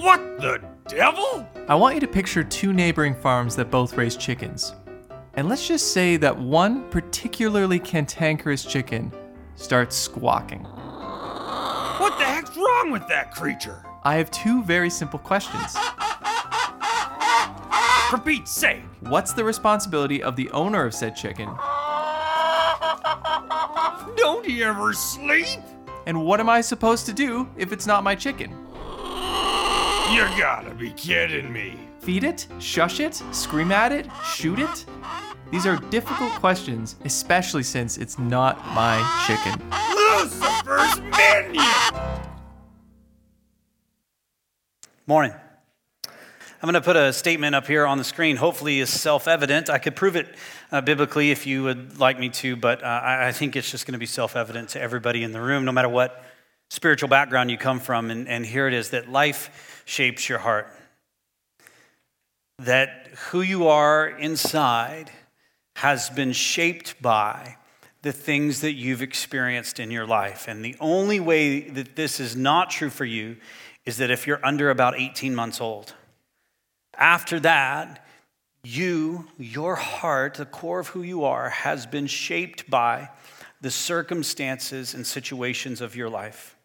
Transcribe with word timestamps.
What 0.00 0.40
the 0.40 0.62
devil? 0.88 1.46
I 1.68 1.74
want 1.74 1.94
you 1.94 2.00
to 2.00 2.08
picture 2.08 2.42
two 2.42 2.72
neighboring 2.72 3.14
farms 3.14 3.54
that 3.56 3.70
both 3.70 3.96
raise 3.96 4.16
chickens. 4.16 4.74
And 5.34 5.48
let's 5.48 5.66
just 5.66 5.92
say 5.92 6.16
that 6.16 6.36
one 6.38 6.88
particularly 6.90 7.78
cantankerous 7.78 8.64
chicken 8.64 9.12
starts 9.54 9.96
squawking. 9.96 10.64
What 10.64 12.18
the 12.18 12.24
heck's 12.24 12.56
wrong 12.56 12.90
with 12.90 13.06
that 13.08 13.34
creature? 13.34 13.84
I 14.04 14.16
have 14.16 14.30
two 14.30 14.62
very 14.64 14.90
simple 14.90 15.18
questions. 15.18 15.76
For 18.08 18.18
Pete's 18.18 18.50
sake. 18.50 18.82
What's 19.00 19.32
the 19.32 19.44
responsibility 19.44 20.22
of 20.22 20.34
the 20.34 20.50
owner 20.50 20.84
of 20.84 20.94
said 20.94 21.14
chicken? 21.14 21.48
Don't 24.16 24.44
he 24.44 24.64
ever 24.64 24.92
sleep? 24.92 25.60
And 26.06 26.24
what 26.24 26.40
am 26.40 26.48
I 26.48 26.60
supposed 26.60 27.06
to 27.06 27.12
do 27.12 27.48
if 27.56 27.72
it's 27.72 27.86
not 27.86 28.02
my 28.02 28.14
chicken? 28.14 28.59
You 30.10 30.22
gotta 30.36 30.74
be 30.74 30.90
kidding 30.90 31.52
me. 31.52 31.78
Feed 32.00 32.24
it? 32.24 32.48
Shush 32.58 32.98
it? 32.98 33.22
Scream 33.30 33.70
at 33.70 33.92
it? 33.92 34.08
Shoot 34.24 34.58
it? 34.58 34.84
These 35.52 35.66
are 35.66 35.76
difficult 35.76 36.32
questions, 36.32 36.96
especially 37.04 37.62
since 37.62 37.96
it's 37.96 38.18
not 38.18 38.58
my 38.74 38.98
chicken. 39.28 39.62
Lucifer's 39.96 41.00
minion! 41.16 42.28
Morning. 45.06 45.32
I'm 46.02 46.66
going 46.68 46.74
to 46.74 46.80
put 46.80 46.96
a 46.96 47.12
statement 47.12 47.54
up 47.54 47.68
here 47.68 47.86
on 47.86 47.96
the 47.96 48.04
screen. 48.04 48.36
Hopefully, 48.36 48.80
is 48.80 48.90
self-evident. 48.90 49.70
I 49.70 49.78
could 49.78 49.94
prove 49.94 50.16
it 50.16 50.34
uh, 50.72 50.80
biblically 50.80 51.30
if 51.30 51.46
you 51.46 51.62
would 51.62 52.00
like 52.00 52.18
me 52.18 52.30
to, 52.30 52.56
but 52.56 52.82
uh, 52.82 52.86
I, 52.86 53.28
I 53.28 53.32
think 53.32 53.54
it's 53.54 53.70
just 53.70 53.86
going 53.86 53.92
to 53.92 53.98
be 53.98 54.06
self-evident 54.06 54.70
to 54.70 54.80
everybody 54.80 55.22
in 55.22 55.30
the 55.30 55.40
room, 55.40 55.64
no 55.64 55.70
matter 55.70 55.88
what 55.88 56.24
spiritual 56.68 57.08
background 57.08 57.50
you 57.50 57.58
come 57.58 57.78
from. 57.78 58.10
And, 58.10 58.28
and 58.28 58.44
here 58.44 58.66
it 58.66 58.74
is: 58.74 58.90
that 58.90 59.08
life 59.08 59.79
shapes 59.84 60.28
your 60.28 60.38
heart. 60.38 60.68
That 62.58 63.08
who 63.30 63.40
you 63.40 63.68
are 63.68 64.08
inside 64.08 65.10
has 65.76 66.10
been 66.10 66.32
shaped 66.32 67.00
by 67.00 67.56
the 68.02 68.12
things 68.12 68.60
that 68.60 68.72
you've 68.72 69.02
experienced 69.02 69.78
in 69.78 69.90
your 69.90 70.06
life. 70.06 70.48
And 70.48 70.64
the 70.64 70.76
only 70.80 71.20
way 71.20 71.60
that 71.60 71.96
this 71.96 72.20
is 72.20 72.34
not 72.34 72.70
true 72.70 72.90
for 72.90 73.04
you 73.04 73.36
is 73.84 73.98
that 73.98 74.10
if 74.10 74.26
you're 74.26 74.44
under 74.44 74.70
about 74.70 74.98
18 74.98 75.34
months 75.34 75.60
old. 75.60 75.94
After 76.96 77.40
that, 77.40 78.06
you, 78.62 79.26
your 79.38 79.74
heart, 79.74 80.34
the 80.34 80.44
core 80.44 80.80
of 80.80 80.88
who 80.88 81.02
you 81.02 81.24
are, 81.24 81.48
has 81.48 81.86
been 81.86 82.06
shaped 82.06 82.68
by 82.68 83.08
the 83.60 83.70
circumstances 83.70 84.94
and 84.94 85.06
situations 85.06 85.80
of 85.80 85.96
your 85.96 86.08
life. 86.08 86.56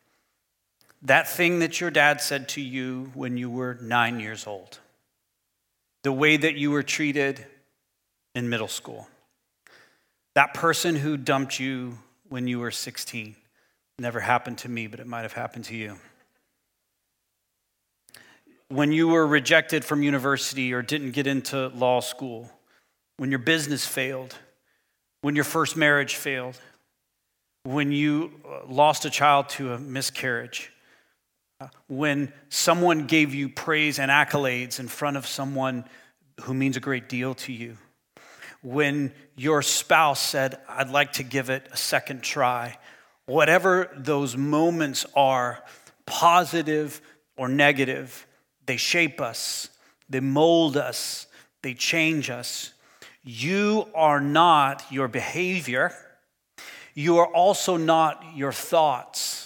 That 1.06 1.30
thing 1.30 1.60
that 1.60 1.80
your 1.80 1.92
dad 1.92 2.20
said 2.20 2.50
to 2.50 2.62
you 2.62 3.12
when 3.14 3.38
you 3.38 3.50
were 3.50 3.78
nine 3.82 4.20
years 4.20 4.48
old, 4.48 4.80
the 6.04 6.12
way 6.12 6.38
that 6.38 6.56
you 6.56 6.72
were 6.72 6.84
treated 6.84 7.46
in 8.34 8.50
middle 8.50 8.68
school, 8.68 9.08
that 10.34 10.54
person 10.54 10.96
who 10.96 11.16
dumped 11.16 11.60
you 11.60 12.00
when 12.28 12.48
you 12.48 12.60
were 12.60 12.72
16. 12.72 13.36
Never 13.98 14.20
happened 14.20 14.58
to 14.60 14.70
me, 14.70 14.88
but 14.88 15.00
it 15.00 15.08
might 15.08 15.22
have 15.22 15.34
happened 15.34 15.66
to 15.66 15.76
you 15.76 15.98
when 18.70 18.92
you 18.92 19.08
were 19.08 19.26
rejected 19.28 19.86
from 19.86 20.02
university 20.02 20.74
or 20.74 20.82
didn't 20.82 21.12
get 21.12 21.28
into 21.28 21.68
law 21.70 22.00
school, 22.00 22.50
when 23.18 23.30
your 23.30 23.40
business 23.40 23.86
failed, 23.86 24.36
when 25.22 25.36
your 25.36 25.44
first 25.44 25.78
marriage 25.78 26.16
failed, 26.16 26.60
when 27.64 27.92
you 27.92 28.32
uh, 28.48 28.66
lost 28.68 29.06
a 29.06 29.10
child 29.10 29.50
to 29.50 29.74
a 29.74 29.80
miscarriage, 29.80 30.72
when 31.88 32.32
someone 32.50 33.08
gave 33.08 33.34
you 33.34 33.50
praise 33.50 34.00
and 34.00 34.12
accolades 34.12 34.80
in 34.80 34.88
front 34.88 35.18
of 35.18 35.26
someone 35.26 35.86
who 36.42 36.54
means 36.54 36.78
a 36.78 36.80
great 36.80 37.10
deal 37.10 37.34
to 37.36 37.54
you, 37.54 37.78
when 38.62 39.14
your 39.36 39.62
spouse 39.62 40.20
said, 40.20 40.58
I'd 40.68 40.90
like 40.90 41.14
to 41.14 41.24
give 41.24 41.50
it 41.50 41.68
a 41.72 41.78
second 41.78 42.24
try, 42.24 42.78
whatever 43.26 43.92
those 43.96 44.36
moments 44.36 45.06
are, 45.16 45.64
positive 46.06 47.02
or 47.38 47.48
negative, 47.48 48.26
they 48.66 48.78
shape 48.78 49.22
us, 49.22 49.70
they 50.10 50.20
mold 50.20 50.78
us, 50.78 51.28
they 51.62 51.74
change 51.74 52.30
us. 52.30 52.74
You 53.24 53.88
are 53.96 54.22
not 54.22 54.86
your 54.92 55.08
behavior. 55.08 55.92
You 56.94 57.18
are 57.18 57.28
also 57.28 57.76
not 57.76 58.24
your 58.36 58.52
thoughts. 58.52 59.45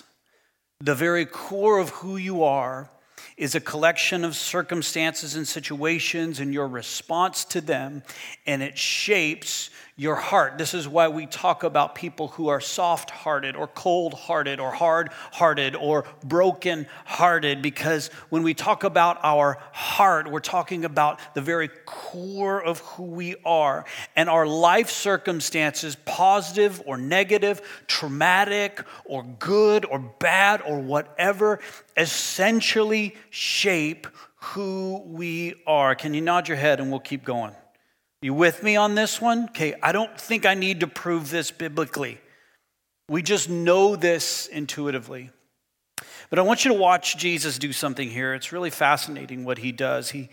The 0.82 0.96
very 0.96 1.26
core 1.26 1.78
of 1.78 1.90
who 1.90 2.16
you 2.16 2.44
are 2.44 2.90
is 3.36 3.54
a 3.54 3.60
collection 3.60 4.24
of 4.24 4.34
circumstances 4.34 5.36
and 5.36 5.46
situations 5.46 6.40
and 6.40 6.54
your 6.54 6.68
response 6.70 7.44
to 7.46 7.60
them, 7.60 8.02
and 8.46 8.64
it 8.64 8.78
shapes 8.78 9.72
your 10.00 10.16
heart. 10.16 10.58
This 10.58 10.74
is 10.74 10.88
why 10.88 11.10
we 11.10 11.26
talk 11.26 11.64
about 11.64 11.94
people 11.94 12.30
who 12.30 12.48
are 12.48 12.62
soft 12.62 13.10
hearted 13.10 13.58
or 13.58 13.68
cold 13.68 14.14
hearted 14.14 14.58
or 14.62 14.72
hard 14.72 15.10
hearted 15.34 15.76
or 15.76 16.06
broken 16.24 16.88
hearted, 17.04 17.62
because 17.62 18.08
when 18.30 18.42
we 18.42 18.54
talk 18.54 18.86
about 18.86 19.20
our 19.24 19.58
heart, 19.74 20.32
we're 20.32 20.40
talking 20.40 20.86
about 20.86 21.20
the 21.36 21.42
very 21.42 21.68
core 21.86 22.64
of 22.64 22.80
who 22.80 23.04
we 23.04 23.36
are. 23.44 23.84
And 24.16 24.30
our 24.30 24.48
life 24.48 24.90
circumstances, 24.90 25.98
positive 26.06 26.82
or 26.86 26.96
negative, 26.96 27.62
traumatic 27.86 28.82
or 29.04 29.24
good 29.38 29.84
or 29.84 30.00
bad 30.00 30.62
or 30.62 30.80
whatever, 30.80 31.60
essentially 31.98 33.18
shape 33.32 34.08
who 34.36 35.04
we 35.06 35.56
are. 35.68 35.94
Can 35.94 36.14
you 36.14 36.22
nod 36.22 36.48
your 36.48 36.56
head 36.56 36.80
and 36.80 36.90
we'll 36.90 37.02
keep 37.02 37.26
going? 37.26 37.54
You 38.22 38.34
with 38.34 38.64
me 38.64 38.76
on 38.76 38.96
this 38.96 39.22
one? 39.22 39.46
Okay, 39.50 39.76
I 39.82 39.92
don't 39.92 40.20
think 40.20 40.46
I 40.46 40.54
need 40.54 40.82
to 40.82 40.88
prove 40.88 41.30
this 41.30 41.52
biblically. 41.52 42.20
We 43.08 43.22
just 43.22 43.50
know 43.50 43.96
this 43.96 44.48
intuitively. 44.48 45.32
But 46.30 46.38
I 46.40 46.42
want 46.44 46.66
you 46.66 46.72
to 46.72 46.78
watch 46.78 47.18
Jesus 47.18 47.58
do 47.58 47.74
something 47.74 48.10
here. 48.10 48.34
It's 48.34 48.52
really 48.52 48.70
fascinating 48.70 49.46
what 49.46 49.58
he 49.58 49.72
does. 49.72 50.12
He, 50.12 50.30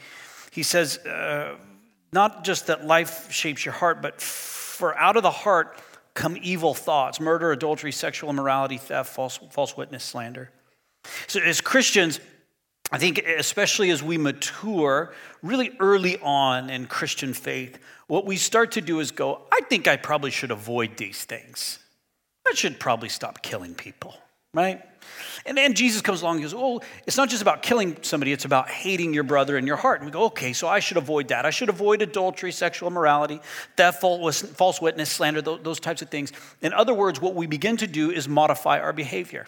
he 0.51 0.63
says, 0.63 0.99
uh, 0.99 1.57
not 2.13 2.45
just 2.45 2.67
that 2.67 2.85
life 2.85 3.31
shapes 3.33 3.65
your 3.65 3.75
heart, 3.75 4.03
but 4.03 4.21
for 4.21 4.97
out 4.99 5.17
of 5.17 5.23
the 5.23 5.31
heart 5.31 5.79
come 6.15 6.37
evil 6.43 6.75
thoughts 6.75 7.21
murder, 7.21 7.53
adultery, 7.53 7.93
sexual 7.93 8.31
immorality, 8.31 8.79
theft, 8.79 9.15
false, 9.15 9.39
false 9.51 9.77
witness, 9.77 10.03
slander. 10.03 10.51
So, 11.29 11.41
as 11.41 11.61
Christians, 11.61 12.21
I 12.93 12.99
think, 12.99 13.19
especially 13.19 13.91
as 13.91 14.03
we 14.03 14.17
mature 14.17 15.13
really 15.43 15.73
early 15.81 16.19
on 16.21 16.71
in 16.71 16.87
Christian 16.87 17.35
faith, 17.35 17.79
what 18.07 18.25
we 18.25 18.37
start 18.37 18.73
to 18.73 18.81
do 18.81 19.01
is 19.01 19.11
go, 19.11 19.43
I 19.53 19.61
think 19.69 19.89
I 19.89 19.97
probably 19.97 20.31
should 20.31 20.51
avoid 20.51 20.97
these 20.97 21.25
things. 21.25 21.81
I 22.47 22.55
should 22.55 22.79
probably 22.79 23.09
stop 23.09 23.43
killing 23.43 23.75
people, 23.75 24.15
right? 24.55 24.81
And 25.45 25.57
then 25.57 25.75
Jesus 25.75 26.01
comes 26.01 26.23
along 26.23 26.37
and 26.37 26.45
goes, 26.45 26.55
Oh, 26.57 26.81
it's 27.07 27.17
not 27.17 27.29
just 27.29 27.43
about 27.43 27.63
killing 27.63 27.97
somebody, 28.03 28.33
it's 28.33 28.45
about 28.45 28.69
hating 28.69 29.13
your 29.13 29.25
brother 29.25 29.59
in 29.59 29.67
your 29.67 29.77
heart. 29.77 30.01
And 30.01 30.07
we 30.07 30.13
go, 30.13 30.25
Okay, 30.27 30.53
so 30.53 30.69
I 30.69 30.79
should 30.79 30.97
avoid 30.97 31.29
that. 31.29 31.45
I 31.45 31.51
should 31.51 31.69
avoid 31.69 32.03
adultery, 32.03 32.53
sexual 32.53 32.89
immorality, 32.89 33.41
theft, 33.77 34.01
false 34.01 34.81
witness, 34.81 35.11
slander, 35.11 35.43
those 35.43 35.81
types 35.81 36.03
of 36.03 36.11
things. 36.11 36.33
In 36.61 36.73
other 36.73 36.95
words, 36.95 37.21
what 37.21 37.35
we 37.35 37.47
begin 37.47 37.77
to 37.79 37.87
do 37.87 38.11
is 38.11 38.29
modify 38.29 38.79
our 38.79 38.93
behavior. 38.93 39.47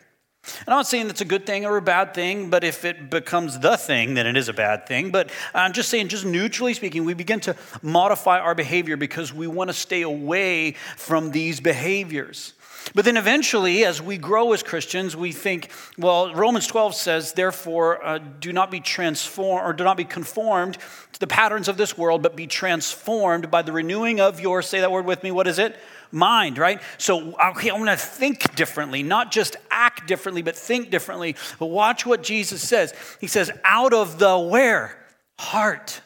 I'm 0.66 0.72
not 0.72 0.86
saying 0.86 1.06
that's 1.06 1.20
a 1.20 1.26
good 1.26 1.46
thing 1.46 1.66
or 1.66 1.76
a 1.76 1.82
bad 1.82 2.14
thing, 2.14 2.50
but 2.50 2.64
if 2.64 2.84
it 2.84 3.10
becomes 3.10 3.58
the 3.58 3.76
thing, 3.76 4.14
then 4.14 4.26
it 4.26 4.36
is 4.36 4.48
a 4.48 4.52
bad 4.52 4.86
thing. 4.86 5.10
But 5.10 5.30
I'm 5.54 5.72
just 5.72 5.88
saying, 5.88 6.08
just 6.08 6.24
neutrally 6.24 6.74
speaking, 6.74 7.04
we 7.04 7.14
begin 7.14 7.40
to 7.40 7.56
modify 7.82 8.38
our 8.38 8.54
behavior 8.54 8.96
because 8.96 9.32
we 9.32 9.46
want 9.46 9.68
to 9.68 9.74
stay 9.74 10.02
away 10.02 10.72
from 10.96 11.30
these 11.30 11.60
behaviors. 11.60 12.54
But 12.94 13.04
then 13.04 13.16
eventually, 13.16 13.84
as 13.84 14.00
we 14.00 14.16
grow 14.16 14.52
as 14.52 14.62
Christians, 14.62 15.16
we 15.16 15.32
think, 15.32 15.70
well, 15.98 16.34
Romans 16.34 16.66
12 16.66 16.94
says, 16.94 17.32
therefore, 17.32 18.04
uh, 18.04 18.18
do 18.18 18.52
not 18.52 18.70
be 18.70 18.80
transformed 18.80 19.68
or 19.68 19.72
do 19.72 19.84
not 19.84 19.96
be 19.96 20.04
conformed 20.04 20.78
to 21.12 21.20
the 21.20 21.26
patterns 21.26 21.68
of 21.68 21.76
this 21.76 21.98
world, 21.98 22.22
but 22.22 22.36
be 22.36 22.46
transformed 22.46 23.50
by 23.50 23.62
the 23.62 23.72
renewing 23.72 24.20
of 24.20 24.40
your, 24.40 24.62
say 24.62 24.80
that 24.80 24.92
word 24.92 25.04
with 25.04 25.22
me, 25.22 25.30
what 25.30 25.46
is 25.46 25.58
it? 25.58 25.76
Mind, 26.10 26.58
right? 26.58 26.80
So, 26.96 27.38
okay, 27.38 27.70
I'm 27.70 27.78
gonna 27.78 27.96
think 27.96 28.54
differently, 28.54 29.02
not 29.02 29.30
just 29.30 29.56
act 29.70 30.06
differently, 30.06 30.42
but 30.42 30.56
think 30.56 30.90
differently. 30.90 31.36
But 31.58 31.66
watch 31.66 32.06
what 32.06 32.22
Jesus 32.22 32.66
says. 32.66 32.94
He 33.20 33.26
says, 33.26 33.50
out 33.64 33.92
of 33.92 34.18
the 34.18 34.38
where? 34.38 34.98
Heart 35.38 36.00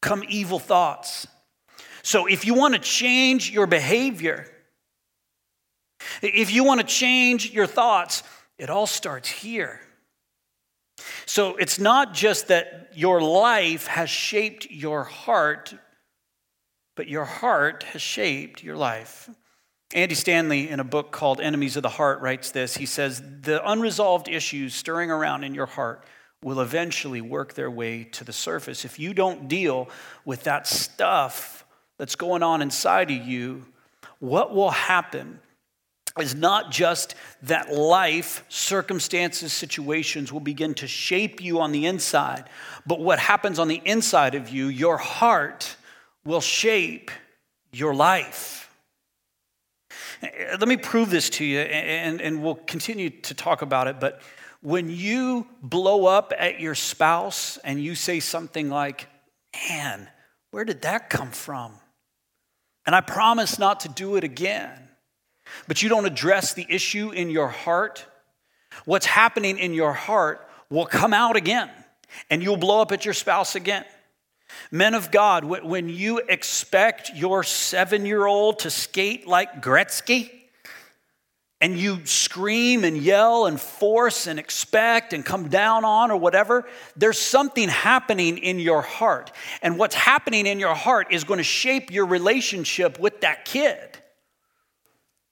come 0.00 0.22
evil 0.28 0.58
thoughts. 0.58 1.26
So, 2.02 2.26
if 2.26 2.44
you 2.44 2.54
wanna 2.54 2.78
change 2.78 3.50
your 3.50 3.66
behavior, 3.66 4.46
if 6.22 6.50
you 6.52 6.64
wanna 6.64 6.84
change 6.84 7.50
your 7.50 7.66
thoughts, 7.66 8.22
it 8.58 8.70
all 8.70 8.86
starts 8.86 9.28
here. 9.28 9.80
So, 11.26 11.56
it's 11.56 11.78
not 11.78 12.14
just 12.14 12.48
that 12.48 12.90
your 12.94 13.20
life 13.20 13.86
has 13.86 14.08
shaped 14.08 14.70
your 14.70 15.04
heart, 15.04 15.74
but 16.98 17.06
your 17.06 17.24
heart 17.24 17.84
has 17.84 18.02
shaped 18.02 18.64
your 18.64 18.76
life. 18.76 19.30
Andy 19.94 20.16
Stanley, 20.16 20.68
in 20.68 20.80
a 20.80 20.84
book 20.84 21.12
called 21.12 21.40
Enemies 21.40 21.76
of 21.76 21.84
the 21.84 21.88
Heart, 21.88 22.20
writes 22.22 22.50
this. 22.50 22.76
He 22.76 22.86
says, 22.86 23.22
The 23.42 23.62
unresolved 23.64 24.26
issues 24.26 24.74
stirring 24.74 25.08
around 25.08 25.44
in 25.44 25.54
your 25.54 25.66
heart 25.66 26.02
will 26.42 26.58
eventually 26.58 27.20
work 27.20 27.54
their 27.54 27.70
way 27.70 28.02
to 28.02 28.24
the 28.24 28.32
surface. 28.32 28.84
If 28.84 28.98
you 28.98 29.14
don't 29.14 29.46
deal 29.46 29.88
with 30.24 30.42
that 30.42 30.66
stuff 30.66 31.64
that's 31.98 32.16
going 32.16 32.42
on 32.42 32.62
inside 32.62 33.12
of 33.12 33.24
you, 33.24 33.66
what 34.18 34.52
will 34.52 34.70
happen 34.72 35.38
is 36.18 36.34
not 36.34 36.72
just 36.72 37.14
that 37.42 37.72
life, 37.72 38.44
circumstances, 38.48 39.52
situations 39.52 40.32
will 40.32 40.40
begin 40.40 40.74
to 40.74 40.88
shape 40.88 41.40
you 41.40 41.60
on 41.60 41.70
the 41.70 41.86
inside, 41.86 42.50
but 42.84 42.98
what 42.98 43.20
happens 43.20 43.60
on 43.60 43.68
the 43.68 43.80
inside 43.84 44.34
of 44.34 44.48
you, 44.48 44.66
your 44.66 44.96
heart, 44.96 45.76
will 46.24 46.40
shape 46.40 47.10
your 47.72 47.94
life. 47.94 48.70
Let 50.22 50.66
me 50.66 50.76
prove 50.76 51.10
this 51.10 51.30
to 51.30 51.44
you, 51.44 51.60
and, 51.60 52.20
and 52.20 52.42
we'll 52.42 52.56
continue 52.56 53.10
to 53.10 53.34
talk 53.34 53.62
about 53.62 53.86
it. 53.86 54.00
But 54.00 54.20
when 54.60 54.90
you 54.90 55.46
blow 55.62 56.06
up 56.06 56.32
at 56.36 56.60
your 56.60 56.74
spouse 56.74 57.56
and 57.58 57.82
you 57.82 57.94
say 57.94 58.20
something 58.20 58.68
like, 58.68 59.06
Man, 59.68 60.08
where 60.50 60.64
did 60.64 60.82
that 60.82 61.08
come 61.08 61.30
from? 61.30 61.72
And 62.86 62.94
I 62.94 63.00
promise 63.00 63.58
not 63.58 63.80
to 63.80 63.88
do 63.88 64.16
it 64.16 64.24
again 64.24 64.88
but 65.66 65.82
you 65.82 65.88
don't 65.88 66.06
address 66.06 66.52
the 66.52 66.66
issue 66.68 67.10
in 67.10 67.30
your 67.30 67.48
heart, 67.48 68.06
what's 68.84 69.06
happening 69.06 69.58
in 69.58 69.74
your 69.74 69.92
heart 69.92 70.48
will 70.70 70.86
come 70.86 71.12
out 71.12 71.36
again 71.36 71.70
and 72.30 72.42
you'll 72.42 72.56
blow 72.56 72.80
up 72.80 72.92
at 72.92 73.04
your 73.04 73.14
spouse 73.14 73.54
again. 73.54 73.84
Men 74.70 74.94
of 74.94 75.10
God, 75.10 75.44
when 75.44 75.88
you 75.88 76.18
expect 76.18 77.12
your 77.14 77.42
seven 77.42 78.06
year 78.06 78.26
old 78.26 78.60
to 78.60 78.70
skate 78.70 79.26
like 79.26 79.62
Gretzky, 79.62 80.30
and 81.60 81.76
you 81.76 82.04
scream 82.06 82.84
and 82.84 82.96
yell 82.96 83.46
and 83.46 83.60
force 83.60 84.26
and 84.26 84.38
expect 84.38 85.12
and 85.12 85.24
come 85.24 85.48
down 85.48 85.84
on 85.84 86.10
or 86.10 86.16
whatever, 86.16 86.68
there's 86.96 87.18
something 87.18 87.68
happening 87.68 88.38
in 88.38 88.60
your 88.60 88.80
heart. 88.80 89.32
And 89.60 89.76
what's 89.76 89.96
happening 89.96 90.46
in 90.46 90.60
your 90.60 90.74
heart 90.74 91.08
is 91.10 91.24
going 91.24 91.38
to 91.38 91.44
shape 91.44 91.90
your 91.90 92.06
relationship 92.06 93.00
with 93.00 93.22
that 93.22 93.44
kid. 93.44 93.98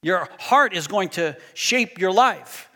Your 0.02 0.28
heart 0.38 0.74
is 0.74 0.88
going 0.88 1.10
to 1.10 1.36
shape 1.54 1.98
your 1.98 2.12
life. 2.12 2.68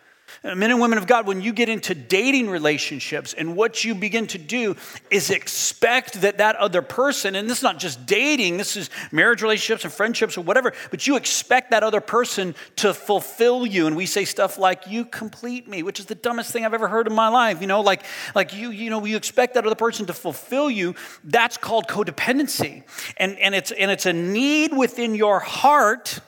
Men 0.43 0.71
and 0.71 0.81
women 0.81 0.97
of 0.97 1.07
God, 1.07 1.27
when 1.27 1.43
you 1.43 1.53
get 1.53 1.69
into 1.69 1.95
dating 1.95 2.49
relationships, 2.49 3.35
and 3.35 3.55
what 3.55 3.85
you 3.85 3.95
begin 3.95 4.27
to 4.29 4.39
do 4.39 4.75
is 5.11 5.29
expect 5.29 6.23
that 6.23 6.39
that 6.39 6.57
other 6.57 6.81
person, 6.81 7.35
and 7.35 7.49
this 7.49 7.59
is 7.59 7.63
not 7.63 7.79
just 7.79 8.07
dating, 8.07 8.57
this 8.57 8.75
is 8.75 8.89
marriage 9.13 9.43
relationships 9.43 9.85
and 9.85 9.93
friendships 9.93 10.39
or 10.39 10.41
whatever, 10.41 10.73
but 10.91 11.07
you 11.07 11.17
expect 11.17 11.73
that 11.73 11.83
other 11.83 12.01
person 12.01 12.55
to 12.77 12.95
fulfill 12.95 13.67
you. 13.67 13.87
And 13.87 13.95
we 13.95 14.07
say 14.07 14.25
stuff 14.25 14.57
like, 14.57 14.87
You 14.87 15.05
complete 15.05 15.69
me, 15.69 15.83
which 15.83 16.01
is 16.01 16.07
the 16.07 16.15
dumbest 16.15 16.53
thing 16.53 16.65
I've 16.65 16.73
ever 16.73 16.89
heard 16.89 17.07
in 17.07 17.13
my 17.13 17.29
life. 17.29 17.61
You 17.61 17.67
know, 17.67 17.83
like, 17.83 18.03
like 18.35 18.55
you, 18.55 18.71
you 18.71 18.89
know, 18.89 19.05
you 19.05 19.19
expect 19.19 19.55
that 19.55 19.67
other 19.67 19.75
person 19.75 20.07
to 20.07 20.15
fulfill 20.15 20.71
you. 20.71 20.95
That's 21.23 21.59
called 21.59 21.87
codependency. 21.87 22.85
And, 23.19 23.39
and, 23.39 23.55
it's, 23.55 23.73
and 23.73 23.91
it's 23.91 24.07
a 24.07 24.15
need 24.15 24.75
within 24.75 25.15
your 25.15 25.41
heart 25.41 26.21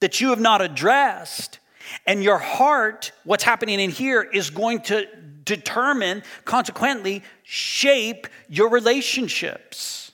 that 0.00 0.20
you 0.20 0.28
have 0.28 0.40
not 0.40 0.60
addressed. 0.60 1.58
And 2.06 2.22
your 2.22 2.38
heart, 2.38 3.12
what's 3.24 3.44
happening 3.44 3.80
in 3.80 3.90
here, 3.90 4.22
is 4.22 4.50
going 4.50 4.82
to 4.82 5.06
determine, 5.44 6.22
consequently, 6.44 7.22
shape 7.42 8.26
your 8.48 8.68
relationships. 8.68 10.12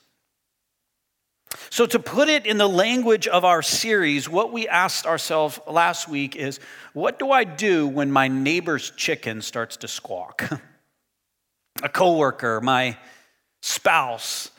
So, 1.71 1.87
to 1.87 1.99
put 1.99 2.29
it 2.29 2.47
in 2.47 2.59
the 2.59 2.69
language 2.69 3.29
of 3.29 3.45
our 3.45 3.61
series, 3.63 4.29
what 4.29 4.53
we 4.53 4.67
asked 4.67 5.07
ourselves 5.07 5.61
last 5.67 6.09
week 6.09 6.35
is 6.35 6.59
what 6.93 7.19
do 7.19 7.31
I 7.31 7.45
do 7.45 7.87
when 7.87 8.11
my 8.11 8.29
neighbor's 8.29 8.91
chicken 8.91 9.43
starts 9.43 9.77
to 9.79 9.89
squawk? 9.89 10.49
A 11.83 11.89
coworker, 11.89 12.61
my 12.63 12.97
spouse, 13.61 14.51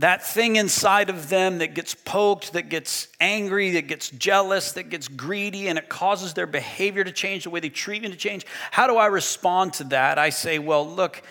that 0.00 0.26
thing 0.26 0.56
inside 0.56 1.10
of 1.10 1.28
them 1.28 1.58
that 1.58 1.74
gets 1.74 1.94
poked, 1.94 2.52
that 2.54 2.68
gets 2.68 3.08
angry, 3.20 3.72
that 3.72 3.86
gets 3.86 4.10
jealous, 4.10 4.72
that 4.72 4.90
gets 4.90 5.08
greedy, 5.08 5.68
and 5.68 5.78
it 5.78 5.88
causes 5.88 6.34
their 6.34 6.46
behavior 6.46 7.04
to 7.04 7.12
change, 7.12 7.44
the 7.44 7.50
way 7.50 7.60
they 7.60 7.68
treat 7.68 8.02
me 8.02 8.10
to 8.10 8.16
change. 8.16 8.44
How 8.70 8.86
do 8.86 8.96
I 8.96 9.06
respond 9.06 9.74
to 9.74 9.84
that? 9.84 10.18
I 10.18 10.30
say, 10.30 10.58
well, 10.58 10.88
look, 10.88 11.22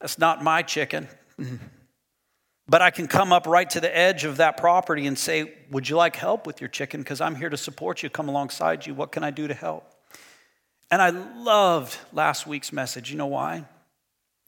that's 0.00 0.18
not 0.18 0.42
my 0.42 0.62
chicken. 0.62 1.08
But 2.68 2.82
I 2.82 2.90
can 2.90 3.08
come 3.08 3.32
up 3.32 3.46
right 3.46 3.68
to 3.70 3.80
the 3.80 3.96
edge 3.96 4.24
of 4.24 4.36
that 4.36 4.58
property 4.58 5.06
and 5.06 5.18
say, 5.18 5.54
Would 5.70 5.88
you 5.88 5.96
like 5.96 6.16
help 6.16 6.46
with 6.46 6.60
your 6.60 6.68
chicken? 6.68 7.00
Because 7.00 7.20
I'm 7.20 7.34
here 7.34 7.48
to 7.48 7.56
support 7.56 8.02
you, 8.02 8.10
come 8.10 8.28
alongside 8.28 8.86
you. 8.86 8.92
What 8.92 9.10
can 9.10 9.24
I 9.24 9.30
do 9.30 9.48
to 9.48 9.54
help? 9.54 9.90
And 10.90 11.00
I 11.00 11.10
loved 11.10 11.96
last 12.12 12.46
week's 12.46 12.72
message. 12.72 13.10
You 13.10 13.16
know 13.16 13.26
why? 13.26 13.64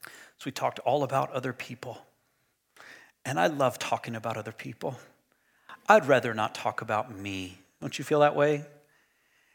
So 0.04 0.44
we 0.44 0.52
talked 0.52 0.78
all 0.80 1.02
about 1.02 1.32
other 1.32 1.54
people. 1.54 1.98
And 3.24 3.38
I 3.38 3.48
love 3.48 3.78
talking 3.78 4.16
about 4.16 4.36
other 4.36 4.52
people. 4.52 4.98
I'd 5.88 6.06
rather 6.06 6.34
not 6.34 6.54
talk 6.54 6.80
about 6.82 7.14
me. 7.14 7.58
Don't 7.80 7.98
you 7.98 8.04
feel 8.04 8.20
that 8.20 8.36
way? 8.36 8.64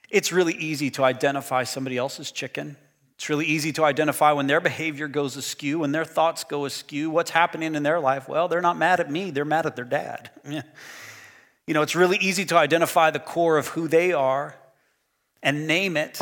It's 0.10 0.32
really 0.32 0.54
easy 0.54 0.90
to 0.92 1.04
identify 1.04 1.64
somebody 1.64 1.98
else's 1.98 2.32
chicken. 2.32 2.78
It's 3.16 3.30
really 3.30 3.46
easy 3.46 3.72
to 3.74 3.84
identify 3.84 4.34
when 4.34 4.48
their 4.48 4.60
behavior 4.60 5.08
goes 5.08 5.38
askew, 5.38 5.80
when 5.80 5.92
their 5.92 6.06
thoughts 6.06 6.44
go 6.44 6.66
askew, 6.66 7.10
what's 7.10 7.32
happening 7.32 7.76
in 7.76 7.84
their 7.84 8.00
life. 8.00 8.28
Well, 8.28 8.48
they're 8.48 8.62
not 8.62 8.78
mad 8.78 9.00
at 9.00 9.10
me, 9.10 9.32
they're 9.32 9.46
mad 9.46 9.66
at 9.66 9.76
their 9.76 9.86
dad. 9.86 10.30
You 11.68 11.74
know, 11.74 11.82
it's 11.82 11.96
really 11.96 12.18
easy 12.18 12.46
to 12.46 12.58
identify 12.58 13.10
the 13.10 13.20
core 13.20 13.58
of 13.58 13.70
who 13.70 13.88
they 13.88 14.14
are 14.14 14.56
and 15.42 15.66
name 15.66 15.98
it 15.98 16.22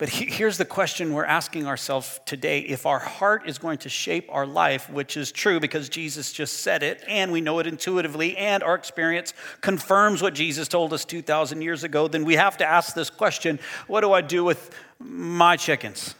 but 0.00 0.08
here's 0.08 0.56
the 0.56 0.64
question 0.64 1.12
we're 1.12 1.26
asking 1.26 1.66
ourselves 1.66 2.20
today. 2.24 2.60
If 2.60 2.86
our 2.86 2.98
heart 2.98 3.42
is 3.46 3.58
going 3.58 3.76
to 3.80 3.90
shape 3.90 4.30
our 4.30 4.46
life, 4.46 4.88
which 4.88 5.14
is 5.14 5.30
true 5.30 5.60
because 5.60 5.90
Jesus 5.90 6.32
just 6.32 6.62
said 6.62 6.82
it, 6.82 7.04
and 7.06 7.30
we 7.30 7.42
know 7.42 7.58
it 7.58 7.66
intuitively, 7.66 8.34
and 8.38 8.62
our 8.62 8.74
experience 8.74 9.34
confirms 9.60 10.22
what 10.22 10.32
Jesus 10.32 10.68
told 10.68 10.94
us 10.94 11.04
2,000 11.04 11.60
years 11.60 11.84
ago, 11.84 12.08
then 12.08 12.24
we 12.24 12.36
have 12.36 12.56
to 12.56 12.64
ask 12.64 12.94
this 12.94 13.10
question 13.10 13.58
what 13.88 14.00
do 14.00 14.10
I 14.10 14.22
do 14.22 14.42
with 14.42 14.74
my 14.98 15.58
chickens? 15.58 16.14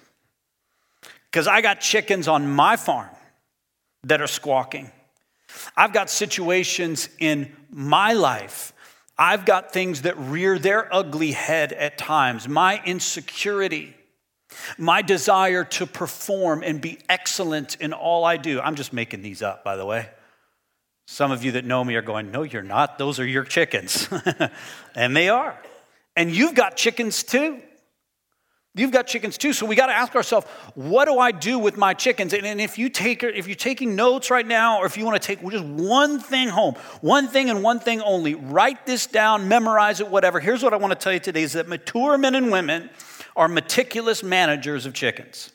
Because 1.30 1.48
I 1.48 1.62
got 1.62 1.80
chickens 1.80 2.28
on 2.28 2.50
my 2.50 2.76
farm 2.76 3.08
that 4.04 4.20
are 4.20 4.26
squawking. 4.26 4.90
I've 5.74 5.94
got 5.94 6.10
situations 6.10 7.08
in 7.18 7.50
my 7.70 8.12
life 8.12 8.74
I've 9.20 9.44
got 9.44 9.70
things 9.70 10.02
that 10.02 10.16
rear 10.16 10.58
their 10.58 10.92
ugly 10.92 11.32
head 11.32 11.74
at 11.74 11.98
times. 11.98 12.48
My 12.48 12.80
insecurity, 12.86 13.94
my 14.78 15.02
desire 15.02 15.62
to 15.62 15.86
perform 15.86 16.62
and 16.62 16.80
be 16.80 16.98
excellent 17.06 17.76
in 17.82 17.92
all 17.92 18.24
I 18.24 18.38
do. 18.38 18.62
I'm 18.62 18.76
just 18.76 18.94
making 18.94 19.20
these 19.20 19.42
up, 19.42 19.62
by 19.62 19.76
the 19.76 19.84
way. 19.84 20.08
Some 21.06 21.32
of 21.32 21.44
you 21.44 21.52
that 21.52 21.66
know 21.66 21.84
me 21.84 21.96
are 21.96 22.02
going, 22.02 22.30
No, 22.30 22.44
you're 22.44 22.62
not. 22.62 22.96
Those 22.96 23.20
are 23.20 23.26
your 23.26 23.44
chickens. 23.44 24.08
and 24.94 25.14
they 25.14 25.28
are. 25.28 25.60
And 26.16 26.34
you've 26.34 26.54
got 26.54 26.78
chickens 26.78 27.22
too. 27.22 27.60
You've 28.76 28.92
got 28.92 29.08
chickens 29.08 29.36
too, 29.36 29.52
so 29.52 29.66
we 29.66 29.74
got 29.74 29.86
to 29.86 29.92
ask 29.92 30.14
ourselves, 30.14 30.46
what 30.74 31.06
do 31.06 31.18
I 31.18 31.32
do 31.32 31.58
with 31.58 31.76
my 31.76 31.92
chickens? 31.92 32.32
And, 32.32 32.46
and 32.46 32.60
if 32.60 32.78
you 32.78 32.88
take, 32.88 33.24
if 33.24 33.48
you're 33.48 33.56
taking 33.56 33.96
notes 33.96 34.30
right 34.30 34.46
now, 34.46 34.78
or 34.78 34.86
if 34.86 34.96
you 34.96 35.04
want 35.04 35.20
to 35.20 35.26
take 35.26 35.42
just 35.50 35.64
one 35.64 36.20
thing 36.20 36.48
home, 36.48 36.74
one 37.00 37.26
thing 37.26 37.50
and 37.50 37.64
one 37.64 37.80
thing 37.80 38.00
only, 38.00 38.36
write 38.36 38.86
this 38.86 39.08
down, 39.08 39.48
memorize 39.48 39.98
it, 39.98 40.08
whatever. 40.08 40.38
Here's 40.38 40.62
what 40.62 40.72
I 40.72 40.76
want 40.76 40.92
to 40.92 40.98
tell 40.98 41.12
you 41.12 41.18
today: 41.18 41.42
is 41.42 41.54
that 41.54 41.66
mature 41.66 42.16
men 42.16 42.36
and 42.36 42.52
women 42.52 42.90
are 43.34 43.48
meticulous 43.48 44.22
managers 44.22 44.86
of 44.86 44.94
chickens. 44.94 45.50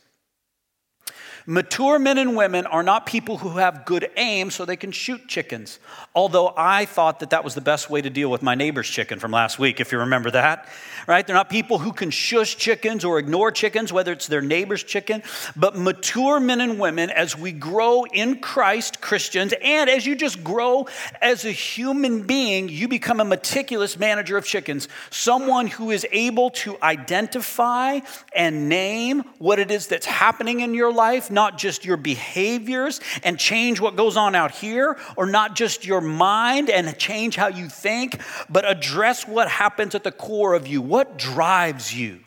Mature 1.47 1.99
men 1.99 2.17
and 2.17 2.35
women 2.35 2.65
are 2.65 2.81
not 2.81 3.05
people 3.05 3.37
who 3.37 3.49
have 3.57 3.85
good 3.85 4.09
aim 4.17 4.49
so 4.49 4.65
they 4.65 4.75
can 4.75 4.91
shoot 4.91 5.27
chickens. 5.27 5.79
Although 6.15 6.53
I 6.57 6.85
thought 6.85 7.19
that 7.19 7.29
that 7.29 7.43
was 7.43 7.53
the 7.53 7.61
best 7.61 7.89
way 7.89 8.01
to 8.01 8.09
deal 8.09 8.31
with 8.31 8.41
my 8.41 8.55
neighbor's 8.55 8.89
chicken 8.89 9.19
from 9.19 9.31
last 9.31 9.59
week, 9.59 9.79
if 9.79 9.91
you 9.91 9.99
remember 9.99 10.31
that 10.31 10.67
right? 11.07 11.25
They're 11.25 11.35
not 11.35 11.49
people 11.49 11.77
who 11.77 11.93
can 11.93 12.09
shush 12.09 12.57
chickens 12.57 13.05
or 13.05 13.19
ignore 13.19 13.51
chickens, 13.51 13.93
whether 13.93 14.11
it's 14.11 14.27
their 14.27 14.41
neighbor's 14.41 14.83
chicken. 14.83 15.23
But 15.55 15.77
mature 15.77 16.39
men 16.39 16.61
and 16.61 16.79
women, 16.79 17.09
as 17.09 17.37
we 17.37 17.51
grow 17.51 18.05
in 18.05 18.39
Christ, 18.39 19.01
Christians, 19.01 19.53
and 19.61 19.89
as 19.89 20.05
you 20.05 20.15
just 20.15 20.43
grow 20.43 20.87
as 21.21 21.45
a 21.45 21.51
human 21.51 22.23
being, 22.23 22.69
you 22.69 22.87
become 22.87 23.19
a 23.19 23.25
meticulous 23.25 23.97
manager 23.97 24.37
of 24.37 24.45
chickens. 24.45 24.87
Someone 25.09 25.67
who 25.67 25.91
is 25.91 26.05
able 26.11 26.49
to 26.51 26.77
identify 26.81 27.99
and 28.35 28.69
name 28.69 29.23
what 29.37 29.59
it 29.59 29.71
is 29.71 29.87
that's 29.87 30.05
happening 30.05 30.61
in 30.61 30.73
your 30.73 30.91
life, 30.91 31.29
not 31.35 31.59
just 31.59 31.85
your 31.85 31.97
behaviors, 31.97 32.99
and 33.23 33.37
change 33.37 33.79
what 33.79 33.95
goes 33.95 34.17
on 34.17 34.33
out 34.33 34.49
here, 34.49 34.97
or 35.15 35.27
not 35.27 35.55
just 35.55 35.85
your 35.85 36.01
mind 36.01 36.71
and 36.71 36.97
change 36.97 37.35
how 37.35 37.49
you 37.49 37.69
think, 37.69 38.19
but 38.49 38.67
address 38.67 39.27
what 39.27 39.47
happens 39.47 39.93
at 39.93 40.03
the 40.03 40.11
core 40.11 40.55
of 40.55 40.65
you 40.65 40.81
what 40.81 41.19
drives 41.19 41.93
you? 41.93 42.21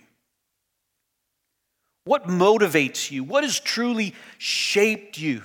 What 2.05 2.27
motivates 2.27 3.11
you? 3.11 3.23
What 3.25 3.45
has 3.45 3.61
truly 3.61 4.15
shaped 4.39 5.19
you? 5.19 5.43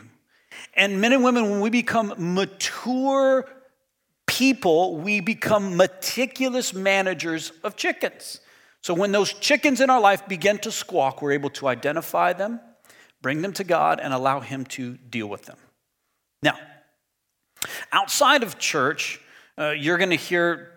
And 0.76 1.02
men 1.02 1.12
and 1.12 1.24
women, 1.24 1.50
when 1.50 1.60
we 1.60 1.70
become 1.70 2.14
mature 2.18 3.46
people, 4.28 4.98
we 4.98 5.20
become 5.20 5.76
meticulous 5.76 6.74
managers 6.74 7.52
of 7.64 7.76
chickens. 7.76 8.40
So 8.82 8.94
when 8.94 9.12
those 9.12 9.34
chickens 9.34 9.82
in 9.82 9.90
our 9.90 10.02
life 10.02 10.28
begin 10.28 10.58
to 10.60 10.72
squawk, 10.72 11.22
we're 11.22 11.34
able 11.34 11.50
to 11.52 11.68
identify 11.68 12.34
them, 12.34 12.60
bring 13.24 13.42
them 13.42 13.54
to 13.54 13.64
God, 13.64 14.00
and 14.00 14.14
allow 14.14 14.42
Him 14.42 14.66
to 14.66 14.98
deal 14.98 15.26
with 15.26 15.46
them. 15.46 15.58
Now, 16.44 16.60
outside 17.92 18.44
of 18.44 18.60
church, 18.60 19.20
uh, 19.58 19.72
you're 19.72 19.98
going 19.98 20.12
to 20.12 20.16
hear 20.16 20.73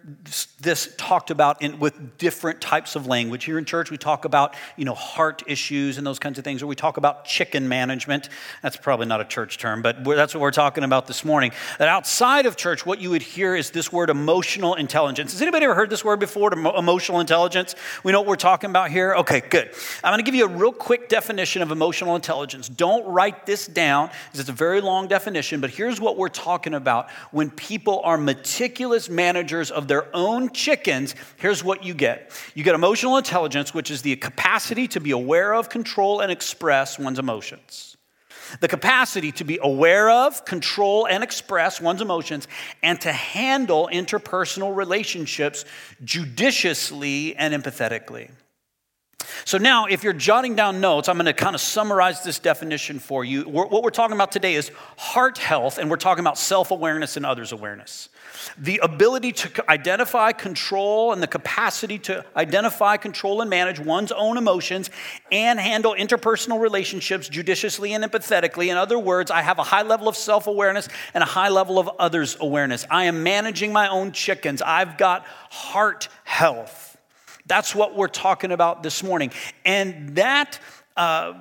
this 0.60 0.94
talked 0.96 1.30
about 1.30 1.62
in, 1.62 1.78
with 1.78 2.18
different 2.18 2.60
types 2.60 2.96
of 2.96 3.06
language. 3.06 3.44
Here 3.44 3.58
in 3.58 3.64
church, 3.64 3.90
we 3.90 3.98
talk 3.98 4.24
about 4.24 4.54
you 4.76 4.84
know 4.84 4.94
heart 4.94 5.42
issues 5.46 5.98
and 5.98 6.06
those 6.06 6.18
kinds 6.18 6.38
of 6.38 6.44
things, 6.44 6.62
or 6.62 6.66
we 6.66 6.74
talk 6.74 6.96
about 6.96 7.24
chicken 7.24 7.68
management. 7.68 8.28
That's 8.62 8.76
probably 8.76 9.06
not 9.06 9.20
a 9.20 9.24
church 9.24 9.58
term, 9.58 9.82
but 9.82 10.04
that's 10.04 10.34
what 10.34 10.40
we're 10.40 10.50
talking 10.50 10.84
about 10.84 11.06
this 11.06 11.24
morning. 11.24 11.52
That 11.78 11.88
outside 11.88 12.46
of 12.46 12.56
church, 12.56 12.84
what 12.84 13.00
you 13.00 13.10
would 13.10 13.22
hear 13.22 13.54
is 13.54 13.70
this 13.70 13.92
word 13.92 14.10
emotional 14.10 14.74
intelligence. 14.74 15.32
Has 15.32 15.42
anybody 15.42 15.64
ever 15.64 15.74
heard 15.74 15.90
this 15.90 16.04
word 16.04 16.20
before? 16.20 16.52
Emotional 16.52 17.20
intelligence. 17.20 17.74
We 18.02 18.12
know 18.12 18.20
what 18.20 18.28
we're 18.28 18.36
talking 18.36 18.70
about 18.70 18.90
here. 18.90 19.14
Okay, 19.16 19.40
good. 19.40 19.70
I'm 20.02 20.12
going 20.12 20.24
to 20.24 20.24
give 20.24 20.34
you 20.34 20.46
a 20.46 20.48
real 20.48 20.72
quick 20.72 21.08
definition 21.08 21.62
of 21.62 21.70
emotional 21.70 22.14
intelligence. 22.16 22.68
Don't 22.68 23.06
write 23.06 23.46
this 23.46 23.66
down 23.66 24.08
because 24.26 24.40
it's 24.40 24.48
a 24.48 24.52
very 24.52 24.80
long 24.80 25.08
definition. 25.08 25.60
But 25.60 25.70
here's 25.70 26.00
what 26.00 26.16
we're 26.16 26.28
talking 26.28 26.74
about 26.74 27.10
when 27.30 27.50
people 27.50 28.00
are 28.04 28.16
meticulous 28.16 28.56
meticulous 28.66 29.08
managers 29.08 29.70
of 29.70 29.88
their 29.88 29.95
own 30.12 30.50
chickens, 30.50 31.14
here's 31.36 31.62
what 31.62 31.84
you 31.84 31.94
get 31.94 32.30
you 32.54 32.64
get 32.64 32.74
emotional 32.74 33.16
intelligence, 33.16 33.72
which 33.74 33.90
is 33.90 34.02
the 34.02 34.16
capacity 34.16 34.88
to 34.88 35.00
be 35.00 35.10
aware 35.10 35.54
of, 35.54 35.68
control, 35.68 36.20
and 36.20 36.30
express 36.30 36.98
one's 36.98 37.18
emotions. 37.18 37.96
The 38.60 38.68
capacity 38.68 39.32
to 39.32 39.44
be 39.44 39.58
aware 39.60 40.08
of, 40.08 40.44
control, 40.44 41.06
and 41.06 41.24
express 41.24 41.80
one's 41.80 42.00
emotions, 42.00 42.46
and 42.82 43.00
to 43.00 43.12
handle 43.12 43.88
interpersonal 43.92 44.74
relationships 44.74 45.64
judiciously 46.04 47.34
and 47.36 47.52
empathetically. 47.54 48.30
So, 49.44 49.58
now 49.58 49.86
if 49.86 50.04
you're 50.04 50.12
jotting 50.12 50.54
down 50.54 50.80
notes, 50.80 51.08
I'm 51.08 51.16
going 51.16 51.26
to 51.26 51.32
kind 51.32 51.54
of 51.54 51.60
summarize 51.60 52.22
this 52.22 52.38
definition 52.38 52.98
for 52.98 53.24
you. 53.24 53.42
What 53.42 53.82
we're 53.82 53.90
talking 53.90 54.14
about 54.14 54.30
today 54.30 54.54
is 54.54 54.70
heart 54.96 55.38
health, 55.38 55.78
and 55.78 55.90
we're 55.90 55.96
talking 55.96 56.22
about 56.22 56.38
self 56.38 56.70
awareness 56.70 57.16
and 57.16 57.26
others' 57.26 57.52
awareness 57.52 58.08
the 58.58 58.80
ability 58.82 59.32
to 59.32 59.70
identify, 59.70 60.32
control, 60.32 61.12
and 61.12 61.22
the 61.22 61.26
capacity 61.26 61.98
to 62.00 62.24
identify, 62.36 62.96
control, 62.96 63.40
and 63.40 63.50
manage 63.50 63.78
one's 63.78 64.12
own 64.12 64.36
emotions 64.36 64.90
and 65.30 65.58
handle 65.58 65.94
interpersonal 65.98 66.60
relationships 66.60 67.28
judiciously 67.28 67.94
and 67.94 68.04
empathetically. 68.04 68.68
In 68.68 68.76
other 68.76 68.98
words, 68.98 69.30
I 69.30 69.42
have 69.42 69.58
a 69.58 69.62
high 69.62 69.82
level 69.82 70.08
of 70.08 70.16
self 70.16 70.46
awareness 70.46 70.88
and 71.14 71.22
a 71.22 71.26
high 71.26 71.48
level 71.48 71.78
of 71.78 71.88
others' 71.98 72.36
awareness. 72.40 72.86
I 72.90 73.04
am 73.04 73.22
managing 73.22 73.72
my 73.72 73.88
own 73.88 74.12
chickens. 74.12 74.62
I've 74.62 74.98
got 74.98 75.24
heart 75.50 76.08
health. 76.24 76.96
That's 77.46 77.74
what 77.74 77.96
we're 77.96 78.08
talking 78.08 78.52
about 78.52 78.82
this 78.82 79.02
morning. 79.02 79.32
And 79.64 80.16
that. 80.16 80.58
Uh, 80.96 81.34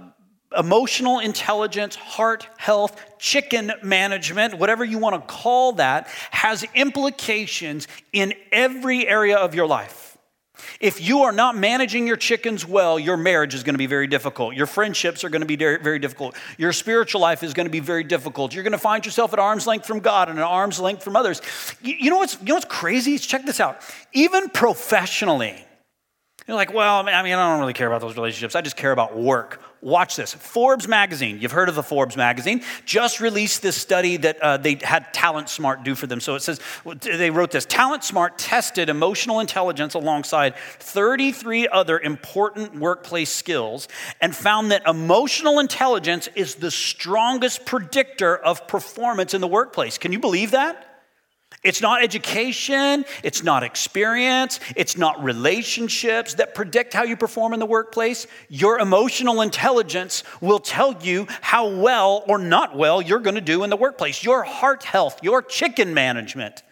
emotional 0.58 1.20
intelligence, 1.20 1.96
heart 1.96 2.48
health, 2.58 3.18
chicken 3.20 3.72
management, 3.84 4.58
whatever 4.58 4.84
you 4.84 4.98
want 4.98 5.16
to 5.16 5.34
call 5.34 5.74
that, 5.74 6.08
has 6.32 6.66
implications 6.74 7.88
in 8.14 8.34
every 8.52 9.08
area 9.08 9.38
of 9.38 9.56
your 9.56 9.68
life. 9.68 10.06
If 10.80 11.02
you 11.02 11.24
are 11.24 11.32
not 11.32 11.58
managing 11.58 12.08
your 12.08 12.16
chickens 12.16 12.66
well, 12.66 12.98
your 12.98 13.18
marriage 13.18 13.54
is 13.54 13.64
going 13.64 13.74
to 13.74 13.80
be 13.80 13.88
very 13.88 14.08
difficult. 14.08 14.56
Your 14.56 14.68
friendships 14.68 15.24
are 15.24 15.30
going 15.30 15.42
to 15.42 15.48
be 15.48 15.56
very, 15.56 16.00
difficult. 16.00 16.36
Your 16.58 16.74
spiritual 16.74 17.22
life 17.22 17.44
is 17.44 17.54
going 17.54 17.66
to 17.66 17.72
be 17.72 17.80
very 17.80 18.04
difficult. 18.04 18.54
You're 18.54 18.64
going 18.64 18.72
to 18.72 18.78
find 18.78 19.06
yourself 19.06 19.34
at 19.34 19.40
arm's 19.40 19.68
length 19.68 19.86
from 19.86 20.00
God 20.00 20.30
and 20.30 20.40
at 20.40 20.46
arm's 20.46 20.80
length 20.80 21.04
from 21.04 21.16
others. 21.16 21.42
You 21.82 22.10
know, 22.10 22.18
what's, 22.18 22.40
you 22.40 22.48
know 22.48 22.56
what's 22.56 22.66
crazy? 22.66 23.18
Check 23.18 23.46
this 23.46 23.60
out. 23.60 23.82
Even 24.14 24.50
professionally, 24.50 25.56
you're 26.48 26.56
like, 26.56 26.74
well, 26.74 27.00
I 27.00 27.24
mean, 27.24 27.34
I 27.34 27.52
don't 27.52 27.60
really 27.60 27.74
care 27.74 27.88
about 27.88 28.02
those 28.02 28.16
relationships. 28.16 28.56
I 28.56 28.62
just 28.62 28.78
care 28.78 28.92
about 28.92 29.18
work. 29.18 29.62
Watch 29.86 30.16
this. 30.16 30.34
Forbes 30.34 30.88
magazine, 30.88 31.38
you've 31.40 31.52
heard 31.52 31.70
of 31.70 31.76
the 31.76 31.84
Forbes 31.84 32.18
magazine, 32.18 32.64
just 32.86 33.20
released 33.20 33.62
this 33.62 33.80
study 33.80 34.18
that 34.18 34.42
uh, 34.42 34.58
they 34.58 34.80
had 34.82 35.14
Talent 35.14 35.48
Smart 35.48 35.84
do 35.84 35.94
for 35.94 36.08
them. 36.08 36.20
So 36.20 36.34
it 36.34 36.40
says, 36.40 36.60
they 37.04 37.30
wrote 37.30 37.52
this 37.52 37.68
Talent 37.68 38.04
Smart 38.04 38.40
tested 38.40 38.90
emotional 38.90 39.42
intelligence 39.42 39.94
alongside 39.94 40.56
33 40.80 41.68
other 41.68 42.00
important 42.00 42.74
workplace 42.74 43.32
skills 43.32 43.88
and 44.22 44.36
found 44.36 44.72
that 44.72 44.88
emotional 44.88 45.60
intelligence 45.60 46.30
is 46.34 46.56
the 46.56 46.72
strongest 46.72 47.64
predictor 47.68 48.36
of 48.36 48.68
performance 48.68 49.36
in 49.36 49.42
the 49.42 49.48
workplace. 49.48 50.00
Can 50.00 50.12
you 50.12 50.20
believe 50.20 50.50
that? 50.50 50.95
It's 51.64 51.82
not 51.82 52.04
education, 52.04 53.06
it's 53.24 53.44
not 53.44 53.64
experience, 53.64 54.60
it's 54.76 54.98
not 54.98 55.24
relationships 55.24 56.36
that 56.36 56.56
predict 56.56 56.94
how 56.94 57.04
you 57.04 57.18
perform 57.18 57.54
in 57.54 57.60
the 57.60 57.66
workplace. 57.66 58.28
Your 58.50 58.80
emotional 58.80 59.42
intelligence 59.42 60.24
will 60.42 60.60
tell 60.60 61.02
you 61.02 61.28
how 61.42 61.68
well 61.68 62.24
or 62.28 62.38
not 62.38 62.76
well 62.76 63.02
you're 63.02 63.20
going 63.20 63.36
to 63.36 63.42
do 63.42 63.64
in 63.64 63.70
the 63.70 63.78
workplace. 63.78 64.24
Your 64.24 64.44
heart 64.44 64.84
health, 64.84 65.24
your 65.24 65.42
chicken 65.42 65.94
management 65.94 66.64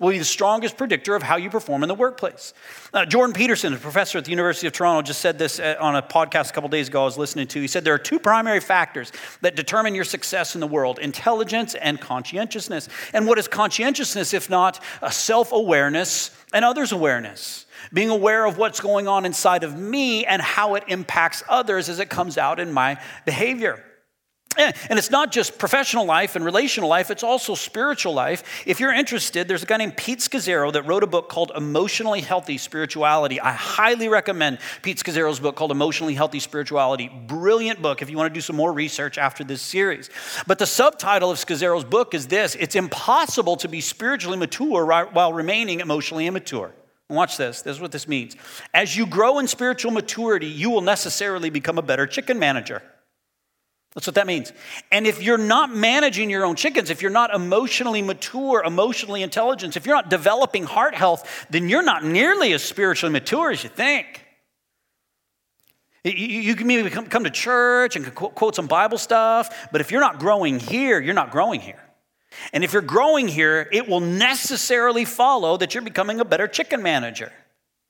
will 0.00 0.10
be 0.10 0.18
the 0.18 0.24
strongest 0.24 0.76
predictor 0.76 1.14
of 1.14 1.22
how 1.22 1.36
you 1.36 1.50
perform 1.50 1.82
in 1.82 1.88
the 1.88 1.94
workplace. 1.94 2.54
Uh, 2.92 3.04
Jordan 3.04 3.34
Peterson, 3.34 3.72
a 3.72 3.76
professor 3.76 4.18
at 4.18 4.24
the 4.24 4.30
University 4.30 4.66
of 4.66 4.72
Toronto, 4.72 5.02
just 5.02 5.20
said 5.20 5.38
this 5.38 5.58
uh, 5.58 5.76
on 5.80 5.96
a 5.96 6.02
podcast 6.02 6.50
a 6.50 6.52
couple 6.52 6.68
days 6.68 6.88
ago 6.88 7.02
I 7.02 7.04
was 7.04 7.18
listening 7.18 7.46
to. 7.48 7.60
He 7.60 7.66
said 7.66 7.84
there 7.84 7.94
are 7.94 7.98
two 7.98 8.18
primary 8.18 8.60
factors 8.60 9.12
that 9.40 9.56
determine 9.56 9.94
your 9.94 10.04
success 10.04 10.54
in 10.54 10.60
the 10.60 10.66
world 10.66 10.98
intelligence 10.98 11.74
and 11.74 12.00
conscientiousness. 12.00 12.88
And 13.12 13.26
what 13.26 13.38
is 13.38 13.48
conscientiousness 13.48 14.34
if 14.34 14.50
not 14.50 14.82
a 15.02 15.12
self 15.12 15.52
awareness 15.52 16.30
and 16.52 16.64
others' 16.64 16.92
awareness? 16.92 17.66
Being 17.92 18.10
aware 18.10 18.46
of 18.46 18.56
what's 18.56 18.80
going 18.80 19.08
on 19.08 19.24
inside 19.24 19.64
of 19.64 19.78
me 19.78 20.24
and 20.24 20.40
how 20.40 20.74
it 20.74 20.84
impacts 20.88 21.42
others 21.48 21.88
as 21.88 22.00
it 22.00 22.08
comes 22.08 22.38
out 22.38 22.58
in 22.58 22.72
my 22.72 23.00
behavior. 23.24 23.84
Eh, 24.56 24.72
and 24.90 24.98
it's 24.98 25.10
not 25.10 25.32
just 25.32 25.58
professional 25.58 26.04
life 26.04 26.36
and 26.36 26.44
relational 26.44 26.88
life, 26.88 27.10
it's 27.10 27.22
also 27.22 27.54
spiritual 27.54 28.14
life. 28.14 28.62
If 28.66 28.80
you're 28.80 28.92
interested, 28.92 29.48
there's 29.48 29.62
a 29.62 29.66
guy 29.66 29.76
named 29.76 29.96
Pete 29.96 30.20
Scazzero 30.20 30.72
that 30.72 30.82
wrote 30.82 31.02
a 31.02 31.06
book 31.06 31.28
called 31.28 31.52
Emotionally 31.56 32.20
Healthy 32.20 32.58
Spirituality. 32.58 33.40
I 33.40 33.52
highly 33.52 34.08
recommend 34.08 34.58
Pete 34.82 34.98
Scazzero's 34.98 35.40
book 35.40 35.56
called 35.56 35.70
Emotionally 35.70 36.14
Healthy 36.14 36.40
Spirituality. 36.40 37.08
Brilliant 37.08 37.82
book 37.82 38.02
if 38.02 38.10
you 38.10 38.16
want 38.16 38.32
to 38.32 38.34
do 38.34 38.40
some 38.40 38.56
more 38.56 38.72
research 38.72 39.18
after 39.18 39.44
this 39.44 39.62
series. 39.62 40.10
But 40.46 40.58
the 40.58 40.66
subtitle 40.66 41.30
of 41.30 41.38
Scazzero's 41.38 41.84
book 41.84 42.14
is 42.14 42.26
this 42.26 42.54
It's 42.54 42.76
impossible 42.76 43.56
to 43.56 43.68
be 43.68 43.80
spiritually 43.80 44.38
mature 44.38 44.86
while 44.86 45.32
remaining 45.32 45.80
emotionally 45.80 46.26
immature. 46.26 46.72
Watch 47.10 47.36
this. 47.36 47.62
This 47.62 47.76
is 47.76 47.82
what 47.82 47.92
this 47.92 48.08
means. 48.08 48.34
As 48.72 48.96
you 48.96 49.06
grow 49.06 49.38
in 49.38 49.46
spiritual 49.46 49.90
maturity, 49.90 50.46
you 50.46 50.70
will 50.70 50.80
necessarily 50.80 51.50
become 51.50 51.76
a 51.76 51.82
better 51.82 52.06
chicken 52.06 52.38
manager. 52.38 52.82
That's 53.94 54.08
what 54.08 54.16
that 54.16 54.26
means. 54.26 54.52
And 54.90 55.06
if 55.06 55.22
you're 55.22 55.38
not 55.38 55.74
managing 55.74 56.28
your 56.28 56.44
own 56.44 56.56
chickens, 56.56 56.90
if 56.90 57.00
you're 57.00 57.12
not 57.12 57.32
emotionally 57.32 58.02
mature, 58.02 58.62
emotionally 58.64 59.22
intelligent, 59.22 59.76
if 59.76 59.86
you're 59.86 59.94
not 59.94 60.10
developing 60.10 60.64
heart 60.64 60.94
health, 60.94 61.46
then 61.48 61.68
you're 61.68 61.82
not 61.82 62.04
nearly 62.04 62.52
as 62.52 62.62
spiritually 62.62 63.12
mature 63.12 63.52
as 63.52 63.62
you 63.62 63.70
think. 63.70 64.24
You 66.02 66.54
can 66.54 66.66
maybe 66.66 66.90
come 66.90 67.24
to 67.24 67.30
church 67.30 67.96
and 67.96 68.14
quote 68.14 68.54
some 68.54 68.66
Bible 68.66 68.98
stuff, 68.98 69.68
but 69.72 69.80
if 69.80 69.90
you're 69.90 70.02
not 70.02 70.18
growing 70.18 70.60
here, 70.60 71.00
you're 71.00 71.14
not 71.14 71.30
growing 71.30 71.60
here. 71.60 71.80
And 72.52 72.62
if 72.62 72.74
you're 72.74 72.82
growing 72.82 73.26
here, 73.26 73.66
it 73.72 73.88
will 73.88 74.00
necessarily 74.00 75.06
follow 75.06 75.56
that 75.56 75.72
you're 75.72 75.84
becoming 75.84 76.20
a 76.20 76.24
better 76.24 76.46
chicken 76.46 76.82
manager. 76.82 77.32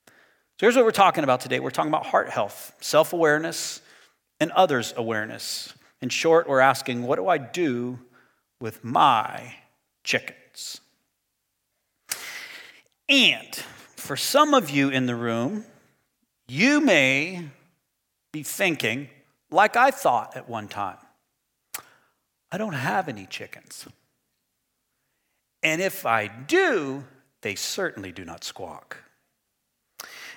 So 0.07 0.13
here's 0.59 0.77
what 0.77 0.85
we're 0.85 0.91
talking 0.91 1.25
about 1.25 1.41
today 1.41 1.59
we're 1.59 1.71
talking 1.71 1.91
about 1.91 2.05
heart 2.05 2.29
health, 2.29 2.73
self 2.79 3.11
awareness, 3.11 3.81
and 4.39 4.51
others' 4.51 4.93
awareness. 4.95 5.73
In 6.01 6.09
short, 6.09 6.47
we're 6.47 6.59
asking, 6.59 7.03
what 7.03 7.15
do 7.15 7.27
I 7.27 7.37
do 7.37 7.99
with 8.59 8.83
my 8.83 9.55
chickens? 10.03 10.81
And 13.07 13.55
for 13.95 14.17
some 14.17 14.53
of 14.53 14.69
you 14.69 14.89
in 14.89 15.05
the 15.05 15.15
room, 15.15 15.65
you 16.47 16.81
may 16.81 17.49
be 18.31 18.43
thinking, 18.43 19.09
like 19.49 19.75
I 19.75 19.91
thought 19.91 20.35
at 20.35 20.49
one 20.49 20.67
time, 20.67 20.97
I 22.51 22.57
don't 22.57 22.73
have 22.73 23.07
any 23.07 23.25
chickens. 23.25 23.87
And 25.63 25.81
if 25.81 26.05
I 26.05 26.27
do, 26.27 27.05
they 27.41 27.55
certainly 27.55 28.11
do 28.11 28.25
not 28.25 28.43
squawk 28.43 29.04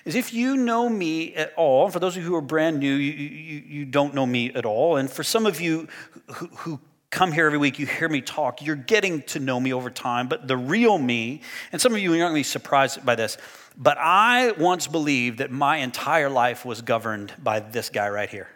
is 0.09 0.15
if 0.15 0.33
you 0.33 0.57
know 0.57 0.89
me 0.89 1.35
at 1.35 1.53
all, 1.55 1.91
for 1.91 2.01
those 2.01 2.17
of 2.17 2.23
you 2.23 2.29
who 2.31 2.35
are 2.35 2.41
brand 2.41 2.79
new, 2.79 2.95
you, 2.95 3.13
you, 3.13 3.63
you 3.67 3.85
don't 3.85 4.15
know 4.15 4.25
me 4.25 4.51
at 4.55 4.65
all. 4.65 4.97
And 4.97 5.11
for 5.11 5.23
some 5.23 5.45
of 5.45 5.61
you 5.61 5.87
who, 6.33 6.47
who 6.47 6.81
come 7.11 7.31
here 7.31 7.45
every 7.45 7.59
week, 7.59 7.79
you 7.79 7.85
hear 7.85 8.09
me 8.09 8.23
talk, 8.23 8.65
you're 8.65 8.75
getting 8.75 9.21
to 9.23 9.39
know 9.39 9.61
me 9.61 9.75
over 9.75 9.91
time. 9.91 10.27
But 10.27 10.49
the 10.49 10.57
real 10.57 10.97
me, 10.97 11.43
and 11.73 11.81
some 11.81 11.93
of 11.93 12.01
you 12.01 12.15
are 12.15 12.17
not 12.17 12.31
going 12.31 12.33
to 12.33 12.39
be 12.39 12.43
surprised 12.43 13.05
by 13.05 13.17
this, 13.17 13.37
but 13.77 13.99
I 13.99 14.53
once 14.53 14.87
believed 14.87 15.39
that 15.39 15.51
my 15.51 15.77
entire 15.77 16.31
life 16.31 16.65
was 16.65 16.81
governed 16.81 17.35
by 17.43 17.61
this 17.61 17.91
guy 17.91 18.09
right 18.09 18.31
here. 18.31 18.49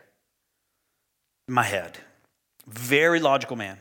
My 1.48 1.64
head. 1.64 1.98
Very 2.66 3.20
logical 3.20 3.56
man. 3.56 3.76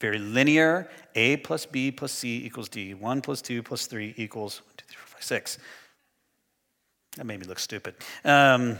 Very 0.00 0.20
linear. 0.20 0.88
A 1.16 1.38
plus 1.38 1.66
B 1.66 1.90
plus 1.90 2.12
C 2.12 2.44
equals 2.46 2.68
D. 2.68 2.94
1 2.94 3.20
plus 3.20 3.42
2 3.42 3.64
plus 3.64 3.86
3 3.86 4.14
equals 4.16 4.62
1, 4.64 4.74
2, 4.76 4.84
3, 4.86 4.96
4, 4.96 5.06
5, 5.08 5.22
6. 5.24 5.58
That 7.16 7.24
made 7.24 7.40
me 7.40 7.46
look 7.46 7.58
stupid. 7.58 7.94
Um, 8.24 8.78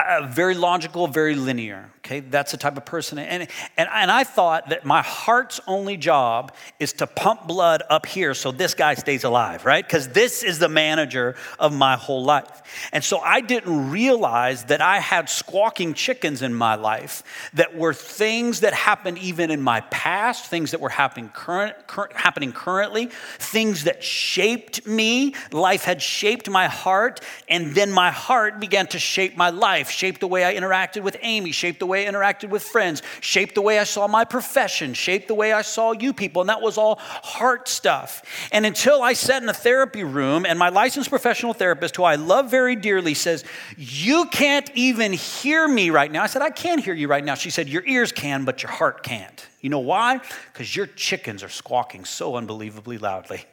uh, 0.00 0.26
very 0.26 0.54
logical, 0.54 1.06
very 1.06 1.34
linear. 1.34 1.90
Okay, 2.08 2.20
that's 2.20 2.52
the 2.52 2.56
type 2.56 2.78
of 2.78 2.86
person. 2.86 3.18
And, 3.18 3.46
and, 3.76 3.88
and 3.92 4.10
I 4.10 4.24
thought 4.24 4.70
that 4.70 4.86
my 4.86 5.02
heart's 5.02 5.60
only 5.66 5.98
job 5.98 6.54
is 6.78 6.94
to 6.94 7.06
pump 7.06 7.46
blood 7.46 7.82
up 7.90 8.06
here 8.06 8.32
so 8.32 8.50
this 8.50 8.72
guy 8.72 8.94
stays 8.94 9.24
alive, 9.24 9.66
right? 9.66 9.86
Because 9.86 10.08
this 10.08 10.42
is 10.42 10.58
the 10.58 10.70
manager 10.70 11.36
of 11.58 11.74
my 11.74 11.96
whole 11.96 12.24
life. 12.24 12.62
And 12.92 13.04
so 13.04 13.18
I 13.18 13.42
didn't 13.42 13.90
realize 13.90 14.64
that 14.64 14.80
I 14.80 15.00
had 15.00 15.28
squawking 15.28 15.92
chickens 15.92 16.40
in 16.40 16.54
my 16.54 16.76
life 16.76 17.50
that 17.52 17.76
were 17.76 17.92
things 17.92 18.60
that 18.60 18.72
happened 18.72 19.18
even 19.18 19.50
in 19.50 19.60
my 19.60 19.80
past, 19.82 20.46
things 20.46 20.70
that 20.70 20.80
were 20.80 20.88
happening, 20.88 21.28
current, 21.28 21.74
current, 21.86 22.14
happening 22.14 22.52
currently, 22.52 23.10
things 23.38 23.84
that 23.84 24.02
shaped 24.02 24.86
me. 24.86 25.34
Life 25.52 25.84
had 25.84 26.00
shaped 26.00 26.48
my 26.48 26.68
heart, 26.68 27.20
and 27.48 27.74
then 27.74 27.92
my 27.92 28.10
heart 28.10 28.60
began 28.60 28.86
to 28.86 28.98
shape 28.98 29.36
my 29.36 29.50
life, 29.50 29.87
shape 29.90 30.18
the 30.18 30.26
way 30.26 30.44
I 30.44 30.54
interacted 30.54 31.02
with 31.02 31.16
Amy, 31.22 31.52
shaped 31.52 31.78
the 31.78 31.86
way 31.86 32.06
I 32.06 32.10
interacted 32.10 32.50
with 32.50 32.62
friends, 32.62 33.02
shaped 33.20 33.54
the 33.54 33.62
way 33.62 33.78
I 33.78 33.84
saw 33.84 34.06
my 34.06 34.24
profession, 34.24 34.94
shaped 34.94 35.28
the 35.28 35.34
way 35.34 35.52
I 35.52 35.62
saw 35.62 35.92
you 35.92 36.12
people. 36.12 36.42
And 36.42 36.48
that 36.48 36.62
was 36.62 36.78
all 36.78 36.96
heart 36.98 37.68
stuff. 37.68 38.22
And 38.52 38.66
until 38.66 39.02
I 39.02 39.12
sat 39.12 39.42
in 39.42 39.48
a 39.48 39.54
therapy 39.54 40.04
room 40.04 40.46
and 40.46 40.58
my 40.58 40.68
licensed 40.68 41.10
professional 41.10 41.54
therapist, 41.54 41.96
who 41.96 42.04
I 42.04 42.16
love 42.16 42.50
very 42.50 42.76
dearly, 42.76 43.14
says, 43.14 43.44
You 43.76 44.26
can't 44.26 44.70
even 44.74 45.12
hear 45.12 45.66
me 45.66 45.90
right 45.90 46.10
now. 46.10 46.22
I 46.22 46.26
said, 46.26 46.42
I 46.42 46.50
can't 46.50 46.82
hear 46.82 46.94
you 46.94 47.08
right 47.08 47.24
now. 47.24 47.34
She 47.34 47.50
said, 47.50 47.68
Your 47.68 47.86
ears 47.86 48.12
can, 48.12 48.44
but 48.44 48.62
your 48.62 48.72
heart 48.72 49.02
can't. 49.02 49.46
You 49.60 49.70
know 49.70 49.80
why? 49.80 50.20
Because 50.52 50.74
your 50.74 50.86
chickens 50.86 51.42
are 51.42 51.48
squawking 51.48 52.04
so 52.04 52.36
unbelievably 52.36 52.98
loudly. 52.98 53.44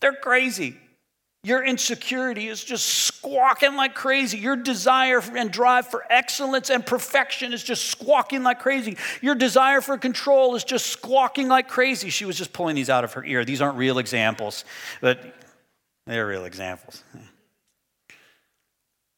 They're 0.00 0.12
crazy. 0.12 0.76
Your 1.46 1.64
insecurity 1.64 2.48
is 2.48 2.64
just 2.64 2.84
squawking 2.84 3.76
like 3.76 3.94
crazy. 3.94 4.36
Your 4.36 4.56
desire 4.56 5.22
and 5.36 5.48
drive 5.48 5.86
for 5.86 6.02
excellence 6.10 6.70
and 6.70 6.84
perfection 6.84 7.52
is 7.52 7.62
just 7.62 7.84
squawking 7.84 8.42
like 8.42 8.58
crazy. 8.58 8.96
Your 9.22 9.36
desire 9.36 9.80
for 9.80 9.96
control 9.96 10.56
is 10.56 10.64
just 10.64 10.88
squawking 10.88 11.46
like 11.46 11.68
crazy. 11.68 12.10
She 12.10 12.24
was 12.24 12.36
just 12.36 12.52
pulling 12.52 12.74
these 12.74 12.90
out 12.90 13.04
of 13.04 13.12
her 13.12 13.24
ear. 13.24 13.44
These 13.44 13.62
aren't 13.62 13.78
real 13.78 13.98
examples, 13.98 14.64
but 15.00 15.36
they're 16.04 16.26
real 16.26 16.46
examples. 16.46 17.04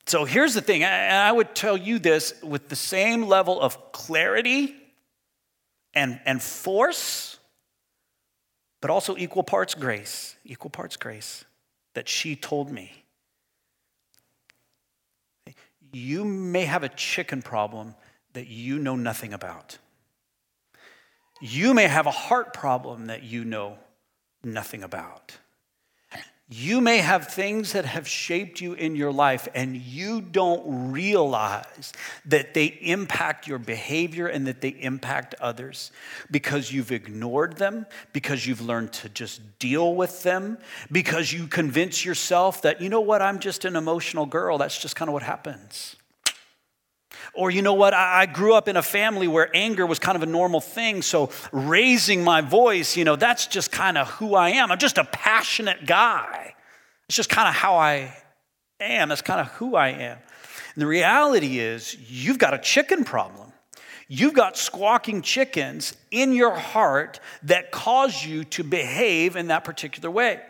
So 0.04 0.26
here's 0.26 0.52
the 0.52 0.61
thing, 0.61 0.85
and 0.85 1.16
I 1.16 1.32
would 1.32 1.54
tell 1.54 1.78
you 1.78 1.99
this 1.99 2.35
with 2.42 2.68
the 2.68 2.76
same 2.76 3.23
level 3.23 3.58
of 3.58 3.90
clarity 3.92 4.76
and, 5.94 6.20
and 6.26 6.42
force, 6.42 7.38
but 8.82 8.90
also 8.90 9.16
equal 9.16 9.44
parts 9.44 9.75
grace. 9.75 10.37
Equal 10.44 10.68
parts 10.68 10.99
grace 10.99 11.47
that 11.98 12.08
she 12.08 12.36
told 12.36 12.70
me. 12.70 12.92
You 15.90 16.24
may 16.24 16.64
have 16.64 16.84
a 16.84 16.88
chicken 16.88 17.42
problem 17.42 17.96
that 18.34 18.46
you 18.46 18.78
know 18.78 18.94
nothing 18.94 19.32
about. 19.32 19.78
You 21.40 21.74
may 21.74 21.88
have 21.88 22.06
a 22.06 22.12
heart 22.12 22.54
problem 22.54 23.06
that 23.06 23.24
you 23.24 23.44
know 23.44 23.78
nothing 24.44 24.84
about. 24.84 25.36
You 26.50 26.80
may 26.80 26.98
have 26.98 27.28
things 27.28 27.72
that 27.72 27.84
have 27.84 28.08
shaped 28.08 28.62
you 28.62 28.72
in 28.72 28.96
your 28.96 29.12
life, 29.12 29.48
and 29.54 29.76
you 29.76 30.22
don't 30.22 30.90
realize 30.90 31.92
that 32.24 32.54
they 32.54 32.78
impact 32.80 33.46
your 33.46 33.58
behavior 33.58 34.26
and 34.26 34.46
that 34.46 34.62
they 34.62 34.70
impact 34.70 35.34
others 35.42 35.90
because 36.30 36.72
you've 36.72 36.90
ignored 36.90 37.58
them, 37.58 37.84
because 38.14 38.46
you've 38.46 38.62
learned 38.62 38.94
to 38.94 39.10
just 39.10 39.58
deal 39.58 39.94
with 39.94 40.22
them, 40.22 40.56
because 40.90 41.34
you 41.34 41.48
convince 41.48 42.02
yourself 42.02 42.62
that, 42.62 42.80
you 42.80 42.88
know 42.88 43.02
what, 43.02 43.20
I'm 43.20 43.40
just 43.40 43.66
an 43.66 43.76
emotional 43.76 44.24
girl. 44.24 44.56
That's 44.56 44.78
just 44.80 44.96
kind 44.96 45.10
of 45.10 45.12
what 45.12 45.24
happens. 45.24 45.96
Or, 47.35 47.50
you 47.50 47.62
know 47.62 47.74
what, 47.74 47.94
I 47.94 48.26
grew 48.26 48.55
up 48.55 48.68
in 48.68 48.76
a 48.76 48.83
family 48.83 49.29
where 49.29 49.55
anger 49.55 49.87
was 49.87 49.98
kind 49.98 50.16
of 50.16 50.22
a 50.22 50.26
normal 50.26 50.61
thing. 50.61 51.02
So, 51.02 51.31
raising 51.52 52.24
my 52.24 52.40
voice, 52.40 52.96
you 52.96 53.05
know, 53.05 53.16
that's 53.16 53.46
just 53.46 53.70
kind 53.70 53.98
of 53.98 54.09
who 54.09 54.35
I 54.35 54.50
am. 54.50 54.72
I'm 54.72 54.79
just 54.79 54.98
a 54.98 55.05
passionate 55.05 55.87
guy. 55.87 56.55
It's 57.09 57.16
just 57.16 57.31
kind 57.31 57.48
of 57.48 57.55
how 57.55 57.76
I 57.76 58.16
am. 58.81 59.09
That's 59.11 59.22
kind 59.22 59.40
of 59.40 59.48
who 59.52 59.76
I 59.76 59.88
am. 59.88 60.18
And 60.74 60.83
the 60.83 60.87
reality 60.87 61.59
is, 61.59 61.96
you've 62.09 62.38
got 62.38 62.55
a 62.55 62.59
chicken 62.59 63.05
problem. 63.05 63.52
You've 64.09 64.35
got 64.35 64.57
squawking 64.57 65.20
chickens 65.20 65.94
in 66.11 66.33
your 66.33 66.55
heart 66.55 67.20
that 67.42 67.70
cause 67.70 68.24
you 68.24 68.44
to 68.44 68.64
behave 68.64 69.37
in 69.37 69.48
that 69.48 69.64
particular 69.64 70.11
way. 70.11 70.40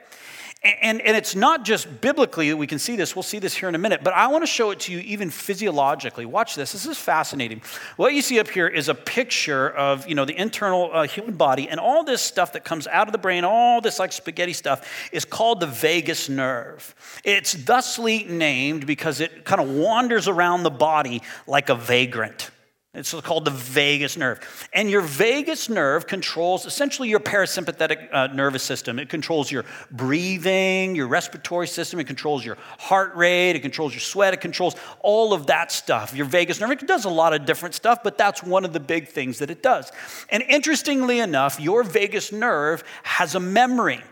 And, 0.64 1.00
and 1.00 1.16
it's 1.16 1.36
not 1.36 1.64
just 1.64 2.00
biblically 2.00 2.48
that 2.48 2.56
we 2.56 2.66
can 2.66 2.80
see 2.80 2.96
this. 2.96 3.14
We'll 3.14 3.22
see 3.22 3.38
this 3.38 3.54
here 3.54 3.68
in 3.68 3.76
a 3.76 3.78
minute. 3.78 4.02
But 4.02 4.14
I 4.14 4.26
want 4.26 4.42
to 4.42 4.46
show 4.46 4.72
it 4.72 4.80
to 4.80 4.92
you 4.92 4.98
even 5.00 5.30
physiologically. 5.30 6.26
Watch 6.26 6.56
this. 6.56 6.72
This 6.72 6.84
is 6.84 6.98
fascinating. 6.98 7.62
What 7.96 8.12
you 8.12 8.22
see 8.22 8.40
up 8.40 8.48
here 8.48 8.66
is 8.66 8.88
a 8.88 8.94
picture 8.94 9.70
of 9.70 10.08
you 10.08 10.16
know, 10.16 10.24
the 10.24 10.36
internal 10.36 10.90
uh, 10.92 11.06
human 11.06 11.36
body. 11.36 11.68
And 11.68 11.78
all 11.78 12.02
this 12.02 12.20
stuff 12.22 12.54
that 12.54 12.64
comes 12.64 12.88
out 12.88 13.06
of 13.06 13.12
the 13.12 13.18
brain, 13.18 13.44
all 13.44 13.80
this 13.80 14.00
like 14.00 14.10
spaghetti 14.10 14.52
stuff, 14.52 15.08
is 15.12 15.24
called 15.24 15.60
the 15.60 15.68
vagus 15.68 16.28
nerve. 16.28 16.92
It's 17.22 17.54
thusly 17.54 18.24
named 18.24 18.84
because 18.84 19.20
it 19.20 19.44
kind 19.44 19.60
of 19.60 19.70
wanders 19.70 20.26
around 20.26 20.64
the 20.64 20.70
body 20.70 21.22
like 21.46 21.68
a 21.68 21.76
vagrant. 21.76 22.50
It's 22.98 23.12
called 23.20 23.44
the 23.44 23.52
vagus 23.52 24.16
nerve. 24.16 24.68
And 24.72 24.90
your 24.90 25.02
vagus 25.02 25.68
nerve 25.68 26.06
controls 26.06 26.66
essentially 26.66 27.08
your 27.08 27.20
parasympathetic 27.20 28.12
uh, 28.12 28.26
nervous 28.28 28.64
system. 28.64 28.98
It 28.98 29.08
controls 29.08 29.50
your 29.50 29.64
breathing, 29.92 30.96
your 30.96 31.06
respiratory 31.06 31.68
system, 31.68 32.00
it 32.00 32.08
controls 32.08 32.44
your 32.44 32.56
heart 32.78 33.14
rate, 33.14 33.52
it 33.52 33.60
controls 33.60 33.92
your 33.92 34.00
sweat, 34.00 34.34
it 34.34 34.40
controls 34.40 34.74
all 35.00 35.32
of 35.32 35.46
that 35.46 35.70
stuff. 35.70 36.14
Your 36.14 36.26
vagus 36.26 36.60
nerve, 36.60 36.72
it 36.72 36.86
does 36.86 37.04
a 37.04 37.10
lot 37.10 37.32
of 37.32 37.46
different 37.46 37.74
stuff, 37.74 38.02
but 38.02 38.18
that's 38.18 38.42
one 38.42 38.64
of 38.64 38.72
the 38.72 38.80
big 38.80 39.08
things 39.08 39.38
that 39.38 39.50
it 39.50 39.62
does. 39.62 39.92
And 40.28 40.42
interestingly 40.42 41.20
enough, 41.20 41.60
your 41.60 41.84
vagus 41.84 42.32
nerve 42.32 42.82
has 43.04 43.34
a 43.36 43.40
memory. 43.40 44.02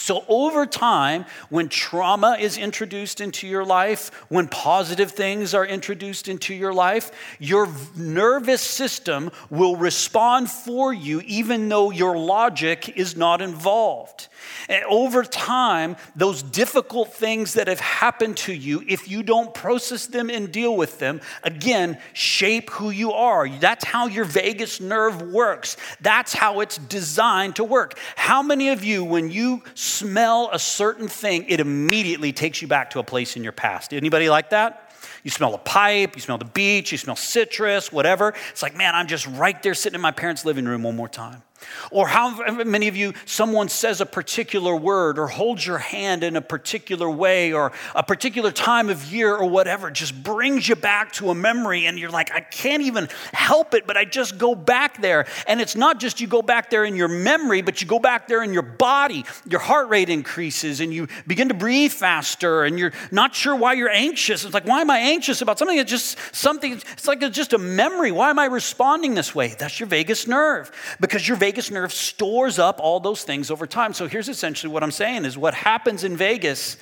So, 0.00 0.24
over 0.28 0.64
time, 0.64 1.26
when 1.50 1.68
trauma 1.68 2.38
is 2.40 2.56
introduced 2.56 3.20
into 3.20 3.46
your 3.46 3.66
life, 3.66 4.10
when 4.30 4.48
positive 4.48 5.12
things 5.12 5.52
are 5.52 5.66
introduced 5.66 6.26
into 6.26 6.54
your 6.54 6.72
life, 6.72 7.12
your 7.38 7.68
nervous 7.94 8.62
system 8.62 9.30
will 9.50 9.76
respond 9.76 10.50
for 10.50 10.94
you 10.94 11.20
even 11.26 11.68
though 11.68 11.90
your 11.90 12.16
logic 12.16 12.96
is 12.96 13.14
not 13.14 13.42
involved. 13.42 14.28
And 14.68 14.84
over 14.84 15.24
time, 15.24 15.96
those 16.14 16.42
difficult 16.42 17.12
things 17.14 17.54
that 17.54 17.68
have 17.68 17.80
happened 17.80 18.36
to 18.38 18.52
you, 18.52 18.84
if 18.86 19.10
you 19.10 19.22
don't 19.22 19.52
process 19.54 20.06
them 20.06 20.30
and 20.30 20.52
deal 20.52 20.76
with 20.76 20.98
them, 20.98 21.20
again, 21.42 21.98
shape 22.12 22.70
who 22.70 22.90
you 22.90 23.12
are. 23.12 23.48
That's 23.48 23.84
how 23.84 24.06
your 24.06 24.24
vagus 24.24 24.80
nerve 24.80 25.22
works. 25.22 25.76
That's 26.00 26.32
how 26.32 26.60
it's 26.60 26.78
designed 26.78 27.56
to 27.56 27.64
work. 27.64 27.98
How 28.16 28.42
many 28.42 28.70
of 28.70 28.84
you, 28.84 29.04
when 29.04 29.30
you 29.30 29.62
smell 29.74 30.50
a 30.52 30.58
certain 30.58 31.08
thing, 31.08 31.46
it 31.48 31.60
immediately 31.60 32.32
takes 32.32 32.62
you 32.62 32.68
back 32.68 32.90
to 32.90 32.98
a 32.98 33.04
place 33.04 33.36
in 33.36 33.42
your 33.42 33.52
past? 33.52 33.92
Anybody 33.92 34.28
like 34.28 34.50
that? 34.50 34.86
You 35.22 35.30
smell 35.30 35.54
a 35.54 35.58
pipe, 35.58 36.16
you 36.16 36.22
smell 36.22 36.38
the 36.38 36.44
beach, 36.44 36.92
you 36.92 36.98
smell 36.98 37.16
citrus, 37.16 37.92
whatever. 37.92 38.34
It's 38.50 38.62
like, 38.62 38.76
man, 38.76 38.94
I'm 38.94 39.06
just 39.06 39.26
right 39.26 39.62
there 39.62 39.74
sitting 39.74 39.94
in 39.94 40.00
my 40.00 40.12
parents' 40.12 40.44
living 40.44 40.64
room 40.64 40.82
one 40.82 40.96
more 40.96 41.08
time. 41.08 41.42
Or 41.90 42.08
how 42.08 42.52
many 42.64 42.88
of 42.88 42.96
you, 42.96 43.14
someone 43.24 43.68
says 43.68 44.00
a 44.00 44.06
particular 44.06 44.74
word 44.74 45.18
or 45.18 45.26
holds 45.26 45.66
your 45.66 45.78
hand 45.78 46.22
in 46.22 46.36
a 46.36 46.40
particular 46.40 47.10
way 47.10 47.52
or 47.52 47.72
a 47.94 48.02
particular 48.02 48.50
time 48.50 48.88
of 48.88 49.12
year 49.12 49.34
or 49.34 49.48
whatever, 49.48 49.90
just 49.90 50.22
brings 50.22 50.68
you 50.68 50.76
back 50.76 51.12
to 51.12 51.30
a 51.30 51.34
memory 51.34 51.86
and 51.86 51.98
you're 51.98 52.10
like, 52.10 52.32
I 52.32 52.40
can't 52.40 52.82
even 52.82 53.08
help 53.32 53.74
it, 53.74 53.86
but 53.86 53.96
I 53.96 54.04
just 54.04 54.38
go 54.38 54.54
back 54.54 55.00
there. 55.00 55.26
And 55.46 55.60
it's 55.60 55.76
not 55.76 56.00
just 56.00 56.20
you 56.20 56.26
go 56.26 56.42
back 56.42 56.70
there 56.70 56.84
in 56.84 56.96
your 56.96 57.08
memory, 57.08 57.62
but 57.62 57.80
you 57.80 57.86
go 57.86 57.98
back 57.98 58.28
there 58.28 58.42
in 58.42 58.52
your 58.52 58.62
body. 58.62 59.24
Your 59.48 59.60
heart 59.60 59.88
rate 59.88 60.08
increases 60.08 60.80
and 60.80 60.92
you 60.94 61.08
begin 61.26 61.48
to 61.48 61.54
breathe 61.54 61.92
faster 61.92 62.64
and 62.64 62.78
you're 62.78 62.92
not 63.10 63.34
sure 63.34 63.54
why 63.54 63.74
you're 63.74 63.90
anxious. 63.90 64.44
It's 64.44 64.54
like, 64.54 64.66
why 64.66 64.80
am 64.80 64.90
I 64.90 64.98
anxious 64.98 65.42
about 65.42 65.58
something? 65.58 65.78
It's 65.78 65.90
just 65.90 66.18
something, 66.32 66.72
it's 66.72 67.06
like 67.06 67.22
it's 67.22 67.36
just 67.36 67.52
a 67.52 67.58
memory. 67.58 68.12
Why 68.12 68.30
am 68.30 68.38
I 68.38 68.46
responding 68.46 69.14
this 69.14 69.34
way? 69.34 69.54
That's 69.58 69.80
your 69.80 69.88
vagus 69.88 70.26
nerve 70.26 70.70
because 71.00 71.26
your 71.26 71.36
vagus 71.36 71.49
vagus 71.50 71.70
nerve 71.70 71.92
stores 71.92 72.60
up 72.60 72.78
all 72.80 73.00
those 73.00 73.24
things 73.24 73.50
over 73.50 73.66
time. 73.66 73.92
So 73.92 74.06
here's 74.06 74.28
essentially 74.28 74.72
what 74.72 74.84
I'm 74.84 74.92
saying 74.92 75.24
is 75.24 75.36
what 75.36 75.52
happens 75.52 76.04
in 76.04 76.16
Vegas 76.16 76.76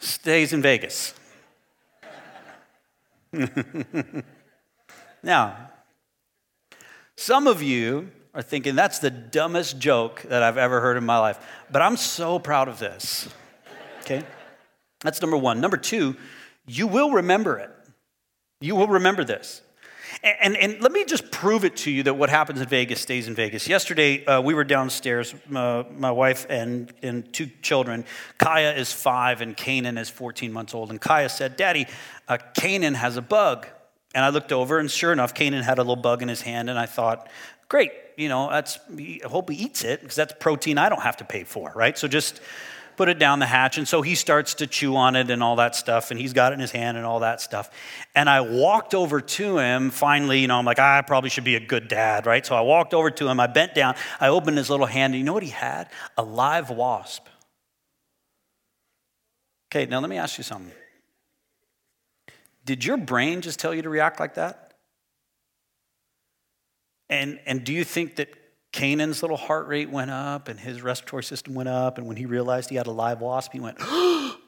stays 0.00 0.52
in 0.52 0.60
Vegas. 0.60 1.14
now, 5.22 5.70
some 7.16 7.46
of 7.46 7.62
you 7.62 8.10
are 8.34 8.42
thinking 8.42 8.74
that's 8.74 8.98
the 8.98 9.10
dumbest 9.10 9.78
joke 9.78 10.22
that 10.22 10.42
I've 10.42 10.58
ever 10.58 10.80
heard 10.80 10.96
in 10.96 11.04
my 11.04 11.18
life, 11.18 11.38
but 11.70 11.80
I'm 11.80 11.96
so 11.96 12.40
proud 12.40 12.66
of 12.66 12.80
this. 12.80 13.28
Okay? 14.00 14.24
That's 15.00 15.22
number 15.22 15.36
one. 15.36 15.60
Number 15.60 15.76
two, 15.76 16.16
you 16.66 16.88
will 16.88 17.12
remember 17.12 17.58
it. 17.58 17.70
You 18.60 18.74
will 18.74 18.88
remember 18.88 19.22
this. 19.22 19.62
And, 20.22 20.56
and 20.56 20.80
let 20.80 20.90
me 20.90 21.04
just 21.04 21.30
prove 21.30 21.64
it 21.64 21.76
to 21.78 21.90
you 21.90 22.02
that 22.04 22.14
what 22.14 22.28
happens 22.28 22.60
in 22.60 22.66
Vegas 22.66 23.00
stays 23.00 23.28
in 23.28 23.34
Vegas. 23.34 23.68
Yesterday, 23.68 24.24
uh, 24.26 24.40
we 24.40 24.52
were 24.52 24.64
downstairs, 24.64 25.34
uh, 25.54 25.84
my 25.96 26.10
wife 26.10 26.44
and, 26.50 26.92
and 27.02 27.32
two 27.32 27.46
children. 27.62 28.04
Kaya 28.36 28.74
is 28.74 28.92
five 28.92 29.40
and 29.40 29.56
Canaan 29.56 29.96
is 29.96 30.10
14 30.10 30.52
months 30.52 30.74
old. 30.74 30.90
And 30.90 31.00
Kaya 31.00 31.28
said, 31.28 31.56
Daddy, 31.56 31.86
uh, 32.26 32.38
Canaan 32.54 32.94
has 32.94 33.16
a 33.16 33.22
bug. 33.22 33.68
And 34.14 34.24
I 34.24 34.30
looked 34.30 34.52
over, 34.52 34.78
and 34.78 34.90
sure 34.90 35.12
enough, 35.12 35.34
Canaan 35.34 35.62
had 35.62 35.78
a 35.78 35.82
little 35.82 35.94
bug 35.94 36.22
in 36.22 36.28
his 36.28 36.40
hand. 36.40 36.70
And 36.70 36.78
I 36.78 36.86
thought, 36.86 37.28
great, 37.68 37.92
you 38.16 38.28
know, 38.28 38.50
that's, 38.50 38.78
I 38.98 39.20
hope 39.24 39.50
he 39.50 39.56
eats 39.56 39.84
it 39.84 40.00
because 40.00 40.16
that's 40.16 40.32
protein 40.40 40.78
I 40.78 40.88
don't 40.88 41.02
have 41.02 41.18
to 41.18 41.24
pay 41.24 41.44
for, 41.44 41.72
right? 41.76 41.96
So 41.96 42.08
just 42.08 42.40
put 42.98 43.08
it 43.08 43.20
down 43.20 43.38
the 43.38 43.46
hatch. 43.46 43.78
And 43.78 43.86
so 43.86 44.02
he 44.02 44.16
starts 44.16 44.54
to 44.54 44.66
chew 44.66 44.96
on 44.96 45.14
it 45.14 45.30
and 45.30 45.40
all 45.40 45.54
that 45.56 45.76
stuff. 45.76 46.10
And 46.10 46.18
he's 46.20 46.32
got 46.32 46.52
it 46.52 46.54
in 46.54 46.60
his 46.60 46.72
hand 46.72 46.96
and 46.96 47.06
all 47.06 47.20
that 47.20 47.40
stuff. 47.40 47.70
And 48.16 48.28
I 48.28 48.40
walked 48.40 48.92
over 48.92 49.20
to 49.20 49.58
him. 49.58 49.90
Finally, 49.90 50.40
you 50.40 50.48
know, 50.48 50.58
I'm 50.58 50.64
like, 50.64 50.80
I 50.80 51.00
probably 51.02 51.30
should 51.30 51.44
be 51.44 51.54
a 51.54 51.60
good 51.60 51.86
dad, 51.86 52.26
right? 52.26 52.44
So 52.44 52.56
I 52.56 52.60
walked 52.60 52.94
over 52.94 53.08
to 53.08 53.28
him. 53.28 53.38
I 53.38 53.46
bent 53.46 53.72
down. 53.72 53.94
I 54.18 54.28
opened 54.28 54.58
his 54.58 54.68
little 54.68 54.84
hand. 54.84 55.14
And 55.14 55.20
you 55.20 55.24
know 55.24 55.32
what 55.32 55.44
he 55.44 55.50
had? 55.50 55.90
A 56.16 56.24
live 56.24 56.70
wasp. 56.70 57.28
Okay, 59.70 59.86
now 59.86 60.00
let 60.00 60.10
me 60.10 60.16
ask 60.16 60.36
you 60.36 60.44
something. 60.44 60.72
Did 62.64 62.84
your 62.84 62.96
brain 62.96 63.42
just 63.42 63.60
tell 63.60 63.72
you 63.72 63.82
to 63.82 63.88
react 63.88 64.18
like 64.18 64.34
that? 64.34 64.74
And, 67.08 67.38
and 67.46 67.62
do 67.62 67.72
you 67.72 67.84
think 67.84 68.16
that 68.16 68.28
Canaan's 68.72 69.22
little 69.22 69.36
heart 69.36 69.66
rate 69.66 69.90
went 69.90 70.10
up 70.10 70.48
and 70.48 70.60
his 70.60 70.82
respiratory 70.82 71.24
system 71.24 71.54
went 71.54 71.68
up. 71.68 71.98
And 71.98 72.06
when 72.06 72.16
he 72.16 72.26
realized 72.26 72.70
he 72.70 72.76
had 72.76 72.86
a 72.86 72.92
live 72.92 73.20
wasp, 73.20 73.52
he 73.52 73.60
went, 73.60 73.78
no. 73.80 74.38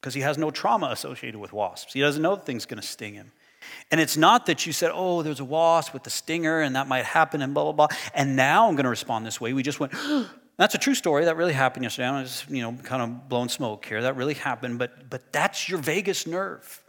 Because 0.00 0.14
he 0.14 0.20
has 0.22 0.38
no 0.38 0.50
trauma 0.50 0.88
associated 0.90 1.38
with 1.38 1.52
wasps. 1.52 1.92
He 1.92 2.00
doesn't 2.00 2.22
know 2.22 2.36
the 2.36 2.42
thing's 2.42 2.64
going 2.64 2.80
to 2.80 2.86
sting 2.86 3.14
him. 3.14 3.32
And 3.90 4.00
it's 4.00 4.16
not 4.16 4.46
that 4.46 4.64
you 4.64 4.72
said, 4.72 4.92
oh, 4.94 5.22
there's 5.22 5.40
a 5.40 5.44
wasp 5.44 5.92
with 5.92 6.04
the 6.04 6.10
stinger 6.10 6.60
and 6.60 6.76
that 6.76 6.86
might 6.86 7.04
happen 7.04 7.42
and 7.42 7.52
blah, 7.52 7.64
blah, 7.64 7.72
blah. 7.72 7.88
And 8.14 8.36
now 8.36 8.68
I'm 8.68 8.74
going 8.74 8.84
to 8.84 8.90
respond 8.90 9.26
this 9.26 9.40
way. 9.40 9.52
We 9.52 9.62
just 9.62 9.80
went, 9.80 9.92
that's 10.56 10.74
a 10.74 10.78
true 10.78 10.94
story. 10.94 11.24
That 11.24 11.36
really 11.36 11.52
happened 11.52 11.82
yesterday. 11.82 12.08
I'm 12.08 12.24
just, 12.24 12.48
you 12.48 12.62
know, 12.62 12.72
kind 12.82 13.02
of 13.02 13.28
blowing 13.28 13.48
smoke 13.48 13.84
here. 13.84 14.02
That 14.02 14.16
really 14.16 14.34
happened. 14.34 14.78
But, 14.78 15.10
but 15.10 15.32
that's 15.32 15.68
your 15.68 15.78
vagus 15.78 16.26
nerve 16.26 16.82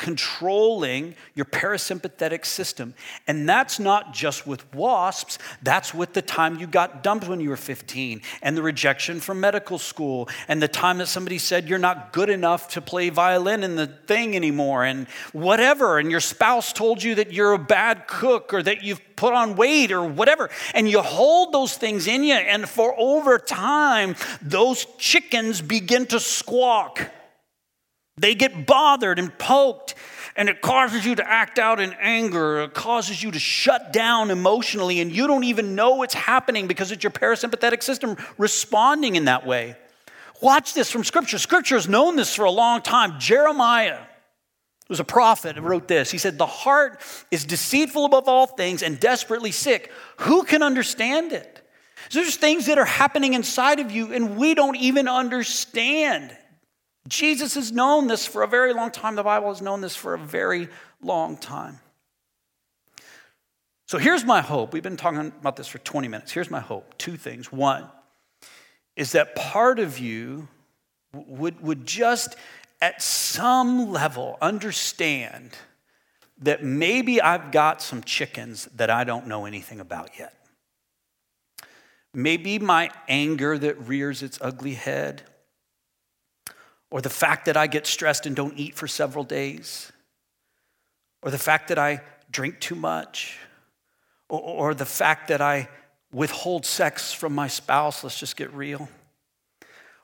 controlling 0.00 1.14
your 1.34 1.44
parasympathetic 1.44 2.46
system. 2.46 2.94
And 3.28 3.46
that's 3.46 3.78
not 3.78 4.14
just 4.14 4.46
with 4.46 4.74
wasps, 4.74 5.38
that's 5.62 5.92
with 5.92 6.14
the 6.14 6.22
time 6.22 6.58
you 6.58 6.66
got 6.66 7.02
dumped 7.02 7.28
when 7.28 7.38
you 7.38 7.50
were 7.50 7.58
15, 7.58 8.22
and 8.40 8.56
the 8.56 8.62
rejection 8.62 9.20
from 9.20 9.40
medical 9.40 9.78
school, 9.78 10.26
and 10.48 10.62
the 10.62 10.68
time 10.68 10.96
that 10.98 11.06
somebody 11.08 11.36
said 11.36 11.68
you're 11.68 11.78
not 11.78 12.14
good 12.14 12.30
enough 12.30 12.68
to 12.68 12.80
play 12.80 13.10
violin 13.10 13.62
in 13.62 13.76
the 13.76 13.88
thing 13.88 14.34
anymore, 14.34 14.84
and 14.84 15.06
whatever, 15.32 15.98
and 15.98 16.10
your 16.10 16.20
spouse 16.20 16.72
told 16.72 17.02
you 17.02 17.16
that 17.16 17.34
you're 17.34 17.52
a 17.52 17.58
bad 17.58 18.06
cook 18.06 18.54
or 18.54 18.62
that 18.62 18.82
you've 18.82 19.02
put 19.16 19.34
on 19.34 19.54
weight 19.54 19.92
or 19.92 20.02
whatever. 20.02 20.48
And 20.72 20.88
you 20.88 21.02
hold 21.02 21.52
those 21.52 21.76
things 21.76 22.06
in 22.06 22.24
you, 22.24 22.32
and 22.32 22.66
for 22.66 22.98
over 22.98 23.38
time, 23.38 24.16
those 24.40 24.86
chickens 24.96 25.60
begin 25.60 26.06
to 26.06 26.18
squawk. 26.18 27.10
They 28.16 28.34
get 28.34 28.66
bothered 28.66 29.18
and 29.18 29.36
poked, 29.38 29.94
and 30.36 30.48
it 30.48 30.60
causes 30.60 31.06
you 31.06 31.14
to 31.14 31.28
act 31.28 31.58
out 31.58 31.80
in 31.80 31.94
anger. 32.00 32.60
It 32.62 32.74
causes 32.74 33.22
you 33.22 33.30
to 33.30 33.38
shut 33.38 33.92
down 33.92 34.30
emotionally, 34.30 35.00
and 35.00 35.10
you 35.10 35.26
don't 35.26 35.44
even 35.44 35.74
know 35.74 36.02
it's 36.02 36.14
happening 36.14 36.66
because 36.66 36.92
it's 36.92 37.02
your 37.02 37.12
parasympathetic 37.12 37.82
system 37.82 38.16
responding 38.36 39.16
in 39.16 39.24
that 39.24 39.46
way. 39.46 39.76
Watch 40.42 40.74
this 40.74 40.90
from 40.90 41.04
Scripture. 41.04 41.38
Scripture 41.38 41.76
has 41.76 41.88
known 41.88 42.16
this 42.16 42.34
for 42.34 42.44
a 42.44 42.50
long 42.50 42.82
time. 42.82 43.18
Jeremiah 43.18 44.00
was 44.88 45.00
a 45.00 45.04
prophet 45.04 45.56
and 45.56 45.66
wrote 45.66 45.86
this. 45.86 46.10
He 46.10 46.18
said, 46.18 46.36
The 46.36 46.46
heart 46.46 47.00
is 47.30 47.44
deceitful 47.44 48.04
above 48.04 48.28
all 48.28 48.46
things 48.46 48.82
and 48.82 48.98
desperately 48.98 49.52
sick. 49.52 49.92
Who 50.18 50.42
can 50.42 50.62
understand 50.62 51.32
it? 51.32 51.62
So 52.08 52.20
there's 52.20 52.36
things 52.36 52.66
that 52.66 52.78
are 52.78 52.84
happening 52.84 53.34
inside 53.34 53.78
of 53.78 53.92
you, 53.92 54.12
and 54.12 54.36
we 54.36 54.54
don't 54.54 54.76
even 54.76 55.06
understand. 55.06 56.36
Jesus 57.08 57.54
has 57.54 57.72
known 57.72 58.06
this 58.06 58.26
for 58.26 58.42
a 58.42 58.46
very 58.46 58.72
long 58.72 58.90
time. 58.90 59.16
The 59.16 59.22
Bible 59.22 59.48
has 59.48 59.62
known 59.62 59.80
this 59.80 59.96
for 59.96 60.14
a 60.14 60.18
very 60.18 60.68
long 61.02 61.36
time. 61.36 61.80
So 63.86 63.98
here's 63.98 64.24
my 64.24 64.40
hope. 64.40 64.72
We've 64.72 64.82
been 64.82 64.96
talking 64.96 65.32
about 65.40 65.56
this 65.56 65.66
for 65.66 65.78
20 65.78 66.06
minutes. 66.08 66.30
Here's 66.30 66.50
my 66.50 66.60
hope 66.60 66.96
two 66.98 67.16
things. 67.16 67.50
One 67.50 67.88
is 68.94 69.12
that 69.12 69.34
part 69.34 69.78
of 69.78 69.98
you 69.98 70.48
would, 71.12 71.60
would 71.60 71.86
just 71.86 72.36
at 72.80 73.02
some 73.02 73.90
level 73.90 74.38
understand 74.40 75.56
that 76.38 76.62
maybe 76.62 77.20
I've 77.20 77.50
got 77.50 77.82
some 77.82 78.02
chickens 78.02 78.66
that 78.76 78.90
I 78.90 79.04
don't 79.04 79.26
know 79.26 79.44
anything 79.44 79.80
about 79.80 80.18
yet. 80.18 80.34
Maybe 82.14 82.58
my 82.58 82.90
anger 83.08 83.58
that 83.58 83.88
rears 83.88 84.22
its 84.22 84.38
ugly 84.40 84.74
head 84.74 85.22
or 86.90 87.00
the 87.00 87.10
fact 87.10 87.46
that 87.46 87.56
I 87.56 87.66
get 87.66 87.86
stressed 87.86 88.26
and 88.26 88.34
don't 88.34 88.58
eat 88.58 88.74
for 88.74 88.88
several 88.88 89.24
days, 89.24 89.92
or 91.22 91.30
the 91.30 91.38
fact 91.38 91.68
that 91.68 91.78
I 91.78 92.02
drink 92.30 92.60
too 92.60 92.74
much, 92.74 93.38
or, 94.28 94.40
or 94.40 94.74
the 94.74 94.86
fact 94.86 95.28
that 95.28 95.40
I 95.40 95.68
withhold 96.12 96.66
sex 96.66 97.12
from 97.12 97.34
my 97.34 97.46
spouse, 97.46 98.02
let's 98.02 98.18
just 98.18 98.36
get 98.36 98.52
real, 98.52 98.88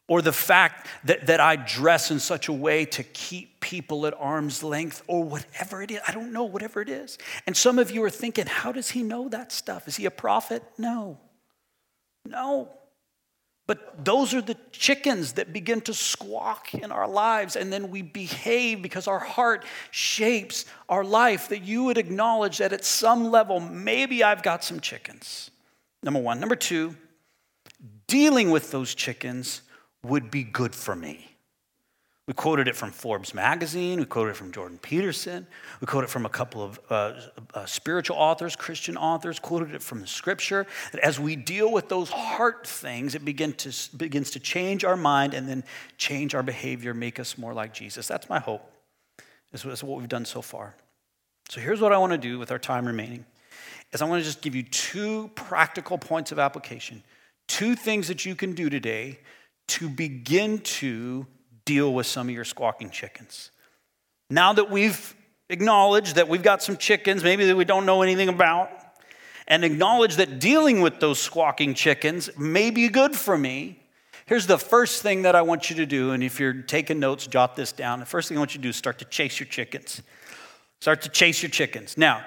or 0.08 0.22
the 0.22 0.32
fact 0.32 0.86
that, 1.04 1.26
that 1.26 1.40
I 1.40 1.56
dress 1.56 2.12
in 2.12 2.20
such 2.20 2.46
a 2.46 2.52
way 2.52 2.84
to 2.84 3.02
keep 3.02 3.58
people 3.60 4.06
at 4.06 4.14
arm's 4.14 4.62
length, 4.62 5.02
or 5.08 5.24
whatever 5.24 5.82
it 5.82 5.90
is. 5.90 5.98
I 6.06 6.12
don't 6.12 6.32
know, 6.32 6.44
whatever 6.44 6.80
it 6.80 6.88
is. 6.88 7.18
And 7.46 7.56
some 7.56 7.80
of 7.80 7.90
you 7.90 8.04
are 8.04 8.10
thinking, 8.10 8.46
how 8.46 8.70
does 8.70 8.90
he 8.90 9.02
know 9.02 9.28
that 9.30 9.50
stuff? 9.50 9.88
Is 9.88 9.96
he 9.96 10.06
a 10.06 10.10
prophet? 10.12 10.62
No. 10.78 11.18
No. 12.24 12.68
But 13.66 14.04
those 14.04 14.32
are 14.32 14.40
the 14.40 14.56
chickens 14.70 15.32
that 15.32 15.52
begin 15.52 15.80
to 15.82 15.94
squawk 15.94 16.72
in 16.72 16.92
our 16.92 17.08
lives, 17.08 17.56
and 17.56 17.72
then 17.72 17.90
we 17.90 18.00
behave 18.00 18.80
because 18.80 19.08
our 19.08 19.18
heart 19.18 19.64
shapes 19.90 20.66
our 20.88 21.04
life. 21.04 21.48
That 21.48 21.62
you 21.62 21.84
would 21.84 21.98
acknowledge 21.98 22.58
that 22.58 22.72
at 22.72 22.84
some 22.84 23.30
level, 23.30 23.58
maybe 23.58 24.22
I've 24.22 24.42
got 24.42 24.62
some 24.62 24.78
chickens. 24.78 25.50
Number 26.02 26.20
one. 26.20 26.38
Number 26.38 26.54
two, 26.54 26.96
dealing 28.06 28.50
with 28.50 28.70
those 28.70 28.94
chickens 28.94 29.62
would 30.04 30.30
be 30.30 30.44
good 30.44 30.74
for 30.74 30.94
me. 30.94 31.35
We 32.26 32.34
quoted 32.34 32.66
it 32.66 32.74
from 32.74 32.90
Forbes 32.90 33.34
magazine. 33.34 34.00
We 34.00 34.04
quoted 34.04 34.30
it 34.30 34.36
from 34.36 34.50
Jordan 34.50 34.78
Peterson. 34.78 35.46
We 35.80 35.86
quoted 35.86 36.08
it 36.08 36.10
from 36.10 36.26
a 36.26 36.28
couple 36.28 36.60
of 36.60 36.80
uh, 36.90 37.12
uh, 37.54 37.66
spiritual 37.66 38.16
authors, 38.16 38.56
Christian 38.56 38.96
authors, 38.96 39.38
quoted 39.38 39.76
it 39.76 39.82
from 39.82 40.00
the 40.00 40.08
scripture. 40.08 40.66
That 40.90 41.02
as 41.02 41.20
we 41.20 41.36
deal 41.36 41.70
with 41.70 41.88
those 41.88 42.10
heart 42.10 42.66
things, 42.66 43.14
it 43.14 43.24
begin 43.24 43.52
to, 43.54 43.72
begins 43.96 44.32
to 44.32 44.40
change 44.40 44.84
our 44.84 44.96
mind 44.96 45.34
and 45.34 45.48
then 45.48 45.62
change 45.98 46.34
our 46.34 46.42
behavior, 46.42 46.92
make 46.94 47.20
us 47.20 47.38
more 47.38 47.54
like 47.54 47.72
Jesus. 47.72 48.08
That's 48.08 48.28
my 48.28 48.40
hope. 48.40 48.72
Is 49.52 49.64
what 49.64 49.98
we've 49.98 50.08
done 50.08 50.24
so 50.24 50.42
far. 50.42 50.74
So 51.48 51.60
here's 51.60 51.80
what 51.80 51.92
I 51.92 51.98
want 51.98 52.12
to 52.12 52.18
do 52.18 52.38
with 52.38 52.50
our 52.50 52.58
time 52.58 52.86
remaining. 52.86 53.24
Is 53.92 54.02
I 54.02 54.04
want 54.04 54.20
to 54.20 54.26
just 54.26 54.42
give 54.42 54.54
you 54.54 54.64
two 54.64 55.30
practical 55.36 55.96
points 55.96 56.32
of 56.32 56.40
application, 56.40 57.04
two 57.46 57.76
things 57.76 58.08
that 58.08 58.26
you 58.26 58.34
can 58.34 58.52
do 58.52 58.68
today 58.68 59.20
to 59.68 59.88
begin 59.88 60.58
to 60.58 61.26
deal 61.66 61.92
with 61.92 62.06
some 62.06 62.28
of 62.28 62.34
your 62.34 62.44
squawking 62.44 62.88
chickens. 62.88 63.50
Now 64.30 64.54
that 64.54 64.70
we've 64.70 65.14
acknowledged 65.50 66.14
that 66.16 66.28
we've 66.28 66.42
got 66.42 66.62
some 66.62 66.78
chickens, 66.78 67.22
maybe 67.22 67.44
that 67.44 67.56
we 67.56 67.66
don't 67.66 67.84
know 67.84 68.00
anything 68.00 68.30
about, 68.30 68.70
and 69.46 69.64
acknowledge 69.64 70.16
that 70.16 70.40
dealing 70.40 70.80
with 70.80 70.98
those 70.98 71.18
squawking 71.20 71.74
chickens 71.74 72.30
may 72.38 72.70
be 72.70 72.88
good 72.88 73.14
for 73.14 73.36
me, 73.36 73.78
here's 74.24 74.46
the 74.46 74.58
first 74.58 75.02
thing 75.02 75.22
that 75.22 75.36
I 75.36 75.42
want 75.42 75.68
you 75.70 75.76
to 75.76 75.86
do. 75.86 76.12
And 76.12 76.22
if 76.22 76.40
you're 76.40 76.62
taking 76.62 76.98
notes, 76.98 77.26
jot 77.26 77.54
this 77.54 77.72
down. 77.72 78.00
The 78.00 78.06
first 78.06 78.28
thing 78.28 78.38
I 78.38 78.40
want 78.40 78.54
you 78.54 78.58
to 78.58 78.62
do 78.62 78.70
is 78.70 78.76
start 78.76 78.98
to 79.00 79.04
chase 79.04 79.38
your 79.38 79.46
chickens. 79.46 80.02
Start 80.80 81.02
to 81.02 81.08
chase 81.08 81.42
your 81.42 81.50
chickens. 81.50 81.96
Now, 81.96 82.24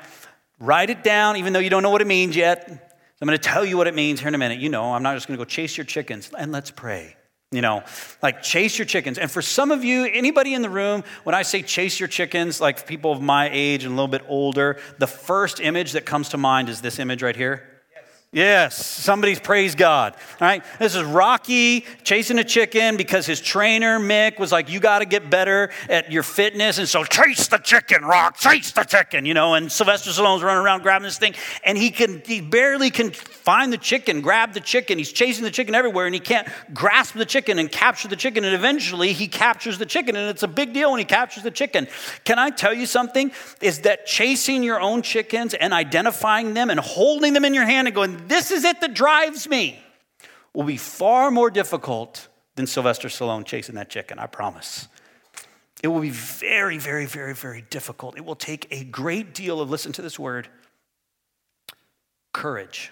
write 0.60 0.90
it 0.90 1.04
down, 1.04 1.38
even 1.38 1.52
though 1.52 1.60
you 1.60 1.70
don't 1.70 1.84
know 1.84 1.90
what 1.90 2.02
it 2.02 2.08
means 2.08 2.36
yet. 2.36 2.68
I'm 3.22 3.28
going 3.28 3.38
to 3.38 3.44
tell 3.44 3.66
you 3.66 3.76
what 3.76 3.88
it 3.88 3.96
means 3.96 4.22
here 4.22 4.30
in 4.30 4.36
a 4.36 4.38
minute. 4.38 4.60
You 4.60 4.70
know, 4.70 4.94
I'm 4.94 5.04
not 5.04 5.16
just 5.16 5.28
going 5.28 5.38
to 5.38 5.44
go 5.44 5.48
chase 5.48 5.76
your 5.76 5.86
chickens. 5.86 6.32
And 6.38 6.54
let's 6.54 6.72
pray. 6.72 7.18
You 7.52 7.62
know, 7.62 7.84
like 8.22 8.44
chase 8.44 8.78
your 8.78 8.86
chickens. 8.86 9.18
And 9.18 9.32
for 9.32 9.42
some 9.42 9.72
of 9.72 9.84
you, 9.84 10.06
anybody 10.06 10.54
in 10.54 10.62
the 10.62 10.70
room, 10.70 11.04
when 11.24 11.34
I 11.34 11.42
say 11.42 11.64
chase 11.64 12.00
your 12.00 12.08
chickens, 12.08 12.62
like 12.62 12.86
people 12.86 13.12
of 13.12 13.24
my 13.24 13.50
age 13.52 13.86
and 13.86 13.94
a 13.94 13.96
little 13.96 14.08
bit 14.08 14.22
older, 14.28 14.78
the 15.00 15.08
first 15.08 15.60
image 15.60 15.94
that 15.94 16.06
comes 16.06 16.30
to 16.30 16.38
mind 16.38 16.70
is 16.70 16.82
this 16.82 17.00
image 17.00 17.24
right 17.24 17.36
here. 17.36 17.79
Yes. 18.32 18.86
Somebody's 18.86 19.40
praise 19.40 19.74
God. 19.74 20.14
All 20.14 20.48
right, 20.48 20.64
this 20.78 20.94
is 20.94 21.02
Rocky 21.02 21.84
chasing 22.04 22.38
a 22.38 22.44
chicken 22.44 22.96
because 22.96 23.26
his 23.26 23.42
trainer 23.42 24.00
Mick 24.00 24.38
was 24.38 24.52
like, 24.52 24.70
"You 24.70 24.80
got 24.80 25.00
to 25.00 25.06
get 25.06 25.32
better 25.32 25.72
at 25.90 26.12
your 26.12 26.22
fitness," 26.22 26.78
and 26.78 26.88
so 26.88 27.04
chase 27.04 27.48
the 27.48 27.58
chicken, 27.58 28.06
Rock, 28.06 28.38
chase 28.38 28.72
the 28.72 28.84
chicken, 28.84 29.26
you 29.26 29.34
know. 29.34 29.56
And 29.56 29.72
Sylvester 29.72 30.12
Stallone's 30.12 30.44
running 30.44 30.64
around 30.64 30.84
grabbing 30.84 31.06
this 31.06 31.18
thing, 31.18 31.34
and 31.64 31.76
he 31.76 31.90
can 31.90 32.22
he 32.24 32.40
barely 32.40 32.92
can 32.92 33.10
find 33.10 33.74
the 33.74 33.80
chicken, 33.80 34.22
grab 34.22 34.54
the 34.54 34.60
chicken. 34.60 35.00
He's 35.00 35.12
chasing 35.12 35.44
the 35.44 35.50
chicken 35.50 35.74
everywhere, 35.74 36.06
and 36.06 36.14
he 36.14 36.22
can't 36.22 36.48
grasp 36.72 37.16
the 37.16 37.26
chicken 37.26 37.58
and 37.58 37.72
capture 37.72 38.10
the 38.10 38.16
chicken. 38.16 38.46
And 38.46 38.54
eventually, 38.54 39.12
he 39.12 39.28
captures 39.28 39.80
the 39.80 39.88
chicken, 39.88 40.16
and 40.16 40.30
it's 40.30 40.44
a 40.44 40.48
big 40.48 40.72
deal 40.72 40.92
when 40.92 41.00
he 41.00 41.06
captures 41.06 41.42
the 41.42 41.50
chicken. 41.50 41.88
Can 42.26 42.38
I 42.38 42.52
tell 42.52 42.76
you 42.76 42.86
something? 42.86 43.32
Is 43.60 43.80
that 43.82 44.06
chasing 44.06 44.62
your 44.62 44.80
own 44.80 45.02
chickens 45.02 45.56
and 45.56 45.74
identifying 45.74 46.54
them 46.54 46.70
and 46.70 46.80
holding 46.80 47.34
them 47.34 47.44
in 47.44 47.56
your 47.56 47.66
hand 47.66 47.88
and 47.88 47.96
going 47.96 48.19
this 48.28 48.52
is 48.52 48.64
it 48.64 48.82
that 48.82 48.94
drives 48.94 49.48
me, 49.48 49.80
will 50.54 50.64
be 50.64 50.78
far 50.78 51.32
more 51.32 51.50
difficult 51.50 52.28
than 52.56 52.68
Sylvester 52.68 53.08
Stallone 53.08 53.46
chasing 53.46 53.76
that 53.76 53.90
chicken, 53.90 54.20
I 54.20 54.28
promise. 54.28 54.88
It 55.82 55.88
will 55.88 56.02
be 56.02 56.10
very, 56.10 56.78
very, 56.78 57.06
very, 57.06 57.34
very 57.34 57.62
difficult. 57.70 58.18
It 58.18 58.26
will 58.26 58.36
take 58.36 58.68
a 58.70 58.84
great 58.84 59.34
deal 59.34 59.62
of, 59.62 59.70
listen 59.70 59.94
to 59.94 60.02
this 60.02 60.20
word, 60.20 60.50
courage. 62.34 62.92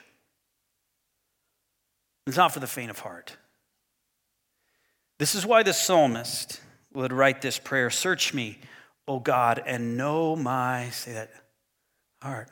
It's 2.26 2.38
not 2.38 2.54
for 2.54 2.60
the 2.60 2.68
faint 2.68 2.90
of 2.90 3.00
heart. 3.00 3.36
This 5.18 5.36
is 5.36 5.46
why 5.46 5.64
the 5.64 5.74
psalmist 5.74 6.62
would 6.94 7.12
write 7.12 7.42
this 7.42 7.60
prayer 7.60 7.90
Search 7.90 8.34
me, 8.34 8.60
O 9.08 9.20
God, 9.20 9.62
and 9.66 9.98
know 9.98 10.36
my, 10.36 10.90
say 10.92 11.14
that, 11.14 11.32
heart. 12.22 12.50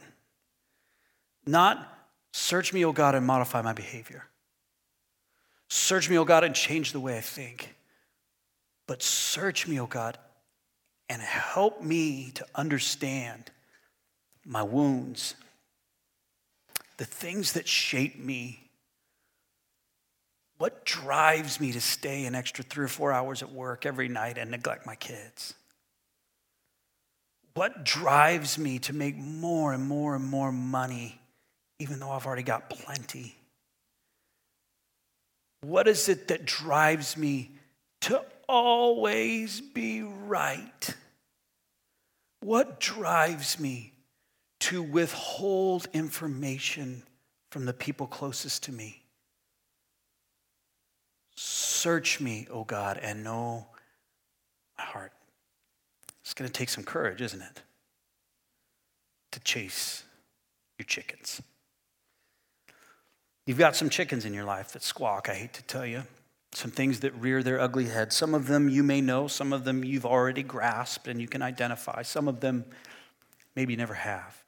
Not 1.45 1.94
Search 2.37 2.73
me, 2.73 2.83
O 2.83 2.91
God, 2.91 3.15
and 3.15 3.25
modify 3.25 3.61
my 3.61 3.71
behavior. 3.71 4.25
Search 5.69 6.09
me, 6.09 6.17
O 6.17 6.25
God, 6.25 6.43
and 6.43 6.53
change 6.53 6.91
the 6.91 6.99
way 6.99 7.17
I 7.17 7.21
think. 7.21 7.73
But 8.87 9.01
search 9.01 9.69
me, 9.69 9.79
O 9.79 9.85
God, 9.85 10.17
and 11.07 11.21
help 11.21 11.81
me 11.81 12.31
to 12.31 12.45
understand 12.53 13.51
my 14.45 14.63
wounds, 14.63 15.35
the 16.97 17.05
things 17.05 17.53
that 17.53 17.69
shape 17.69 18.19
me. 18.19 18.69
What 20.57 20.83
drives 20.83 21.61
me 21.61 21.71
to 21.71 21.79
stay 21.79 22.25
an 22.25 22.35
extra 22.35 22.65
three 22.65 22.83
or 22.83 22.89
four 22.89 23.13
hours 23.13 23.43
at 23.43 23.53
work 23.53 23.85
every 23.85 24.09
night 24.09 24.37
and 24.37 24.51
neglect 24.51 24.85
my 24.85 24.95
kids? 24.95 25.53
What 27.53 27.85
drives 27.85 28.57
me 28.57 28.79
to 28.79 28.91
make 28.91 29.15
more 29.15 29.71
and 29.71 29.87
more 29.87 30.15
and 30.15 30.25
more 30.25 30.51
money 30.51 31.21
even 31.79 31.99
though 31.99 32.11
I've 32.11 32.25
already 32.25 32.43
got 32.43 32.69
plenty? 32.69 33.35
What 35.61 35.87
is 35.87 36.09
it 36.09 36.27
that 36.27 36.45
drives 36.45 37.17
me 37.17 37.51
to 38.01 38.23
always 38.47 39.61
be 39.61 40.03
right? 40.03 40.95
What 42.41 42.79
drives 42.79 43.59
me 43.59 43.93
to 44.61 44.81
withhold 44.81 45.87
information 45.93 47.03
from 47.51 47.65
the 47.65 47.73
people 47.73 48.07
closest 48.07 48.63
to 48.63 48.71
me? 48.71 49.01
Search 51.35 52.21
me, 52.21 52.47
O 52.49 52.59
oh 52.59 52.63
God, 52.63 52.99
and 53.01 53.23
know 53.23 53.67
my 54.77 54.83
heart. 54.83 55.11
It's 56.21 56.33
going 56.33 56.47
to 56.49 56.53
take 56.53 56.69
some 56.69 56.83
courage, 56.83 57.21
isn't 57.21 57.41
it? 57.41 57.61
To 59.31 59.39
chase 59.41 60.03
your 60.77 60.85
chickens. 60.85 61.41
You've 63.45 63.59
got 63.59 63.75
some 63.75 63.89
chickens 63.89 64.25
in 64.25 64.33
your 64.33 64.43
life 64.43 64.73
that 64.73 64.81
squawk, 64.81 65.29
I 65.29 65.35
hate 65.35 65.53
to 65.53 65.63
tell 65.63 65.85
you. 65.85 66.03
Some 66.53 66.71
things 66.71 67.01
that 67.01 67.13
rear 67.15 67.43
their 67.43 67.59
ugly 67.59 67.85
heads. 67.85 68.15
Some 68.15 68.33
of 68.33 68.47
them 68.47 68.69
you 68.69 68.81
may 68.81 69.01
know, 69.01 69.27
some 69.27 69.53
of 69.53 69.65
them 69.65 69.83
you've 69.83 70.05
already 70.05 70.41
grasped 70.41 71.07
and 71.07 71.21
you 71.21 71.27
can 71.27 71.41
identify. 71.41 72.01
Some 72.01 72.27
of 72.27 72.39
them 72.39 72.65
maybe 73.55 73.73
you 73.73 73.77
never 73.77 73.93
have. 73.93 74.41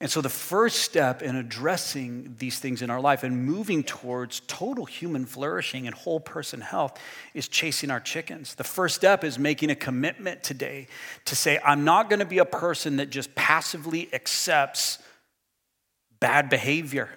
And 0.00 0.10
so, 0.10 0.20
the 0.20 0.28
first 0.28 0.80
step 0.80 1.22
in 1.22 1.36
addressing 1.36 2.34
these 2.38 2.58
things 2.58 2.82
in 2.82 2.90
our 2.90 3.00
life 3.00 3.22
and 3.22 3.46
moving 3.46 3.84
towards 3.84 4.40
total 4.40 4.84
human 4.84 5.24
flourishing 5.24 5.86
and 5.86 5.94
whole 5.94 6.18
person 6.18 6.60
health 6.60 6.98
is 7.32 7.46
chasing 7.46 7.90
our 7.90 8.00
chickens. 8.00 8.56
The 8.56 8.64
first 8.64 8.96
step 8.96 9.22
is 9.22 9.38
making 9.38 9.70
a 9.70 9.76
commitment 9.76 10.42
today 10.42 10.88
to 11.26 11.36
say, 11.36 11.60
I'm 11.64 11.84
not 11.84 12.10
going 12.10 12.18
to 12.18 12.26
be 12.26 12.38
a 12.38 12.44
person 12.44 12.96
that 12.96 13.10
just 13.10 13.34
passively 13.34 14.12
accepts 14.12 14.98
bad 16.18 16.50
behavior 16.50 17.08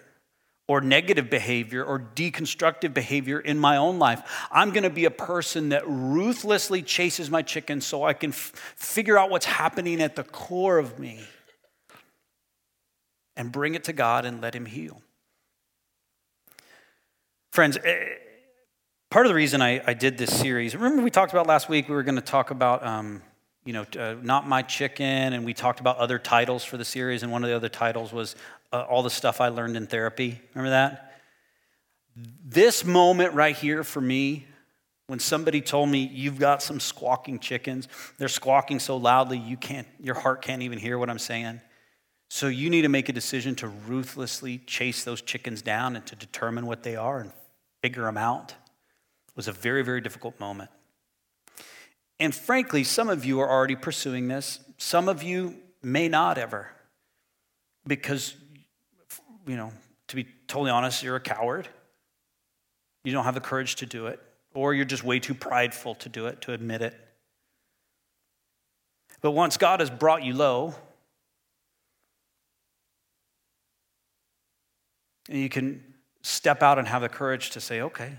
or 0.67 0.81
negative 0.81 1.29
behavior 1.29 1.83
or 1.83 1.99
deconstructive 1.99 2.93
behavior 2.93 3.39
in 3.39 3.57
my 3.57 3.77
own 3.77 3.99
life. 3.99 4.47
I'm 4.51 4.71
going 4.71 4.83
to 4.83 4.89
be 4.89 5.05
a 5.05 5.11
person 5.11 5.69
that 5.69 5.83
ruthlessly 5.87 6.81
chases 6.81 7.29
my 7.29 7.41
chickens 7.41 7.85
so 7.85 8.03
I 8.03 8.13
can 8.13 8.31
f- 8.31 8.51
figure 8.75 9.17
out 9.17 9.29
what's 9.29 9.45
happening 9.45 10.01
at 10.01 10.15
the 10.15 10.23
core 10.23 10.77
of 10.77 10.99
me 10.99 11.21
and 13.37 13.51
bring 13.51 13.75
it 13.75 13.85
to 13.85 13.93
God 13.93 14.25
and 14.25 14.41
let 14.41 14.53
Him 14.53 14.65
heal. 14.65 15.01
Friends, 17.53 17.77
eh, 17.83 18.15
part 19.09 19.25
of 19.25 19.29
the 19.29 19.35
reason 19.35 19.61
I, 19.61 19.81
I 19.87 19.93
did 19.93 20.17
this 20.17 20.37
series, 20.37 20.75
remember 20.75 21.01
we 21.01 21.11
talked 21.11 21.31
about 21.31 21.47
last 21.47 21.69
week, 21.69 21.87
we 21.87 21.95
were 21.95 22.03
going 22.03 22.15
to 22.15 22.21
talk 22.21 22.51
about. 22.51 22.85
Um, 22.85 23.21
you 23.65 23.73
know, 23.73 23.85
uh, 23.99 24.15
Not 24.23 24.47
My 24.47 24.61
Chicken, 24.61 25.33
and 25.33 25.43
we 25.43 25.53
talked 25.53 25.81
about 25.81 25.97
other 25.97 26.17
titles 26.17 26.63
for 26.63 26.77
the 26.77 26.85
series, 26.85 27.21
and 27.21 27.33
one 27.33 27.43
of 27.43 27.49
the 27.49 27.55
other 27.57 27.67
titles 27.67 28.13
was 28.13 28.37
uh, 28.71 28.81
all 28.81 29.03
the 29.03 29.09
stuff 29.09 29.41
I 29.41 29.49
learned 29.49 29.77
in 29.77 29.87
therapy. 29.87 30.41
Remember 30.53 30.71
that? 30.71 31.21
This 32.43 32.83
moment 32.83 33.33
right 33.33 33.55
here 33.55 33.83
for 33.83 34.01
me, 34.01 34.45
when 35.07 35.19
somebody 35.19 35.61
told 35.61 35.89
me 35.89 35.99
you've 36.13 36.39
got 36.39 36.61
some 36.61 36.79
squawking 36.79 37.39
chickens, 37.39 37.87
they're 38.17 38.27
squawking 38.27 38.79
so 38.79 38.97
loudly 38.97 39.37
you 39.37 39.55
can't, 39.55 39.87
your 39.99 40.15
heart 40.15 40.41
can't 40.41 40.61
even 40.61 40.79
hear 40.79 40.97
what 40.97 41.09
I'm 41.09 41.19
saying. 41.19 41.61
So 42.29 42.47
you 42.47 42.69
need 42.69 42.81
to 42.81 42.89
make 42.89 43.07
a 43.07 43.13
decision 43.13 43.55
to 43.55 43.67
ruthlessly 43.67 44.57
chase 44.59 45.05
those 45.05 45.21
chickens 45.21 45.61
down 45.61 45.95
and 45.95 46.05
to 46.07 46.15
determine 46.15 46.65
what 46.65 46.83
they 46.83 46.97
are 46.97 47.19
and 47.19 47.31
figure 47.81 48.03
them 48.03 48.17
out. 48.17 48.51
It 48.51 49.37
was 49.37 49.47
a 49.47 49.53
very, 49.53 49.83
very 49.83 50.01
difficult 50.01 50.37
moment. 50.39 50.69
And 52.19 52.35
frankly, 52.35 52.83
some 52.83 53.09
of 53.09 53.23
you 53.23 53.39
are 53.39 53.49
already 53.49 53.75
pursuing 53.75 54.27
this. 54.27 54.59
Some 54.77 55.07
of 55.07 55.23
you 55.23 55.55
may 55.81 56.09
not 56.09 56.37
ever 56.37 56.69
because 57.85 58.35
you 59.47 59.55
know, 59.55 59.71
to 60.09 60.15
be 60.15 60.27
totally 60.47 60.71
honest, 60.71 61.01
you're 61.01 61.15
a 61.15 61.21
coward. 61.21 61.67
You 63.03 63.13
don't 63.13 63.23
have 63.23 63.35
the 63.35 63.41
courage 63.41 63.75
to 63.77 63.85
do 63.85 64.07
it, 64.07 64.19
or 64.53 64.73
you're 64.73 64.85
just 64.85 65.03
way 65.03 65.19
too 65.19 65.33
prideful 65.33 65.95
to 65.95 66.09
do 66.09 66.27
it, 66.27 66.41
to 66.41 66.53
admit 66.53 66.81
it. 66.81 66.93
But 69.21 69.31
once 69.31 69.57
God 69.57 69.79
has 69.79 69.89
brought 69.89 70.23
you 70.23 70.33
low, 70.33 70.75
and 75.29 75.39
you 75.39 75.49
can 75.49 75.83
step 76.21 76.61
out 76.61 76.77
and 76.77 76.87
have 76.87 77.01
the 77.01 77.09
courage 77.09 77.51
to 77.51 77.61
say, 77.61 77.81
okay, 77.81 78.13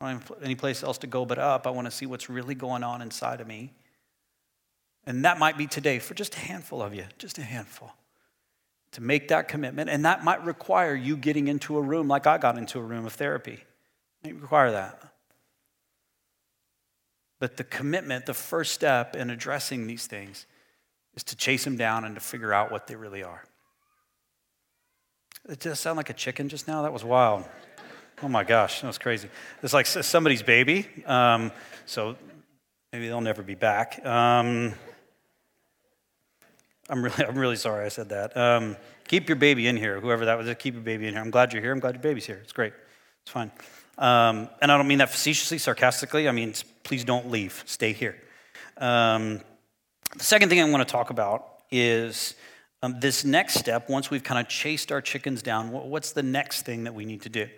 I 0.00 0.12
don't 0.12 0.20
have 0.20 0.32
any 0.42 0.54
place 0.54 0.82
else 0.82 0.98
to 0.98 1.06
go 1.06 1.24
but 1.24 1.38
up. 1.38 1.66
I 1.66 1.70
want 1.70 1.86
to 1.86 1.90
see 1.90 2.06
what's 2.06 2.28
really 2.28 2.54
going 2.54 2.82
on 2.84 3.00
inside 3.00 3.40
of 3.40 3.46
me. 3.46 3.72
And 5.06 5.24
that 5.24 5.38
might 5.38 5.56
be 5.56 5.66
today 5.66 5.98
for 5.98 6.14
just 6.14 6.34
a 6.34 6.38
handful 6.38 6.82
of 6.82 6.94
you, 6.94 7.04
just 7.18 7.38
a 7.38 7.42
handful 7.42 7.92
to 8.92 9.02
make 9.02 9.28
that 9.28 9.48
commitment. 9.48 9.90
And 9.90 10.04
that 10.04 10.24
might 10.24 10.44
require 10.44 10.94
you 10.94 11.16
getting 11.16 11.48
into 11.48 11.76
a 11.76 11.82
room 11.82 12.08
like 12.08 12.26
I 12.26 12.38
got 12.38 12.56
into 12.56 12.78
a 12.78 12.82
room 12.82 13.06
of 13.06 13.12
therapy. 13.12 13.64
It 14.24 14.34
require 14.34 14.72
that. 14.72 15.00
But 17.38 17.56
the 17.56 17.64
commitment, 17.64 18.26
the 18.26 18.34
first 18.34 18.72
step 18.72 19.14
in 19.14 19.30
addressing 19.30 19.86
these 19.86 20.06
things 20.06 20.46
is 21.14 21.24
to 21.24 21.36
chase 21.36 21.64
them 21.64 21.76
down 21.76 22.04
and 22.04 22.14
to 22.14 22.20
figure 22.20 22.52
out 22.52 22.70
what 22.70 22.86
they 22.86 22.96
really 22.96 23.22
are. 23.22 23.44
It 25.48 25.60
does 25.60 25.78
sound 25.78 25.96
like 25.96 26.10
a 26.10 26.14
chicken 26.14 26.48
just 26.48 26.66
now? 26.66 26.82
That 26.82 26.92
was 26.92 27.04
wild. 27.04 27.44
Oh 28.22 28.28
my 28.28 28.44
gosh, 28.44 28.80
that 28.80 28.86
was 28.86 28.98
crazy. 28.98 29.28
It's 29.62 29.74
like 29.74 29.86
somebody's 29.86 30.42
baby. 30.42 30.88
Um, 31.04 31.52
so 31.84 32.16
maybe 32.92 33.08
they'll 33.08 33.20
never 33.20 33.42
be 33.42 33.54
back. 33.54 34.04
Um, 34.04 34.74
I'm 36.88 37.02
really, 37.02 37.24
I'm 37.28 37.38
really 37.38 37.56
sorry 37.56 37.84
I 37.84 37.88
said 37.88 38.08
that. 38.10 38.36
Um, 38.36 38.76
keep 39.08 39.28
your 39.28 39.36
baby 39.36 39.66
in 39.66 39.76
here, 39.76 40.00
whoever 40.00 40.24
that 40.26 40.38
was. 40.38 40.52
Keep 40.58 40.74
your 40.74 40.82
baby 40.82 41.06
in 41.06 41.14
here. 41.14 41.22
I'm 41.22 41.30
glad 41.30 41.52
you're 41.52 41.62
here. 41.62 41.72
I'm 41.72 41.80
glad 41.80 41.94
your 41.94 42.02
baby's 42.02 42.26
here. 42.26 42.40
It's 42.42 42.52
great. 42.52 42.72
It's 43.22 43.30
fine. 43.30 43.50
Um, 43.98 44.48
and 44.60 44.70
I 44.70 44.76
don't 44.76 44.88
mean 44.88 44.98
that 44.98 45.10
facetiously, 45.10 45.58
sarcastically. 45.58 46.28
I 46.28 46.32
mean, 46.32 46.54
please 46.84 47.04
don't 47.04 47.30
leave. 47.30 47.62
Stay 47.66 47.92
here. 47.92 48.16
Um, 48.76 49.40
the 50.16 50.24
second 50.24 50.48
thing 50.48 50.60
I 50.60 50.68
want 50.68 50.86
to 50.86 50.90
talk 50.90 51.10
about 51.10 51.62
is 51.70 52.34
um, 52.86 53.00
this 53.00 53.24
next 53.24 53.54
step, 53.54 53.88
once 53.88 54.10
we've 54.10 54.22
kind 54.22 54.40
of 54.40 54.48
chased 54.48 54.92
our 54.92 55.00
chickens 55.00 55.42
down, 55.42 55.72
what's 55.72 56.12
the 56.12 56.22
next 56.22 56.62
thing 56.62 56.84
that 56.84 56.94
we 56.94 57.04
need 57.04 57.20
to 57.22 57.28
do? 57.28 57.48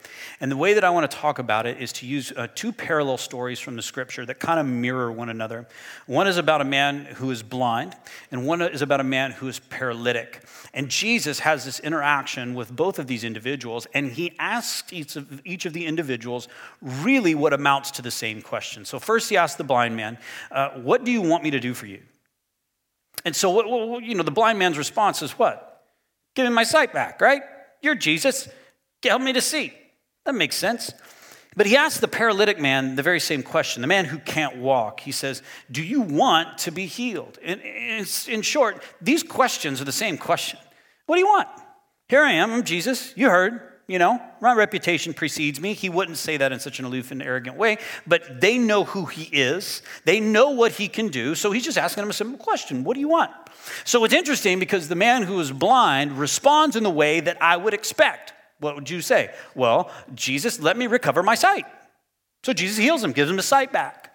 And 0.41 0.51
the 0.51 0.57
way 0.57 0.73
that 0.73 0.85
I 0.85 0.91
want 0.91 1.11
to 1.11 1.15
talk 1.15 1.39
about 1.39 1.67
it 1.67 1.79
is 1.83 1.93
to 1.95 2.07
use 2.07 2.33
uh, 2.35 2.47
two 2.55 2.73
parallel 2.73 3.19
stories 3.19 3.61
from 3.61 3.77
the 3.77 3.83
scripture 3.83 4.25
that 4.25 4.41
kind 4.41 4.59
of 4.59 4.65
mirror 4.65 5.13
one 5.13 5.29
another. 5.29 5.69
One 6.07 6.27
is 6.27 6.39
about 6.39 6.63
a 6.63 6.65
man 6.65 7.05
who 7.05 7.31
is 7.31 7.43
blind, 7.43 7.95
and 8.31 8.47
one 8.47 8.63
is 8.63 8.81
about 8.81 9.01
a 9.01 9.05
man 9.05 9.33
who 9.33 9.49
is 9.49 9.59
paralytic. 9.59 10.43
And 10.73 10.89
Jesus 10.89 11.41
has 11.41 11.67
this 11.67 11.79
interaction 11.81 12.55
with 12.55 12.75
both 12.75 12.99
of 12.99 13.07
these 13.07 13.23
individuals, 13.23 13.87
and 13.93 14.11
he 14.11 14.33
asks 14.39 14.95
each 14.95 15.15
of, 15.17 15.43
each 15.45 15.67
of 15.67 15.75
the 15.75 15.85
individuals 15.85 16.49
really 16.81 17.35
what 17.35 17.53
amounts 17.53 17.91
to 17.93 18.03
the 18.03 18.11
same 18.11 18.41
question. 18.41 18.87
So, 18.87 18.99
first, 18.99 19.29
he 19.29 19.37
asks 19.37 19.57
the 19.57 19.65
blind 19.65 19.95
man, 19.95 20.17
uh, 20.51 20.71
What 20.71 21.05
do 21.05 21.13
you 21.13 21.21
want 21.21 21.45
me 21.45 21.51
to 21.51 21.61
do 21.61 21.75
for 21.75 21.85
you? 21.85 22.01
And 23.25 23.35
so, 23.35 23.99
you 23.99 24.15
know, 24.15 24.23
the 24.23 24.31
blind 24.31 24.59
man's 24.59 24.79
response 24.79 25.23
is 25.23 25.33
what? 25.33 25.85
Give 26.35 26.47
me 26.47 26.53
my 26.53 26.65
sight 26.65 26.93
back, 26.93 27.21
right? 27.21 27.43
You're 27.83 27.95
Jesus. 27.95 28.49
Help 29.03 29.23
me 29.23 29.33
to 29.33 29.41
see. 29.41 29.73
That 30.25 30.35
makes 30.35 30.57
sense. 30.57 30.93
But 31.57 31.67
he 31.67 31.77
asks 31.77 31.99
the 31.99 32.09
paralytic 32.09 32.61
man 32.61 32.95
the 32.95 33.03
very 33.03 33.19
same 33.19 33.43
question, 33.43 33.81
the 33.83 33.89
man 33.89 34.05
who 34.05 34.19
can't 34.19 34.59
walk. 34.59 35.01
He 35.01 35.11
says, 35.11 35.43
Do 35.71 35.83
you 35.83 36.03
want 36.03 36.59
to 36.59 36.71
be 36.71 36.87
healed? 36.87 37.39
In, 37.43 37.61
in 37.61 38.43
short, 38.43 38.83
these 39.01 39.25
questions 39.25 39.81
are 39.81 39.85
the 39.85 39.91
same 39.91 40.19
question. 40.19 40.61
What 41.07 41.17
do 41.17 41.21
you 41.21 41.27
want? 41.27 41.49
Here 42.09 42.23
I 42.23 42.33
am, 42.33 42.53
I'm 42.53 42.63
Jesus. 42.63 43.13
You 43.17 43.29
heard 43.29 43.61
you 43.89 43.99
know, 43.99 44.21
my 44.43 44.53
reputation 44.53 45.15
precedes 45.15 45.61
me. 45.61 45.73
He 45.73 45.89
wouldn't 45.89 46.19
say 46.19 46.37
that 46.37 46.53
in 46.53 46.61
such 46.61 46.79
an 46.79 46.85
aloof 46.85 47.11
and 47.11 47.23
arrogant 47.23 47.57
way, 47.57 47.79
but 48.07 48.39
they 48.39 48.59
know 48.59 48.85
who 48.85 49.07
he 49.07 49.25
is. 49.35 49.81
They 50.05 50.21
know 50.21 50.51
what 50.51 50.73
he 50.73 50.89
can 50.89 51.09
do. 51.09 51.35
So 51.35 51.51
he's 51.53 51.65
just 51.65 51.79
asking 51.79 52.05
him 52.05 52.11
a 52.11 52.13
simple 52.13 52.39
question 52.39 52.85
What 52.85 52.95
do 52.95 53.01
you 53.01 53.09
want? 53.09 53.33
So 53.85 54.05
it's 54.05 54.15
interesting 54.15 54.59
because 54.59 54.89
the 54.89 54.95
man 54.95 55.23
who 55.23 55.41
is 55.41 55.51
blind 55.51 56.19
responds 56.19 56.77
in 56.77 56.83
the 56.83 56.91
way 56.91 57.21
that 57.21 57.43
I 57.43 57.57
would 57.57 57.73
expect. 57.73 58.35
What 58.61 58.75
would 58.75 58.91
you 58.91 59.01
say? 59.01 59.33
Well, 59.55 59.91
Jesus, 60.15 60.61
let 60.61 60.77
me 60.77 60.87
recover 60.87 61.23
my 61.23 61.35
sight. 61.35 61.65
So 62.43 62.53
Jesus 62.53 62.77
heals 62.77 63.03
him, 63.03 63.13
gives 63.13 63.31
him 63.31 63.37
his 63.37 63.47
sight 63.47 63.73
back. 63.73 64.08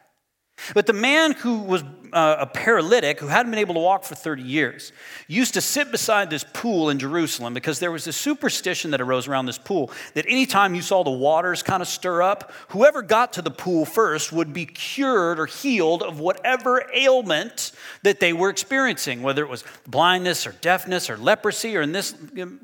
But 0.73 0.85
the 0.85 0.93
man 0.93 1.33
who 1.33 1.59
was 1.59 1.83
uh, 2.13 2.37
a 2.39 2.45
paralytic, 2.45 3.19
who 3.19 3.27
hadn't 3.27 3.51
been 3.51 3.59
able 3.59 3.73
to 3.73 3.79
walk 3.79 4.03
for 4.03 4.15
30 4.15 4.43
years, 4.43 4.91
used 5.27 5.55
to 5.55 5.61
sit 5.61 5.91
beside 5.91 6.29
this 6.29 6.45
pool 6.53 6.89
in 6.89 6.99
Jerusalem 6.99 7.53
because 7.53 7.79
there 7.79 7.91
was 7.91 8.05
this 8.05 8.15
superstition 8.15 8.91
that 8.91 9.01
arose 9.01 9.27
around 9.27 9.47
this 9.47 9.57
pool 9.57 9.91
that 10.13 10.25
anytime 10.27 10.75
you 10.75 10.81
saw 10.81 11.03
the 11.03 11.09
waters 11.09 11.63
kind 11.63 11.81
of 11.81 11.87
stir 11.87 12.21
up, 12.21 12.51
whoever 12.69 13.01
got 13.01 13.33
to 13.33 13.41
the 13.41 13.51
pool 13.51 13.83
first 13.85 14.31
would 14.31 14.53
be 14.53 14.65
cured 14.65 15.39
or 15.39 15.47
healed 15.47 16.03
of 16.03 16.19
whatever 16.19 16.85
ailment 16.93 17.71
that 18.03 18.19
they 18.19 18.31
were 18.31 18.49
experiencing, 18.49 19.23
whether 19.23 19.43
it 19.43 19.49
was 19.49 19.63
blindness 19.87 20.45
or 20.45 20.51
deafness 20.61 21.09
or 21.09 21.17
leprosy, 21.17 21.75
or 21.75 21.81
in 21.81 21.91
this, 21.91 22.13
in 22.35 22.59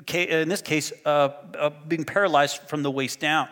this 0.50 0.62
case, 0.62 0.94
uh, 1.06 1.30
uh, 1.58 1.72
being 1.88 2.06
paralyzed 2.06 2.58
from 2.68 2.84
the 2.84 2.92
waist 2.92 3.20
down. 3.20 3.50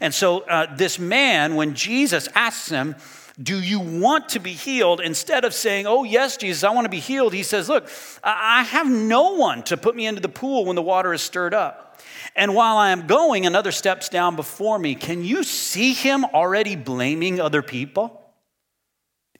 And 0.00 0.12
so 0.14 0.40
uh, 0.40 0.74
this 0.76 0.98
man, 0.98 1.54
when 1.56 1.74
Jesus 1.74 2.28
asks 2.34 2.68
him, 2.68 2.94
do 3.42 3.60
you 3.60 3.80
want 3.80 4.30
to 4.30 4.38
be 4.38 4.52
healed? 4.52 5.00
Instead 5.00 5.44
of 5.44 5.54
saying, 5.54 5.86
Oh, 5.86 6.04
yes, 6.04 6.36
Jesus, 6.36 6.64
I 6.64 6.70
want 6.70 6.84
to 6.84 6.90
be 6.90 7.00
healed, 7.00 7.32
he 7.32 7.42
says, 7.42 7.68
Look, 7.68 7.88
I 8.22 8.64
have 8.64 8.90
no 8.90 9.34
one 9.34 9.62
to 9.64 9.76
put 9.76 9.96
me 9.96 10.06
into 10.06 10.20
the 10.20 10.28
pool 10.28 10.66
when 10.66 10.76
the 10.76 10.82
water 10.82 11.12
is 11.14 11.22
stirred 11.22 11.54
up. 11.54 12.00
And 12.36 12.54
while 12.54 12.76
I 12.76 12.90
am 12.90 13.06
going, 13.06 13.46
another 13.46 13.72
steps 13.72 14.08
down 14.08 14.36
before 14.36 14.78
me. 14.78 14.94
Can 14.94 15.24
you 15.24 15.42
see 15.42 15.92
him 15.92 16.24
already 16.26 16.76
blaming 16.76 17.40
other 17.40 17.62
people? 17.62 18.20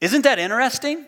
Isn't 0.01 0.23
that 0.23 0.39
interesting? 0.39 1.05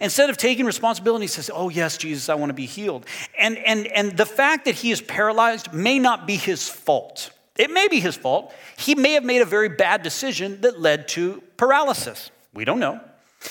Instead 0.00 0.30
of 0.30 0.36
taking 0.36 0.66
responsibility, 0.66 1.24
he 1.24 1.28
says, 1.28 1.50
Oh, 1.52 1.68
yes, 1.70 1.96
Jesus, 1.96 2.28
I 2.28 2.34
want 2.34 2.50
to 2.50 2.54
be 2.54 2.66
healed. 2.66 3.06
And, 3.38 3.56
and, 3.58 3.86
and 3.86 4.16
the 4.16 4.26
fact 4.26 4.66
that 4.66 4.74
he 4.74 4.90
is 4.90 5.00
paralyzed 5.00 5.72
may 5.72 5.98
not 5.98 6.26
be 6.26 6.36
his 6.36 6.68
fault. 6.68 7.30
It 7.56 7.70
may 7.70 7.88
be 7.88 8.00
his 8.00 8.16
fault. 8.16 8.52
He 8.76 8.94
may 8.94 9.12
have 9.12 9.24
made 9.24 9.40
a 9.40 9.46
very 9.46 9.68
bad 9.68 10.02
decision 10.02 10.60
that 10.62 10.80
led 10.80 11.08
to 11.08 11.42
paralysis. 11.56 12.30
We 12.54 12.64
don't 12.64 12.80
know. 12.80 13.00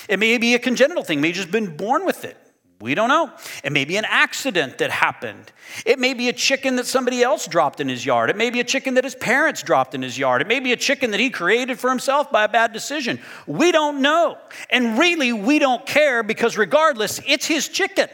It 0.09 0.19
may 0.19 0.37
be 0.37 0.55
a 0.55 0.59
congenital 0.59 1.03
thing, 1.03 1.21
may 1.21 1.31
just 1.31 1.51
been 1.51 1.77
born 1.77 2.05
with 2.05 2.25
it. 2.25 2.37
We 2.81 2.95
don't 2.95 3.07
know. 3.07 3.31
It 3.63 3.71
may 3.71 3.85
be 3.85 3.95
an 3.95 4.03
accident 4.05 4.79
that 4.79 4.91
happened. 4.91 5.53
It 5.85 5.99
may 5.99 6.13
be 6.13 6.27
a 6.27 6.33
chicken 6.33 6.75
that 6.75 6.85
somebody 6.85 7.23
else 7.23 7.47
dropped 7.47 7.79
in 7.79 7.87
his 7.87 8.05
yard. 8.05 8.29
It 8.29 8.35
may 8.35 8.49
be 8.49 8.59
a 8.59 8.63
chicken 8.65 8.95
that 8.95 9.05
his 9.05 9.15
parents 9.15 9.63
dropped 9.63 9.95
in 9.95 10.01
his 10.01 10.17
yard. 10.17 10.41
It 10.41 10.47
may 10.47 10.59
be 10.59 10.73
a 10.73 10.75
chicken 10.75 11.11
that 11.11 11.19
he 11.21 11.29
created 11.29 11.79
for 11.79 11.89
himself 11.89 12.29
by 12.29 12.43
a 12.43 12.49
bad 12.49 12.73
decision. 12.73 13.21
We 13.47 13.71
don't 13.71 14.01
know. 14.01 14.37
And 14.69 14.99
really, 14.99 15.31
we 15.31 15.59
don't 15.59 15.85
care 15.85 16.23
because, 16.23 16.57
regardless, 16.57 17.21
it's 17.25 17.45
his 17.45 17.69
chicken. 17.69 18.09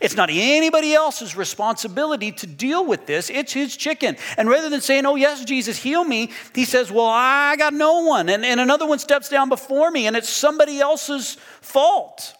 It's 0.00 0.16
not 0.16 0.30
anybody 0.30 0.94
else's 0.94 1.36
responsibility 1.36 2.32
to 2.32 2.46
deal 2.46 2.84
with 2.86 3.06
this. 3.06 3.30
It's 3.30 3.52
his 3.52 3.76
chicken. 3.76 4.16
And 4.36 4.48
rather 4.48 4.70
than 4.70 4.80
saying, 4.80 5.06
Oh, 5.06 5.16
yes, 5.16 5.44
Jesus, 5.44 5.76
heal 5.76 6.04
me, 6.04 6.30
he 6.54 6.64
says, 6.64 6.90
Well, 6.90 7.06
I 7.06 7.56
got 7.56 7.74
no 7.74 8.02
one. 8.02 8.28
And, 8.28 8.44
and 8.44 8.60
another 8.60 8.86
one 8.86 8.98
steps 8.98 9.28
down 9.28 9.48
before 9.48 9.90
me, 9.90 10.06
and 10.06 10.16
it's 10.16 10.28
somebody 10.28 10.80
else's 10.80 11.36
fault. 11.60 12.34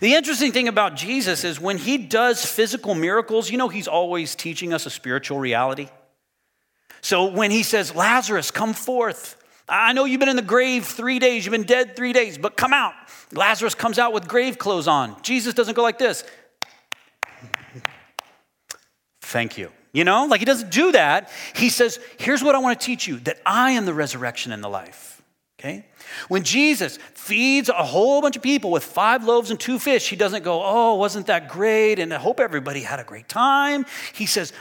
The 0.00 0.14
interesting 0.14 0.52
thing 0.52 0.68
about 0.68 0.96
Jesus 0.96 1.44
is 1.44 1.60
when 1.60 1.78
he 1.78 1.98
does 1.98 2.44
physical 2.44 2.94
miracles, 2.94 3.50
you 3.50 3.58
know, 3.58 3.68
he's 3.68 3.88
always 3.88 4.34
teaching 4.34 4.72
us 4.72 4.86
a 4.86 4.90
spiritual 4.90 5.38
reality. 5.38 5.88
So 7.00 7.30
when 7.30 7.50
he 7.50 7.62
says, 7.62 7.94
Lazarus, 7.94 8.50
come 8.50 8.74
forth, 8.74 9.37
I 9.68 9.92
know 9.92 10.04
you've 10.04 10.20
been 10.20 10.28
in 10.28 10.36
the 10.36 10.42
grave 10.42 10.84
three 10.86 11.18
days, 11.18 11.44
you've 11.44 11.52
been 11.52 11.64
dead 11.64 11.96
three 11.96 12.12
days, 12.12 12.38
but 12.38 12.56
come 12.56 12.72
out. 12.72 12.94
Lazarus 13.32 13.74
comes 13.74 13.98
out 13.98 14.12
with 14.12 14.26
grave 14.26 14.58
clothes 14.58 14.88
on. 14.88 15.20
Jesus 15.22 15.54
doesn't 15.54 15.74
go 15.74 15.82
like 15.82 15.98
this. 15.98 16.24
Thank 19.20 19.58
you. 19.58 19.70
You 19.92 20.04
know, 20.04 20.26
like 20.26 20.40
he 20.40 20.46
doesn't 20.46 20.70
do 20.70 20.92
that. 20.92 21.30
He 21.54 21.68
says, 21.68 21.98
Here's 22.18 22.42
what 22.42 22.54
I 22.54 22.58
want 22.58 22.78
to 22.80 22.86
teach 22.86 23.06
you 23.06 23.18
that 23.20 23.38
I 23.44 23.72
am 23.72 23.84
the 23.84 23.94
resurrection 23.94 24.52
and 24.52 24.62
the 24.62 24.68
life. 24.68 25.22
Okay? 25.58 25.84
When 26.28 26.42
Jesus 26.42 26.98
feeds 27.14 27.68
a 27.68 27.84
whole 27.84 28.20
bunch 28.20 28.36
of 28.36 28.42
people 28.42 28.70
with 28.70 28.84
five 28.84 29.24
loaves 29.24 29.50
and 29.50 29.58
two 29.58 29.78
fish, 29.78 30.08
he 30.08 30.16
doesn't 30.16 30.44
go, 30.44 30.62
Oh, 30.64 30.94
wasn't 30.94 31.26
that 31.26 31.48
great? 31.48 31.98
And 31.98 32.12
I 32.12 32.18
hope 32.18 32.40
everybody 32.40 32.80
had 32.80 33.00
a 33.00 33.04
great 33.04 33.28
time. 33.28 33.86
He 34.12 34.26
says, 34.26 34.52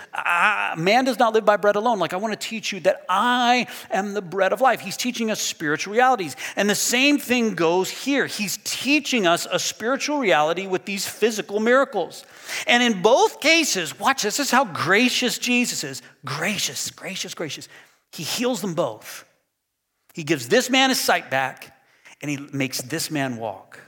Man 0.78 1.06
does 1.06 1.20
not 1.20 1.34
live 1.34 1.46
by 1.46 1.58
bread 1.58 1.76
alone. 1.76 2.00
Like, 2.00 2.14
I 2.14 2.18
want 2.18 2.40
to 2.40 2.48
teach 2.48 2.72
you 2.72 2.80
that 2.82 3.06
I 3.10 3.68
am 3.90 4.14
the 4.14 4.22
bread 4.22 4.54
of 4.54 4.62
life. 4.62 4.80
He's 4.80 4.98
teaching 4.98 5.32
us 5.32 5.42
spiritual 5.42 5.94
realities. 5.94 6.36
And 6.56 6.70
the 6.70 6.76
same 6.76 7.18
thing 7.18 7.56
goes 7.56 7.90
here. 7.90 8.28
He's 8.28 8.60
teaching 8.64 9.28
us 9.28 9.48
a 9.52 9.60
spiritual 9.60 10.20
reality 10.20 10.68
with 10.68 10.86
these 10.86 11.08
physical 11.08 11.60
miracles. 11.60 12.26
And 12.66 12.82
in 12.84 13.02
both 13.02 13.40
cases, 13.40 14.00
watch 14.00 14.24
this, 14.24 14.40
is 14.40 14.52
how 14.52 14.66
gracious 14.66 15.38
Jesus 15.38 15.84
is. 15.84 16.02
Gracious, 16.26 16.92
gracious, 16.92 17.34
gracious. 17.34 17.68
He 18.12 18.24
heals 18.24 18.62
them 18.62 18.74
both. 18.74 19.27
He 20.18 20.24
gives 20.24 20.48
this 20.48 20.68
man 20.72 20.90
his 20.90 21.00
sight 21.00 21.30
back 21.30 21.80
and 22.24 22.32
he 22.32 22.40
makes 22.52 22.82
this 22.82 23.12
man 23.12 23.38
walk. 23.38 23.80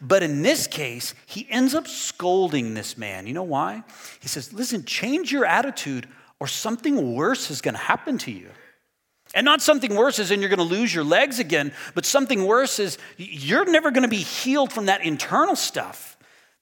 But 0.00 0.24
in 0.24 0.42
this 0.42 0.66
case, 0.66 1.14
he 1.24 1.46
ends 1.48 1.72
up 1.72 1.86
scolding 1.86 2.74
this 2.74 2.98
man. 2.98 3.28
You 3.28 3.34
know 3.34 3.44
why? 3.44 3.84
He 4.20 4.26
says, 4.26 4.52
Listen, 4.52 4.84
change 4.84 5.30
your 5.30 5.44
attitude 5.44 6.08
or 6.40 6.48
something 6.48 7.14
worse 7.14 7.48
is 7.48 7.60
going 7.60 7.74
to 7.74 7.80
happen 7.80 8.18
to 8.18 8.32
you. 8.32 8.48
And 9.36 9.44
not 9.44 9.62
something 9.62 9.94
worse 9.94 10.18
is 10.18 10.32
in 10.32 10.40
you're 10.40 10.48
going 10.48 10.58
to 10.58 10.64
lose 10.64 10.92
your 10.92 11.04
legs 11.04 11.38
again, 11.38 11.72
but 11.94 12.04
something 12.04 12.44
worse 12.44 12.80
is 12.80 12.98
you're 13.16 13.64
never 13.64 13.92
going 13.92 14.02
to 14.02 14.08
be 14.08 14.16
healed 14.16 14.72
from 14.72 14.86
that 14.86 15.04
internal 15.04 15.54
stuff 15.54 16.11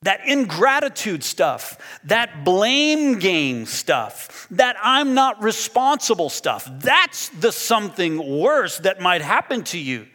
that 0.02 0.26
ingratitude 0.26 1.22
stuff, 1.22 1.76
that 2.04 2.42
blame 2.42 3.18
game 3.18 3.66
stuff, 3.66 4.46
that 4.50 4.76
I'm 4.82 5.12
not 5.12 5.42
responsible 5.42 6.30
stuff. 6.30 6.66
That's 6.78 7.28
the 7.28 7.52
something 7.52 8.40
worse 8.40 8.78
that 8.78 9.00
might 9.00 9.20
happen 9.20 9.62
to 9.64 9.78
you. 9.78 10.06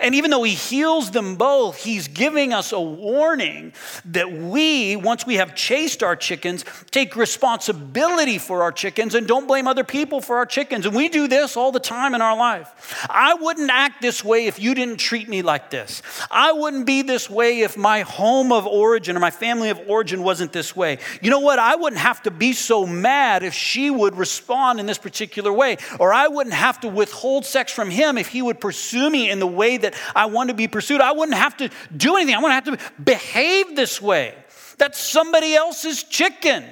And 0.00 0.14
even 0.14 0.30
though 0.30 0.42
he 0.42 0.54
heals 0.54 1.10
them 1.10 1.36
both, 1.36 1.82
he's 1.82 2.08
giving 2.08 2.52
us 2.52 2.72
a 2.72 2.80
warning 2.80 3.72
that 4.06 4.30
we, 4.32 4.96
once 4.96 5.26
we 5.26 5.36
have 5.36 5.54
chased 5.54 6.02
our 6.02 6.16
chickens, 6.16 6.64
take 6.90 7.16
responsibility 7.16 8.38
for 8.38 8.62
our 8.62 8.72
chickens 8.72 9.14
and 9.14 9.26
don't 9.26 9.46
blame 9.46 9.66
other 9.66 9.84
people 9.84 10.20
for 10.20 10.36
our 10.36 10.46
chickens. 10.46 10.86
And 10.86 10.94
we 10.94 11.08
do 11.08 11.28
this 11.28 11.56
all 11.56 11.72
the 11.72 11.80
time 11.80 12.14
in 12.14 12.22
our 12.22 12.36
life. 12.36 13.06
I 13.08 13.34
wouldn't 13.34 13.70
act 13.70 14.02
this 14.02 14.24
way 14.24 14.46
if 14.46 14.58
you 14.58 14.74
didn't 14.74 14.98
treat 14.98 15.28
me 15.28 15.42
like 15.42 15.70
this. 15.70 16.02
I 16.30 16.52
wouldn't 16.52 16.86
be 16.86 17.02
this 17.02 17.28
way 17.30 17.60
if 17.60 17.76
my 17.76 18.00
home 18.00 18.52
of 18.52 18.66
origin 18.66 19.16
or 19.16 19.20
my 19.20 19.30
family 19.30 19.70
of 19.70 19.80
origin 19.86 20.22
wasn't 20.22 20.52
this 20.52 20.74
way. 20.74 20.98
You 21.22 21.30
know 21.30 21.40
what? 21.40 21.58
I 21.58 21.76
wouldn't 21.76 22.00
have 22.00 22.22
to 22.22 22.30
be 22.30 22.52
so 22.52 22.86
mad 22.86 23.42
if 23.42 23.54
she 23.54 23.90
would 23.90 24.16
respond 24.16 24.80
in 24.80 24.86
this 24.86 24.98
particular 24.98 25.52
way. 25.52 25.78
Or 25.98 26.12
I 26.12 26.28
wouldn't 26.28 26.54
have 26.54 26.80
to 26.80 26.88
withhold 26.88 27.44
sex 27.46 27.72
from 27.72 27.90
him 27.90 28.18
if 28.18 28.28
he 28.28 28.42
would 28.42 28.60
pursue 28.60 29.10
me 29.10 29.30
in 29.30 29.38
the 29.38 29.46
way 29.46 29.76
that 29.84 29.94
I 30.14 30.26
want 30.26 30.48
to 30.48 30.54
be 30.54 30.68
pursued. 30.68 31.00
I 31.00 31.12
wouldn't 31.12 31.38
have 31.38 31.56
to 31.58 31.70
do 31.96 32.16
anything. 32.16 32.34
I 32.34 32.38
wouldn't 32.38 32.66
have 32.66 32.78
to 32.78 33.02
behave 33.02 33.76
this 33.76 34.02
way. 34.02 34.34
That's 34.78 34.98
somebody 34.98 35.54
else's 35.54 36.02
chicken. 36.02 36.64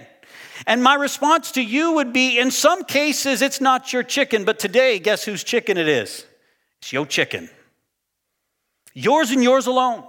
And 0.66 0.82
my 0.82 0.94
response 0.94 1.52
to 1.52 1.62
you 1.62 1.92
would 1.92 2.12
be 2.12 2.38
in 2.38 2.50
some 2.50 2.84
cases, 2.84 3.42
it's 3.42 3.60
not 3.60 3.92
your 3.92 4.02
chicken, 4.02 4.44
but 4.44 4.58
today, 4.58 4.98
guess 4.98 5.24
whose 5.24 5.42
chicken 5.42 5.76
it 5.76 5.88
is? 5.88 6.26
It's 6.80 6.92
your 6.92 7.06
chicken. 7.06 7.48
Yours 8.94 9.30
and 9.30 9.42
yours 9.42 9.66
alone. 9.66 10.04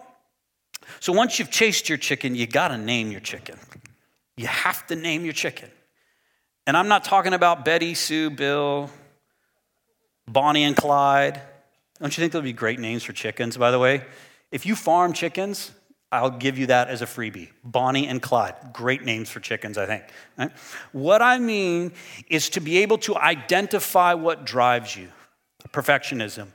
So 0.99 1.13
once 1.13 1.39
you've 1.39 1.51
chased 1.51 1.89
your 1.89 1.97
chicken, 1.97 2.35
you 2.35 2.45
got 2.45 2.69
to 2.69 2.77
name 2.77 3.11
your 3.11 3.21
chicken. 3.21 3.57
You 4.35 4.47
have 4.47 4.85
to 4.87 4.95
name 4.95 5.23
your 5.23 5.33
chicken. 5.33 5.69
And 6.65 6.75
I'm 6.77 6.87
not 6.87 7.03
talking 7.03 7.33
about 7.33 7.65
Betty, 7.65 7.93
Sue, 7.93 8.29
Bill, 8.29 8.89
Bonnie, 10.27 10.63
and 10.63 10.75
Clyde. 10.75 11.41
Don't 11.99 12.15
you 12.17 12.21
think 12.21 12.33
would 12.33 12.43
be 12.43 12.53
great 12.53 12.79
names 12.79 13.03
for 13.03 13.13
chickens, 13.13 13.57
by 13.57 13.71
the 13.71 13.79
way? 13.79 14.03
If 14.51 14.65
you 14.65 14.75
farm 14.75 15.13
chickens, 15.13 15.71
I'll 16.11 16.29
give 16.29 16.59
you 16.59 16.67
that 16.67 16.89
as 16.89 17.01
a 17.01 17.05
freebie. 17.07 17.49
Bonnie 17.63 18.07
and 18.07 18.21
Clyde, 18.21 18.55
great 18.71 19.03
names 19.03 19.29
for 19.29 19.39
chickens, 19.39 19.79
I 19.79 19.87
think. 19.87 20.03
Right? 20.37 20.51
What 20.91 21.23
I 21.23 21.39
mean 21.39 21.91
is 22.29 22.49
to 22.49 22.59
be 22.59 22.77
able 22.79 22.99
to 22.99 23.15
identify 23.15 24.13
what 24.13 24.45
drives 24.45 24.95
you 24.95 25.09
perfectionism, 25.71 26.49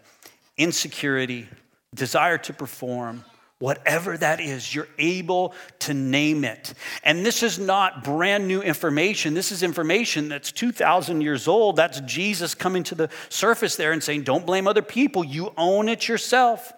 insecurity, 0.57 1.49
desire 1.95 2.39
to 2.39 2.53
perform, 2.53 3.25
Whatever 3.61 4.17
that 4.17 4.41
is, 4.41 4.73
you're 4.73 4.89
able 4.99 5.53
to 5.81 5.93
name 5.93 6.45
it. 6.45 6.75
And 7.03 7.27
this 7.27 7.43
is 7.43 7.59
not 7.59 8.05
brand 8.05 8.47
new 8.47 8.63
information. 8.63 9.35
This 9.35 9.51
is 9.51 9.65
information 9.65 10.29
that's 10.29 10.53
2,000 10.53 11.23
years 11.23 11.49
old. 11.49 11.75
That's 11.75 12.01
Jesus 12.03 12.55
coming 12.55 12.85
to 12.85 12.95
the 12.95 13.11
surface 13.29 13.75
there 13.75 13.91
and 13.91 14.03
saying, 14.03 14.23
Don't 14.23 14.47
blame 14.47 14.69
other 14.69 14.83
people, 14.83 15.25
you 15.25 15.53
own 15.57 15.89
it 15.89 16.07
yourself. 16.07 16.73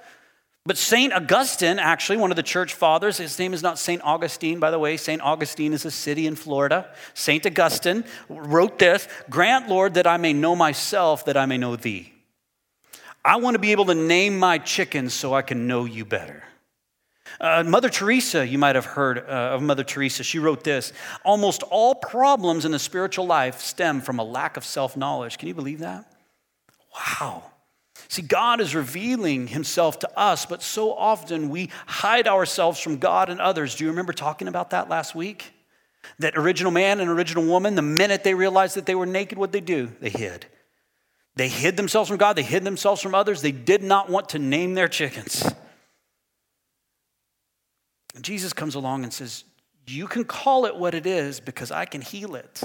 But 0.64 0.78
St. 0.78 1.12
Augustine, 1.12 1.78
actually, 1.78 2.18
one 2.18 2.30
of 2.30 2.36
the 2.36 2.42
church 2.42 2.74
fathers, 2.74 3.18
his 3.18 3.38
name 3.38 3.54
is 3.54 3.62
not 3.62 3.78
St. 3.78 4.02
Augustine, 4.02 4.58
by 4.58 4.70
the 4.70 4.78
way. 4.78 4.96
St. 4.96 5.20
Augustine 5.20 5.72
is 5.72 5.84
a 5.84 5.90
city 5.90 6.26
in 6.26 6.34
Florida. 6.34 6.88
St. 7.12 7.44
Augustine 7.46 8.04
wrote 8.28 8.78
this 8.78 9.06
Grant, 9.28 9.68
Lord, 9.68 9.94
that 9.94 10.06
I 10.06 10.16
may 10.16 10.32
know 10.32 10.56
myself, 10.56 11.26
that 11.26 11.36
I 11.36 11.44
may 11.44 11.58
know 11.58 11.76
thee. 11.76 12.12
I 13.22 13.36
want 13.36 13.54
to 13.54 13.58
be 13.58 13.72
able 13.72 13.86
to 13.86 13.94
name 13.94 14.38
my 14.38 14.56
chickens 14.56 15.12
so 15.12 15.34
I 15.34 15.42
can 15.42 15.66
know 15.66 15.84
you 15.84 16.06
better. 16.06 16.44
Uh, 17.38 17.62
Mother 17.66 17.88
Teresa, 17.88 18.46
you 18.46 18.58
might 18.58 18.74
have 18.74 18.86
heard 18.86 19.18
uh, 19.18 19.54
of 19.54 19.62
Mother 19.62 19.84
Teresa. 19.84 20.22
She 20.22 20.38
wrote 20.38 20.64
this 20.64 20.92
Almost 21.24 21.62
all 21.64 21.94
problems 21.94 22.64
in 22.64 22.72
the 22.72 22.78
spiritual 22.78 23.26
life 23.26 23.60
stem 23.60 24.00
from 24.00 24.18
a 24.18 24.24
lack 24.24 24.56
of 24.56 24.64
self 24.64 24.96
knowledge. 24.96 25.38
Can 25.38 25.48
you 25.48 25.54
believe 25.54 25.80
that? 25.80 26.10
Wow. 26.94 27.44
See, 28.08 28.22
God 28.22 28.60
is 28.60 28.74
revealing 28.74 29.46
himself 29.46 30.00
to 30.00 30.18
us, 30.18 30.44
but 30.46 30.62
so 30.62 30.92
often 30.92 31.48
we 31.48 31.70
hide 31.86 32.26
ourselves 32.26 32.80
from 32.80 32.96
God 32.98 33.28
and 33.28 33.40
others. 33.40 33.76
Do 33.76 33.84
you 33.84 33.90
remember 33.90 34.12
talking 34.12 34.48
about 34.48 34.70
that 34.70 34.88
last 34.88 35.14
week? 35.14 35.52
That 36.18 36.36
original 36.36 36.72
man 36.72 37.00
and 37.00 37.10
original 37.10 37.44
woman, 37.44 37.74
the 37.74 37.82
minute 37.82 38.24
they 38.24 38.34
realized 38.34 38.74
that 38.76 38.86
they 38.86 38.94
were 38.94 39.06
naked, 39.06 39.38
what 39.38 39.52
they 39.52 39.60
do? 39.60 39.92
They 40.00 40.08
hid. 40.08 40.46
They 41.36 41.48
hid 41.48 41.76
themselves 41.76 42.08
from 42.08 42.18
God, 42.18 42.34
they 42.34 42.42
hid 42.42 42.64
themselves 42.64 43.00
from 43.00 43.14
others. 43.14 43.42
They 43.42 43.52
did 43.52 43.82
not 43.82 44.10
want 44.10 44.30
to 44.30 44.38
name 44.38 44.74
their 44.74 44.88
chickens. 44.88 45.44
And 48.14 48.24
Jesus 48.24 48.52
comes 48.52 48.74
along 48.74 49.04
and 49.04 49.12
says, 49.12 49.44
You 49.86 50.06
can 50.06 50.24
call 50.24 50.66
it 50.66 50.76
what 50.76 50.94
it 50.94 51.06
is 51.06 51.40
because 51.40 51.70
I 51.70 51.84
can 51.84 52.00
heal 52.00 52.34
it. 52.34 52.62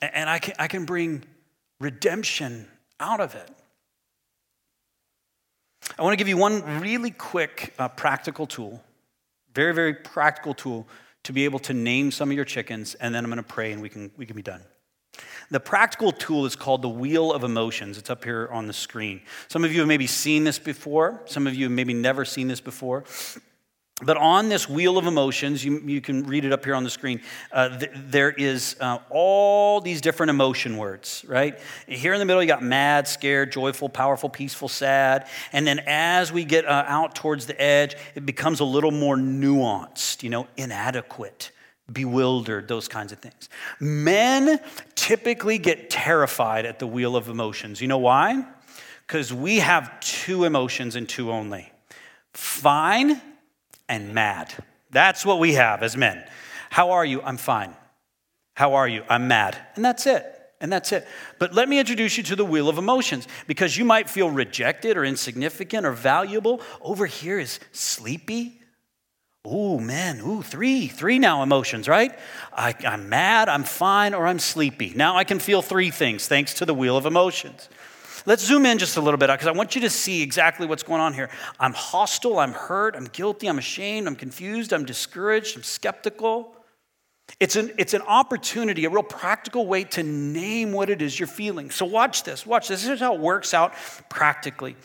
And 0.00 0.30
I 0.30 0.38
can, 0.38 0.54
I 0.58 0.68
can 0.68 0.84
bring 0.84 1.24
redemption 1.80 2.68
out 3.00 3.20
of 3.20 3.34
it. 3.34 3.50
I 5.98 6.02
want 6.02 6.12
to 6.12 6.16
give 6.16 6.28
you 6.28 6.36
one 6.36 6.80
really 6.80 7.10
quick 7.10 7.74
uh, 7.78 7.88
practical 7.88 8.46
tool, 8.46 8.82
very, 9.54 9.74
very 9.74 9.94
practical 9.94 10.54
tool 10.54 10.86
to 11.24 11.32
be 11.32 11.44
able 11.44 11.58
to 11.60 11.74
name 11.74 12.10
some 12.10 12.30
of 12.30 12.36
your 12.36 12.44
chickens, 12.44 12.94
and 12.94 13.14
then 13.14 13.24
I'm 13.24 13.30
going 13.30 13.38
to 13.38 13.42
pray 13.42 13.72
and 13.72 13.82
we 13.82 13.88
can, 13.88 14.10
we 14.16 14.26
can 14.26 14.36
be 14.36 14.42
done. 14.42 14.62
The 15.50 15.60
practical 15.60 16.12
tool 16.12 16.46
is 16.46 16.54
called 16.54 16.82
the 16.82 16.88
wheel 16.88 17.32
of 17.32 17.42
emotions. 17.42 17.98
It's 17.98 18.10
up 18.10 18.22
here 18.22 18.48
on 18.52 18.66
the 18.66 18.72
screen. 18.72 19.22
Some 19.48 19.64
of 19.64 19.72
you 19.72 19.80
have 19.80 19.88
maybe 19.88 20.06
seen 20.06 20.44
this 20.44 20.58
before, 20.58 21.22
some 21.26 21.46
of 21.46 21.54
you 21.54 21.64
have 21.64 21.72
maybe 21.72 21.94
never 21.94 22.24
seen 22.24 22.48
this 22.48 22.60
before. 22.60 23.04
But 24.00 24.16
on 24.16 24.48
this 24.48 24.68
wheel 24.68 24.96
of 24.96 25.06
emotions, 25.06 25.64
you, 25.64 25.80
you 25.80 26.00
can 26.00 26.24
read 26.24 26.44
it 26.44 26.52
up 26.52 26.64
here 26.64 26.76
on 26.76 26.84
the 26.84 26.90
screen, 26.90 27.20
uh, 27.50 27.78
th- 27.78 27.90
there 27.94 28.30
is 28.30 28.76
uh, 28.80 28.98
all 29.10 29.80
these 29.80 30.00
different 30.00 30.30
emotion 30.30 30.76
words, 30.76 31.24
right? 31.26 31.58
Here 31.88 32.12
in 32.12 32.20
the 32.20 32.24
middle, 32.24 32.40
you 32.40 32.46
got 32.46 32.62
mad, 32.62 33.08
scared, 33.08 33.50
joyful, 33.50 33.88
powerful, 33.88 34.28
peaceful, 34.28 34.68
sad. 34.68 35.26
And 35.52 35.66
then 35.66 35.80
as 35.86 36.32
we 36.32 36.44
get 36.44 36.64
uh, 36.64 36.84
out 36.86 37.16
towards 37.16 37.46
the 37.46 37.60
edge, 37.60 37.96
it 38.14 38.24
becomes 38.24 38.60
a 38.60 38.64
little 38.64 38.92
more 38.92 39.16
nuanced, 39.16 40.22
you 40.22 40.30
know, 40.30 40.46
inadequate, 40.56 41.50
bewildered, 41.92 42.68
those 42.68 42.86
kinds 42.86 43.10
of 43.10 43.18
things. 43.18 43.48
Men 43.80 44.60
typically 44.94 45.58
get 45.58 45.90
terrified 45.90 46.66
at 46.66 46.78
the 46.78 46.86
wheel 46.86 47.16
of 47.16 47.28
emotions. 47.28 47.80
You 47.80 47.88
know 47.88 47.98
why? 47.98 48.46
Because 49.08 49.32
we 49.32 49.56
have 49.58 49.98
two 49.98 50.44
emotions 50.44 50.94
and 50.94 51.08
two 51.08 51.32
only 51.32 51.72
fine 52.32 53.20
and 53.88 54.14
mad. 54.14 54.52
That's 54.90 55.24
what 55.24 55.38
we 55.38 55.54
have 55.54 55.82
as 55.82 55.96
men. 55.96 56.24
How 56.70 56.90
are 56.92 57.04
you? 57.04 57.22
I'm 57.22 57.36
fine. 57.36 57.74
How 58.54 58.74
are 58.74 58.88
you? 58.88 59.04
I'm 59.08 59.28
mad. 59.28 59.56
And 59.76 59.84
that's 59.84 60.06
it. 60.06 60.24
And 60.60 60.72
that's 60.72 60.90
it. 60.90 61.06
But 61.38 61.54
let 61.54 61.68
me 61.68 61.78
introduce 61.78 62.16
you 62.16 62.24
to 62.24 62.36
the 62.36 62.44
wheel 62.44 62.68
of 62.68 62.78
emotions 62.78 63.28
because 63.46 63.76
you 63.76 63.84
might 63.84 64.10
feel 64.10 64.28
rejected 64.30 64.96
or 64.96 65.04
insignificant 65.04 65.86
or 65.86 65.92
valuable. 65.92 66.60
Over 66.80 67.06
here 67.06 67.38
is 67.38 67.60
sleepy. 67.70 68.60
Ooh, 69.46 69.78
man, 69.78 70.20
ooh, 70.20 70.42
three, 70.42 70.88
three 70.88 71.18
now 71.18 71.42
emotions, 71.42 71.88
right? 71.88 72.12
I, 72.52 72.74
I'm 72.84 73.08
mad, 73.08 73.48
I'm 73.48 73.62
fine, 73.62 74.12
or 74.12 74.26
I'm 74.26 74.40
sleepy. 74.40 74.92
Now 74.94 75.16
I 75.16 75.24
can 75.24 75.38
feel 75.38 75.62
three 75.62 75.90
things 75.90 76.26
thanks 76.26 76.54
to 76.54 76.66
the 76.66 76.74
wheel 76.74 76.96
of 76.96 77.06
emotions. 77.06 77.68
Let's 78.26 78.44
zoom 78.44 78.66
in 78.66 78.78
just 78.78 78.96
a 78.96 79.00
little 79.00 79.18
bit 79.18 79.28
because 79.28 79.46
I 79.46 79.52
want 79.52 79.74
you 79.74 79.80
to 79.82 79.90
see 79.90 80.22
exactly 80.22 80.66
what's 80.66 80.82
going 80.82 81.00
on 81.00 81.14
here. 81.14 81.30
I'm 81.58 81.72
hostile, 81.72 82.38
I'm 82.38 82.52
hurt, 82.52 82.96
I'm 82.96 83.06
guilty, 83.06 83.46
I'm 83.46 83.58
ashamed, 83.58 84.06
I'm 84.06 84.16
confused, 84.16 84.72
I'm 84.72 84.84
discouraged, 84.84 85.56
I'm 85.56 85.62
skeptical. 85.62 86.54
It's 87.40 87.56
an, 87.56 87.72
it's 87.78 87.94
an 87.94 88.02
opportunity, 88.02 88.84
a 88.84 88.90
real 88.90 89.02
practical 89.02 89.66
way 89.66 89.84
to 89.84 90.02
name 90.02 90.72
what 90.72 90.90
it 90.90 91.02
is 91.02 91.18
you're 91.18 91.26
feeling. 91.26 91.70
So, 91.70 91.84
watch 91.84 92.24
this. 92.24 92.46
Watch 92.46 92.68
this. 92.68 92.82
This 92.82 92.90
is 92.90 93.00
how 93.00 93.14
it 93.14 93.20
works 93.20 93.52
out 93.52 93.74
practically. 94.08 94.76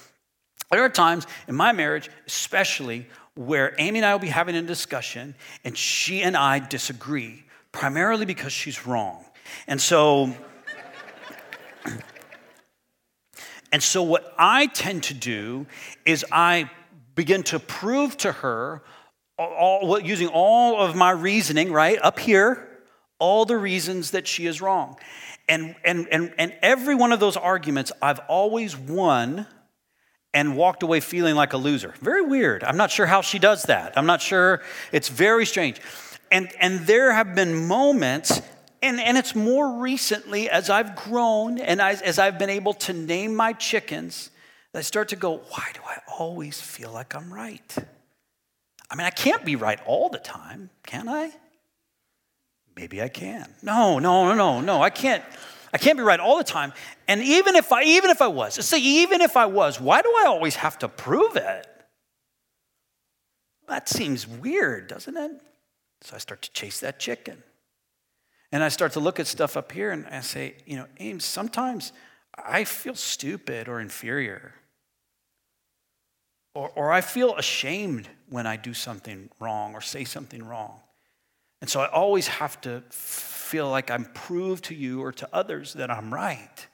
There 0.71 0.83
are 0.83 0.89
times 0.89 1.25
in 1.47 1.55
my 1.55 1.71
marriage, 1.71 2.09
especially, 2.27 3.07
where 3.35 3.73
Amy 3.79 3.99
and 3.99 4.05
I 4.05 4.13
will 4.13 4.19
be 4.19 4.27
having 4.27 4.55
a 4.55 4.61
discussion 4.61 5.35
and 5.63 5.77
she 5.77 6.21
and 6.21 6.35
I 6.35 6.59
disagree, 6.59 7.43
primarily 7.71 8.25
because 8.25 8.51
she's 8.51 8.85
wrong. 8.85 9.25
And 9.67 9.81
so, 9.81 10.33
and 13.73 13.81
so, 13.81 14.03
what 14.03 14.35
I 14.37 14.67
tend 14.67 15.01
to 15.05 15.15
do 15.15 15.65
is 16.05 16.23
I 16.31 16.69
begin 17.15 17.41
to 17.45 17.57
prove 17.57 18.15
to 18.17 18.31
her, 18.31 18.83
all, 19.39 19.99
using 19.99 20.27
all 20.27 20.79
of 20.79 20.95
my 20.95 21.09
reasoning, 21.09 21.71
right, 21.71 21.97
up 22.03 22.19
here, 22.19 22.69
all 23.17 23.45
the 23.45 23.57
reasons 23.57 24.11
that 24.11 24.27
she 24.27 24.45
is 24.45 24.61
wrong. 24.61 24.97
And, 25.49 25.75
and, 25.83 26.07
and, 26.11 26.35
and 26.37 26.53
every 26.61 26.93
one 26.93 27.11
of 27.11 27.19
those 27.19 27.35
arguments, 27.35 27.91
I've 27.99 28.19
always 28.29 28.77
won 28.77 29.47
and 30.35 30.55
walked 30.55 30.83
away 30.83 30.99
feeling 30.99 31.33
like 31.33 31.53
a 31.53 31.57
loser. 31.57 31.95
Very 31.99 32.21
weird. 32.21 32.63
I'm 32.63 32.77
not 32.77 32.91
sure 32.91 33.07
how 33.07 33.21
she 33.21 33.39
does 33.39 33.63
that. 33.63 33.97
I'm 33.97 34.05
not 34.05 34.21
sure. 34.21 34.61
It's 34.91 35.09
very 35.09 35.47
strange. 35.47 35.81
And, 36.31 36.51
and 36.59 36.81
there 36.81 37.11
have 37.11 37.33
been 37.33 37.67
moments 37.67 38.39
and, 38.83 38.99
and 38.99 39.17
it's 39.17 39.33
more 39.33 39.79
recently 39.79 40.49
as 40.49 40.69
I've 40.69 40.95
grown 40.95 41.57
and 41.57 41.81
I, 41.81 41.93
as 41.93 42.19
I've 42.19 42.37
been 42.37 42.49
able 42.49 42.73
to 42.73 42.93
name 42.93 43.33
my 43.33 43.53
chickens, 43.53 44.29
I 44.75 44.81
start 44.81 45.09
to 45.09 45.15
go, 45.15 45.37
why 45.37 45.67
do 45.73 45.79
I 45.87 45.99
always 46.19 46.59
feel 46.59 46.91
like 46.91 47.15
I'm 47.15 47.33
right? 47.33 47.75
I 48.91 48.95
mean, 48.95 49.07
I 49.07 49.09
can't 49.09 49.45
be 49.45 49.55
right 49.55 49.79
all 49.85 50.09
the 50.09 50.17
time, 50.17 50.69
can 50.85 51.07
I? 51.07 51.31
Maybe 52.75 53.01
I 53.01 53.07
can. 53.07 53.47
No, 53.61 53.99
no, 53.99 54.27
no, 54.27 54.35
no, 54.35 54.59
no. 54.59 54.81
I 54.81 54.89
can't. 54.89 55.23
I 55.73 55.77
can't 55.77 55.97
be 55.97 56.03
right 56.03 56.19
all 56.19 56.37
the 56.37 56.43
time. 56.43 56.73
And 57.07 57.21
even 57.21 57.55
if 57.55 57.71
I, 57.71 57.83
even 57.83 58.09
if 58.09 58.21
I 58.21 58.27
was, 58.27 58.55
say 58.65 58.79
even 58.79 59.21
if 59.21 59.37
I 59.37 59.45
was, 59.45 59.79
why 59.79 60.01
do 60.01 60.09
I 60.09 60.25
always 60.27 60.55
have 60.57 60.77
to 60.79 60.89
prove 60.89 61.37
it? 61.37 61.67
That 63.69 63.87
seems 63.87 64.27
weird, 64.27 64.87
doesn't 64.87 65.15
it? 65.15 65.31
So 66.01 66.15
I 66.15 66.19
start 66.19 66.41
to 66.41 66.51
chase 66.51 66.81
that 66.81 66.99
chicken. 66.99 67.41
And 68.53 68.63
I 68.63 68.69
start 68.69 68.91
to 68.91 68.99
look 68.99 69.19
at 69.19 69.25
stuff 69.25 69.57
up 69.57 69.71
here 69.71 69.89
and 69.89 70.05
I 70.05 70.21
say, 70.21 70.53
you 70.67 70.77
know, 70.77 70.85
Ames, 70.99 71.25
sometimes 71.25 71.91
I 72.37 72.65
feel 72.65 72.93
stupid 72.93 73.67
or 73.67 73.81
inferior. 73.81 74.53
Or, 76.53 76.69
or 76.75 76.91
I 76.91 77.01
feel 77.01 77.35
ashamed 77.35 78.07
when 78.29 78.45
I 78.45 78.57
do 78.57 78.75
something 78.75 79.31
wrong 79.39 79.73
or 79.73 79.81
say 79.81 80.03
something 80.03 80.43
wrong. 80.43 80.79
And 81.61 81.69
so 81.69 81.81
I 81.81 81.87
always 81.87 82.27
have 82.27 82.61
to 82.61 82.83
feel 82.91 83.71
like 83.71 83.89
I'm 83.89 84.05
proved 84.13 84.65
to 84.65 84.75
you 84.75 85.01
or 85.01 85.11
to 85.13 85.27
others 85.33 85.73
that 85.73 85.89
I'm 85.89 86.13
right 86.13 86.67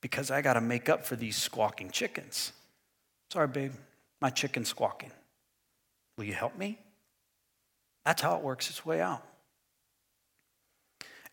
because 0.00 0.30
I 0.30 0.42
got 0.42 0.52
to 0.52 0.60
make 0.60 0.88
up 0.88 1.04
for 1.04 1.16
these 1.16 1.36
squawking 1.36 1.90
chickens. 1.90 2.52
Sorry, 3.32 3.48
babe, 3.48 3.72
my 4.20 4.30
chicken's 4.30 4.68
squawking. 4.68 5.10
Will 6.16 6.24
you 6.24 6.34
help 6.34 6.56
me? 6.56 6.78
That's 8.04 8.22
how 8.22 8.36
it 8.36 8.44
works 8.44 8.70
its 8.70 8.86
way 8.86 9.00
out. 9.00 9.26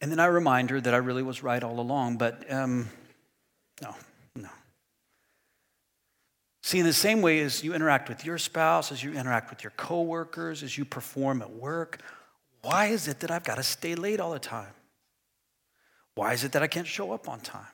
And 0.02 0.12
then 0.12 0.20
I 0.20 0.26
remind 0.26 0.72
her 0.72 0.82
that 0.82 0.94
I 0.94 0.98
really 0.98 1.24
was 1.24 1.44
right 1.44 1.64
all 1.64 1.80
along, 1.80 2.18
but 2.18 2.52
um, 2.52 2.90
no, 3.82 3.96
no. 4.36 4.50
See, 6.64 6.80
in 6.80 6.86
the 6.86 6.94
same 6.94 7.22
way 7.22 7.40
as 7.42 7.64
you 7.64 7.74
interact 7.76 8.10
with 8.10 8.26
your 8.26 8.40
spouse, 8.40 8.92
as 8.92 9.04
you 9.04 9.14
interact 9.14 9.52
with 9.52 9.64
your 9.64 9.72
coworkers, 9.78 10.64
as 10.64 10.78
you 10.78 10.86
perform 10.86 11.42
at 11.42 11.52
work, 11.52 12.02
Why 12.62 12.88
is 12.88 13.08
it 13.08 13.20
that 13.22 13.32
I've 13.32 13.44
got 13.44 13.56
to 13.56 13.64
stay 13.64 13.96
late 13.96 14.20
all 14.20 14.32
the 14.32 14.40
time? 14.40 14.74
Why 16.16 16.34
is 16.34 16.44
it 16.44 16.52
that 16.52 16.62
I 16.62 16.68
can't 16.68 16.88
show 16.88 17.12
up 17.12 17.28
on 17.28 17.40
time? 17.40 17.66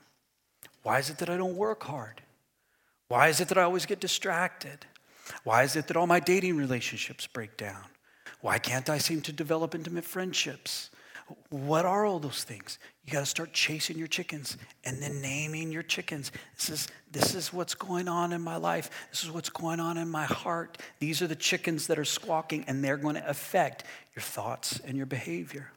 Why 0.82 0.98
is 0.98 1.10
it 1.10 1.18
that 1.18 1.28
I 1.28 1.36
don't 1.36 1.56
work 1.56 1.82
hard? 1.82 2.22
Why 3.08 3.28
is 3.28 3.40
it 3.40 3.48
that 3.48 3.58
I 3.58 3.62
always 3.62 3.86
get 3.86 4.00
distracted? 4.00 4.86
Why 5.44 5.62
is 5.62 5.76
it 5.76 5.88
that 5.88 5.96
all 5.96 6.06
my 6.06 6.20
dating 6.20 6.56
relationships 6.56 7.26
break 7.26 7.56
down? 7.56 7.84
Why 8.40 8.58
can't 8.58 8.88
I 8.88 8.98
seem 8.98 9.20
to 9.22 9.32
develop 9.32 9.74
intimate 9.74 10.04
friendships? 10.04 10.90
What 11.50 11.84
are 11.84 12.06
all 12.06 12.18
those 12.18 12.44
things? 12.44 12.78
You 13.04 13.12
got 13.12 13.20
to 13.20 13.26
start 13.26 13.52
chasing 13.52 13.98
your 13.98 14.06
chickens 14.06 14.56
and 14.84 15.02
then 15.02 15.20
naming 15.20 15.70
your 15.70 15.82
chickens. 15.82 16.32
This 16.56 16.70
is, 16.70 16.88
this 17.10 17.34
is 17.34 17.52
what's 17.52 17.74
going 17.74 18.08
on 18.08 18.32
in 18.32 18.40
my 18.40 18.56
life. 18.56 18.90
This 19.10 19.24
is 19.24 19.30
what's 19.30 19.50
going 19.50 19.80
on 19.80 19.98
in 19.98 20.08
my 20.08 20.24
heart. 20.24 20.78
These 21.00 21.20
are 21.20 21.26
the 21.26 21.36
chickens 21.36 21.86
that 21.88 21.98
are 21.98 22.04
squawking, 22.04 22.64
and 22.66 22.82
they're 22.82 22.96
going 22.96 23.16
to 23.16 23.28
affect 23.28 23.84
your 24.14 24.22
thoughts 24.22 24.80
and 24.84 24.96
your 24.96 25.06
behavior. 25.06 25.70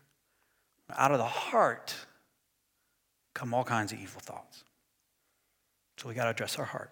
Out 0.97 1.11
of 1.11 1.17
the 1.17 1.23
heart 1.25 1.95
come 3.33 3.53
all 3.53 3.63
kinds 3.63 3.91
of 3.91 3.99
evil 3.99 4.21
thoughts. 4.21 4.63
So 5.97 6.09
we 6.09 6.15
got 6.15 6.25
to 6.25 6.31
address 6.31 6.57
our 6.59 6.65
heart. 6.65 6.91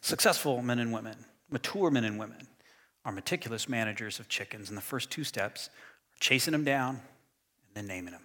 Successful 0.00 0.62
men 0.62 0.78
and 0.78 0.92
women, 0.92 1.16
mature 1.50 1.90
men 1.90 2.04
and 2.04 2.18
women, 2.18 2.46
are 3.06 3.12
meticulous 3.12 3.68
managers 3.68 4.18
of 4.18 4.28
chickens. 4.28 4.68
And 4.68 4.76
the 4.76 4.82
first 4.82 5.10
two 5.10 5.22
steps 5.22 5.68
are 5.68 6.20
chasing 6.20 6.50
them 6.50 6.64
down 6.64 6.96
and 6.96 7.74
then 7.74 7.86
naming 7.86 8.12
them. 8.12 8.22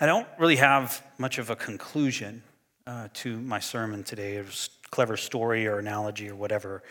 I 0.00 0.06
don't 0.06 0.26
really 0.38 0.56
have 0.56 1.04
much 1.18 1.38
of 1.38 1.50
a 1.50 1.56
conclusion 1.56 2.42
uh, 2.86 3.08
to 3.12 3.38
my 3.40 3.60
sermon 3.60 4.02
today, 4.02 4.38
a 4.38 4.44
clever 4.90 5.18
story 5.18 5.66
or 5.66 5.78
analogy 5.78 6.30
or 6.30 6.34
whatever. 6.34 6.82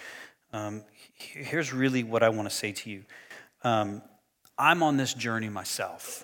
Um, 0.54 0.84
here's 1.16 1.74
really 1.74 2.04
what 2.04 2.22
I 2.22 2.30
want 2.30 2.48
to 2.48 2.56
say 2.56 2.72
to 2.72 2.90
you 2.90 3.04
um, 3.64 4.04
I'm 4.58 4.84
on 4.84 4.96
this 4.96 5.14
journey 5.14 5.50
myself. 5.50 6.24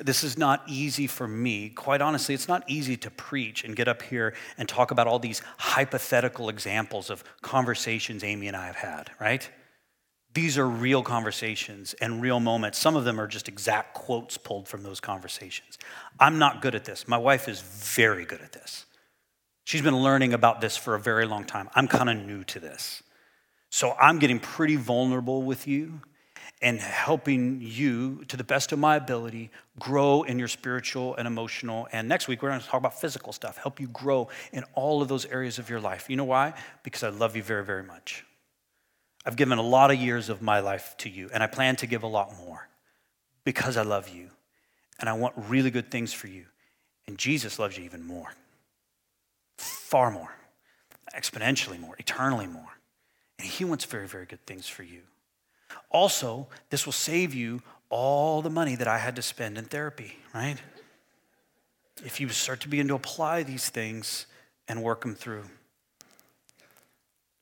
This 0.00 0.24
is 0.24 0.38
not 0.38 0.62
easy 0.66 1.06
for 1.06 1.28
me. 1.28 1.68
Quite 1.68 2.00
honestly, 2.00 2.34
it's 2.34 2.48
not 2.48 2.64
easy 2.66 2.96
to 2.98 3.10
preach 3.10 3.64
and 3.64 3.76
get 3.76 3.86
up 3.86 4.00
here 4.00 4.34
and 4.56 4.66
talk 4.66 4.90
about 4.90 5.06
all 5.06 5.18
these 5.18 5.42
hypothetical 5.58 6.48
examples 6.48 7.10
of 7.10 7.22
conversations 7.42 8.24
Amy 8.24 8.48
and 8.48 8.56
I 8.56 8.66
have 8.66 8.76
had, 8.76 9.10
right? 9.20 9.48
These 10.32 10.56
are 10.56 10.66
real 10.66 11.02
conversations 11.02 11.92
and 11.94 12.22
real 12.22 12.40
moments. 12.40 12.78
Some 12.78 12.96
of 12.96 13.04
them 13.04 13.20
are 13.20 13.26
just 13.26 13.48
exact 13.48 13.94
quotes 13.94 14.38
pulled 14.38 14.68
from 14.68 14.82
those 14.82 15.00
conversations. 15.00 15.76
I'm 16.18 16.38
not 16.38 16.62
good 16.62 16.74
at 16.74 16.84
this. 16.84 17.06
My 17.06 17.18
wife 17.18 17.48
is 17.48 17.60
very 17.60 18.24
good 18.24 18.40
at 18.40 18.52
this. 18.52 18.86
She's 19.64 19.82
been 19.82 19.98
learning 19.98 20.32
about 20.32 20.60
this 20.60 20.76
for 20.76 20.94
a 20.94 21.00
very 21.00 21.26
long 21.26 21.44
time. 21.44 21.68
I'm 21.74 21.88
kind 21.88 22.08
of 22.08 22.16
new 22.16 22.42
to 22.44 22.60
this. 22.60 23.02
So 23.70 23.94
I'm 24.00 24.18
getting 24.18 24.40
pretty 24.40 24.76
vulnerable 24.76 25.42
with 25.42 25.66
you 25.66 26.00
and 26.62 26.78
helping 26.78 27.60
you, 27.62 28.24
to 28.28 28.36
the 28.36 28.44
best 28.44 28.70
of 28.72 28.78
my 28.78 28.96
ability, 28.96 29.50
grow 29.78 30.22
in 30.22 30.38
your 30.38 30.48
spiritual 30.48 31.16
and 31.16 31.26
emotional. 31.26 31.88
And 31.90 32.06
next 32.06 32.28
week, 32.28 32.42
we're 32.42 32.50
going 32.50 32.60
to 32.60 32.66
talk 32.66 32.80
about 32.80 33.00
physical 33.00 33.32
stuff, 33.32 33.56
help 33.56 33.80
you 33.80 33.88
grow 33.88 34.28
in 34.52 34.64
all 34.74 35.00
of 35.00 35.08
those 35.08 35.24
areas 35.24 35.58
of 35.58 35.70
your 35.70 35.80
life. 35.80 36.10
You 36.10 36.16
know 36.16 36.24
why? 36.24 36.52
Because 36.82 37.02
I 37.02 37.08
love 37.08 37.34
you 37.34 37.42
very, 37.42 37.64
very 37.64 37.82
much. 37.82 38.24
I've 39.24 39.36
given 39.36 39.58
a 39.58 39.62
lot 39.62 39.90
of 39.90 39.98
years 39.98 40.28
of 40.28 40.42
my 40.42 40.60
life 40.60 40.94
to 40.98 41.08
you, 41.08 41.30
and 41.32 41.42
I 41.42 41.46
plan 41.46 41.76
to 41.76 41.86
give 41.86 42.02
a 42.02 42.06
lot 42.06 42.36
more 42.36 42.68
because 43.44 43.76
I 43.76 43.82
love 43.82 44.08
you 44.08 44.30
and 44.98 45.08
I 45.08 45.14
want 45.14 45.34
really 45.36 45.70
good 45.70 45.90
things 45.90 46.12
for 46.12 46.26
you. 46.26 46.44
And 47.06 47.18
Jesus 47.18 47.58
loves 47.58 47.76
you 47.76 47.84
even 47.84 48.06
more, 48.06 48.32
far 49.56 50.10
more, 50.10 50.32
exponentially 51.14 51.80
more, 51.80 51.96
eternally 51.98 52.46
more. 52.46 52.78
And 53.38 53.48
He 53.48 53.64
wants 53.64 53.84
very, 53.86 54.06
very 54.06 54.26
good 54.26 54.44
things 54.46 54.68
for 54.68 54.82
you. 54.82 55.00
Also, 55.90 56.48
this 56.70 56.86
will 56.86 56.92
save 56.92 57.34
you 57.34 57.62
all 57.88 58.40
the 58.42 58.50
money 58.50 58.76
that 58.76 58.88
I 58.88 58.98
had 58.98 59.16
to 59.16 59.22
spend 59.22 59.58
in 59.58 59.64
therapy, 59.64 60.16
right? 60.34 60.56
If 62.04 62.20
you 62.20 62.28
start 62.28 62.60
to 62.60 62.68
begin 62.68 62.88
to 62.88 62.94
apply 62.94 63.42
these 63.42 63.68
things 63.68 64.26
and 64.68 64.82
work 64.82 65.02
them 65.02 65.14
through. 65.14 65.44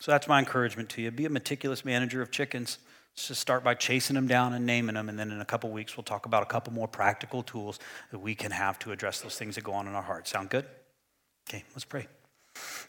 So 0.01 0.11
that's 0.11 0.27
my 0.27 0.39
encouragement 0.39 0.89
to 0.91 1.03
you. 1.03 1.11
Be 1.11 1.27
a 1.27 1.31
meticulous 1.31 1.85
manager 1.85 2.23
of 2.23 2.31
chickens. 2.31 2.79
Just 3.15 3.41
start 3.41 3.65
by 3.65 3.75
chasing 3.75 4.15
them 4.15 4.29
down 4.29 4.53
and 4.53 4.65
naming 4.65 4.95
them, 4.95 5.09
and 5.09 5.19
then 5.19 5.33
in 5.33 5.41
a 5.41 5.45
couple 5.45 5.71
weeks 5.71 5.97
we'll 5.97 6.05
talk 6.05 6.25
about 6.25 6.43
a 6.43 6.47
couple 6.47 6.73
more 6.73 6.87
practical 6.87 7.43
tools 7.43 7.81
that 8.13 8.21
we 8.21 8.35
can 8.35 8.53
have 8.53 8.79
to 8.79 8.93
address 8.93 9.21
those 9.21 9.37
things 9.37 9.57
that 9.57 9.65
go 9.65 9.73
on 9.73 9.89
in 9.89 9.95
our 9.95 10.03
hearts. 10.03 10.31
Sound 10.31 10.51
good? 10.51 10.65
Okay, 11.49 11.65
let's 11.75 11.85
pray. 11.85 12.07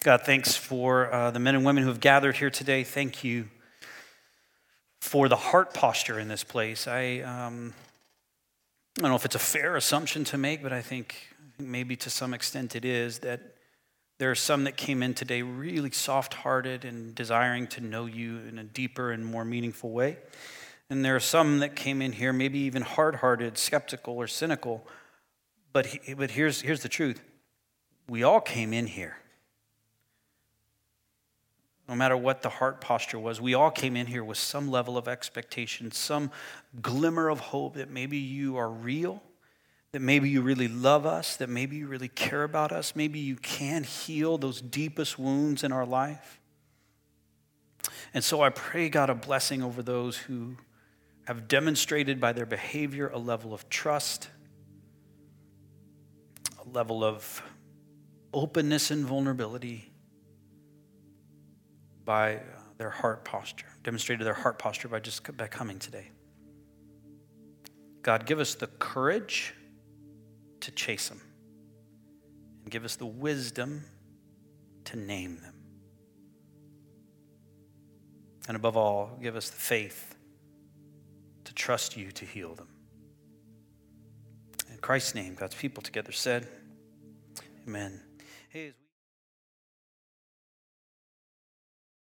God, 0.03 0.21
thanks 0.21 0.55
for 0.55 1.11
uh, 1.11 1.31
the 1.31 1.39
men 1.39 1.55
and 1.55 1.65
women 1.65 1.83
who 1.83 1.89
have 1.89 1.99
gathered 1.99 2.37
here 2.37 2.51
today. 2.51 2.83
Thank 2.83 3.23
you 3.23 3.49
for 4.99 5.29
the 5.29 5.35
heart 5.35 5.73
posture 5.73 6.19
in 6.19 6.27
this 6.27 6.43
place. 6.43 6.87
I, 6.87 7.19
um, 7.19 7.73
I 8.97 9.01
don't 9.01 9.11
know 9.11 9.15
if 9.15 9.25
it's 9.25 9.35
a 9.35 9.39
fair 9.39 9.75
assumption 9.75 10.23
to 10.25 10.37
make, 10.37 10.61
but 10.61 10.73
I 10.73 10.81
think 10.81 11.15
maybe 11.57 11.95
to 11.97 12.09
some 12.09 12.33
extent 12.33 12.75
it 12.75 12.85
is 12.85 13.19
that 13.19 13.55
there 14.17 14.29
are 14.29 14.35
some 14.35 14.65
that 14.65 14.75
came 14.75 15.01
in 15.01 15.13
today 15.13 15.41
really 15.41 15.91
soft 15.91 16.33
hearted 16.33 16.83
and 16.83 17.15
desiring 17.15 17.67
to 17.67 17.81
know 17.81 18.05
you 18.05 18.39
in 18.49 18.59
a 18.59 18.63
deeper 18.63 19.11
and 19.11 19.25
more 19.25 19.45
meaningful 19.45 19.91
way. 19.91 20.17
And 20.89 21.05
there 21.05 21.15
are 21.15 21.21
some 21.21 21.59
that 21.59 21.75
came 21.75 22.01
in 22.01 22.11
here 22.11 22.33
maybe 22.33 22.59
even 22.59 22.81
hard 22.81 23.15
hearted, 23.15 23.57
skeptical, 23.57 24.15
or 24.15 24.27
cynical. 24.27 24.85
But, 25.71 25.87
but 26.17 26.31
here's, 26.31 26.61
here's 26.61 26.81
the 26.81 26.89
truth 26.89 27.21
we 28.09 28.23
all 28.23 28.41
came 28.41 28.73
in 28.73 28.87
here 28.87 29.17
no 31.89 31.95
matter 31.95 32.15
what 32.15 32.43
the 32.43 32.49
heart 32.49 32.81
posture 32.81 33.17
was. 33.17 33.41
We 33.41 33.55
all 33.55 33.71
came 33.71 33.97
in 33.97 34.05
here 34.05 34.23
with 34.23 34.37
some 34.37 34.69
level 34.69 34.95
of 34.95 35.07
expectation, 35.07 35.91
some 35.91 36.29
glimmer 36.83 37.29
of 37.29 37.39
hope 37.39 37.73
that 37.73 37.89
maybe 37.89 38.17
you 38.17 38.57
are 38.57 38.69
real, 38.69 39.23
that 39.91 39.99
maybe 39.99 40.29
you 40.29 40.43
really 40.43 40.67
love 40.67 41.07
us, 41.07 41.35
that 41.37 41.49
maybe 41.49 41.77
you 41.77 41.87
really 41.87 42.07
care 42.07 42.43
about 42.43 42.71
us, 42.71 42.95
maybe 42.95 43.17
you 43.17 43.35
can 43.37 43.83
heal 43.83 44.37
those 44.37 44.61
deepest 44.61 45.17
wounds 45.17 45.63
in 45.63 45.71
our 45.71 45.85
life. 45.85 46.39
And 48.13 48.23
so 48.23 48.43
I 48.43 48.51
pray, 48.51 48.87
God, 48.89 49.09
a 49.09 49.15
blessing 49.15 49.63
over 49.63 49.81
those 49.81 50.15
who 50.15 50.57
have 51.25 51.47
demonstrated 51.47 52.21
by 52.21 52.33
their 52.33 52.45
behavior 52.45 53.07
a 53.07 53.17
level 53.17 53.51
of 53.51 53.67
trust, 53.67 54.29
a 56.63 56.69
level 56.69 57.03
of 57.03 57.41
openness 58.31 58.91
and 58.91 59.05
vulnerability 59.05 59.88
by 62.09 62.37
uh, 62.37 62.39
their 62.79 62.89
heart 62.89 63.23
posture, 63.23 63.67
demonstrated 63.83 64.25
their 64.25 64.33
heart 64.33 64.57
posture 64.57 64.87
by 64.87 64.99
just 64.99 65.37
by 65.37 65.45
coming 65.45 65.77
today. 65.77 66.09
God, 68.01 68.25
give 68.25 68.39
us 68.39 68.55
the 68.55 68.65
courage 68.65 69.53
to 70.61 70.71
chase 70.71 71.07
them, 71.07 71.21
and 72.63 72.71
give 72.71 72.83
us 72.83 72.95
the 72.95 73.05
wisdom 73.05 73.83
to 74.85 74.97
name 74.97 75.39
them. 75.39 75.53
And 78.47 78.55
above 78.55 78.75
all, 78.75 79.15
give 79.21 79.35
us 79.35 79.51
the 79.51 79.59
faith 79.59 80.15
to 81.43 81.53
trust 81.53 81.95
you 81.95 82.11
to 82.13 82.25
heal 82.25 82.55
them. 82.55 82.69
In 84.71 84.79
Christ's 84.79 85.13
name, 85.13 85.35
God's 85.35 85.53
people 85.53 85.83
together 85.83 86.11
said, 86.11 86.47
Amen. 87.67 88.01
Hey, 88.49 88.73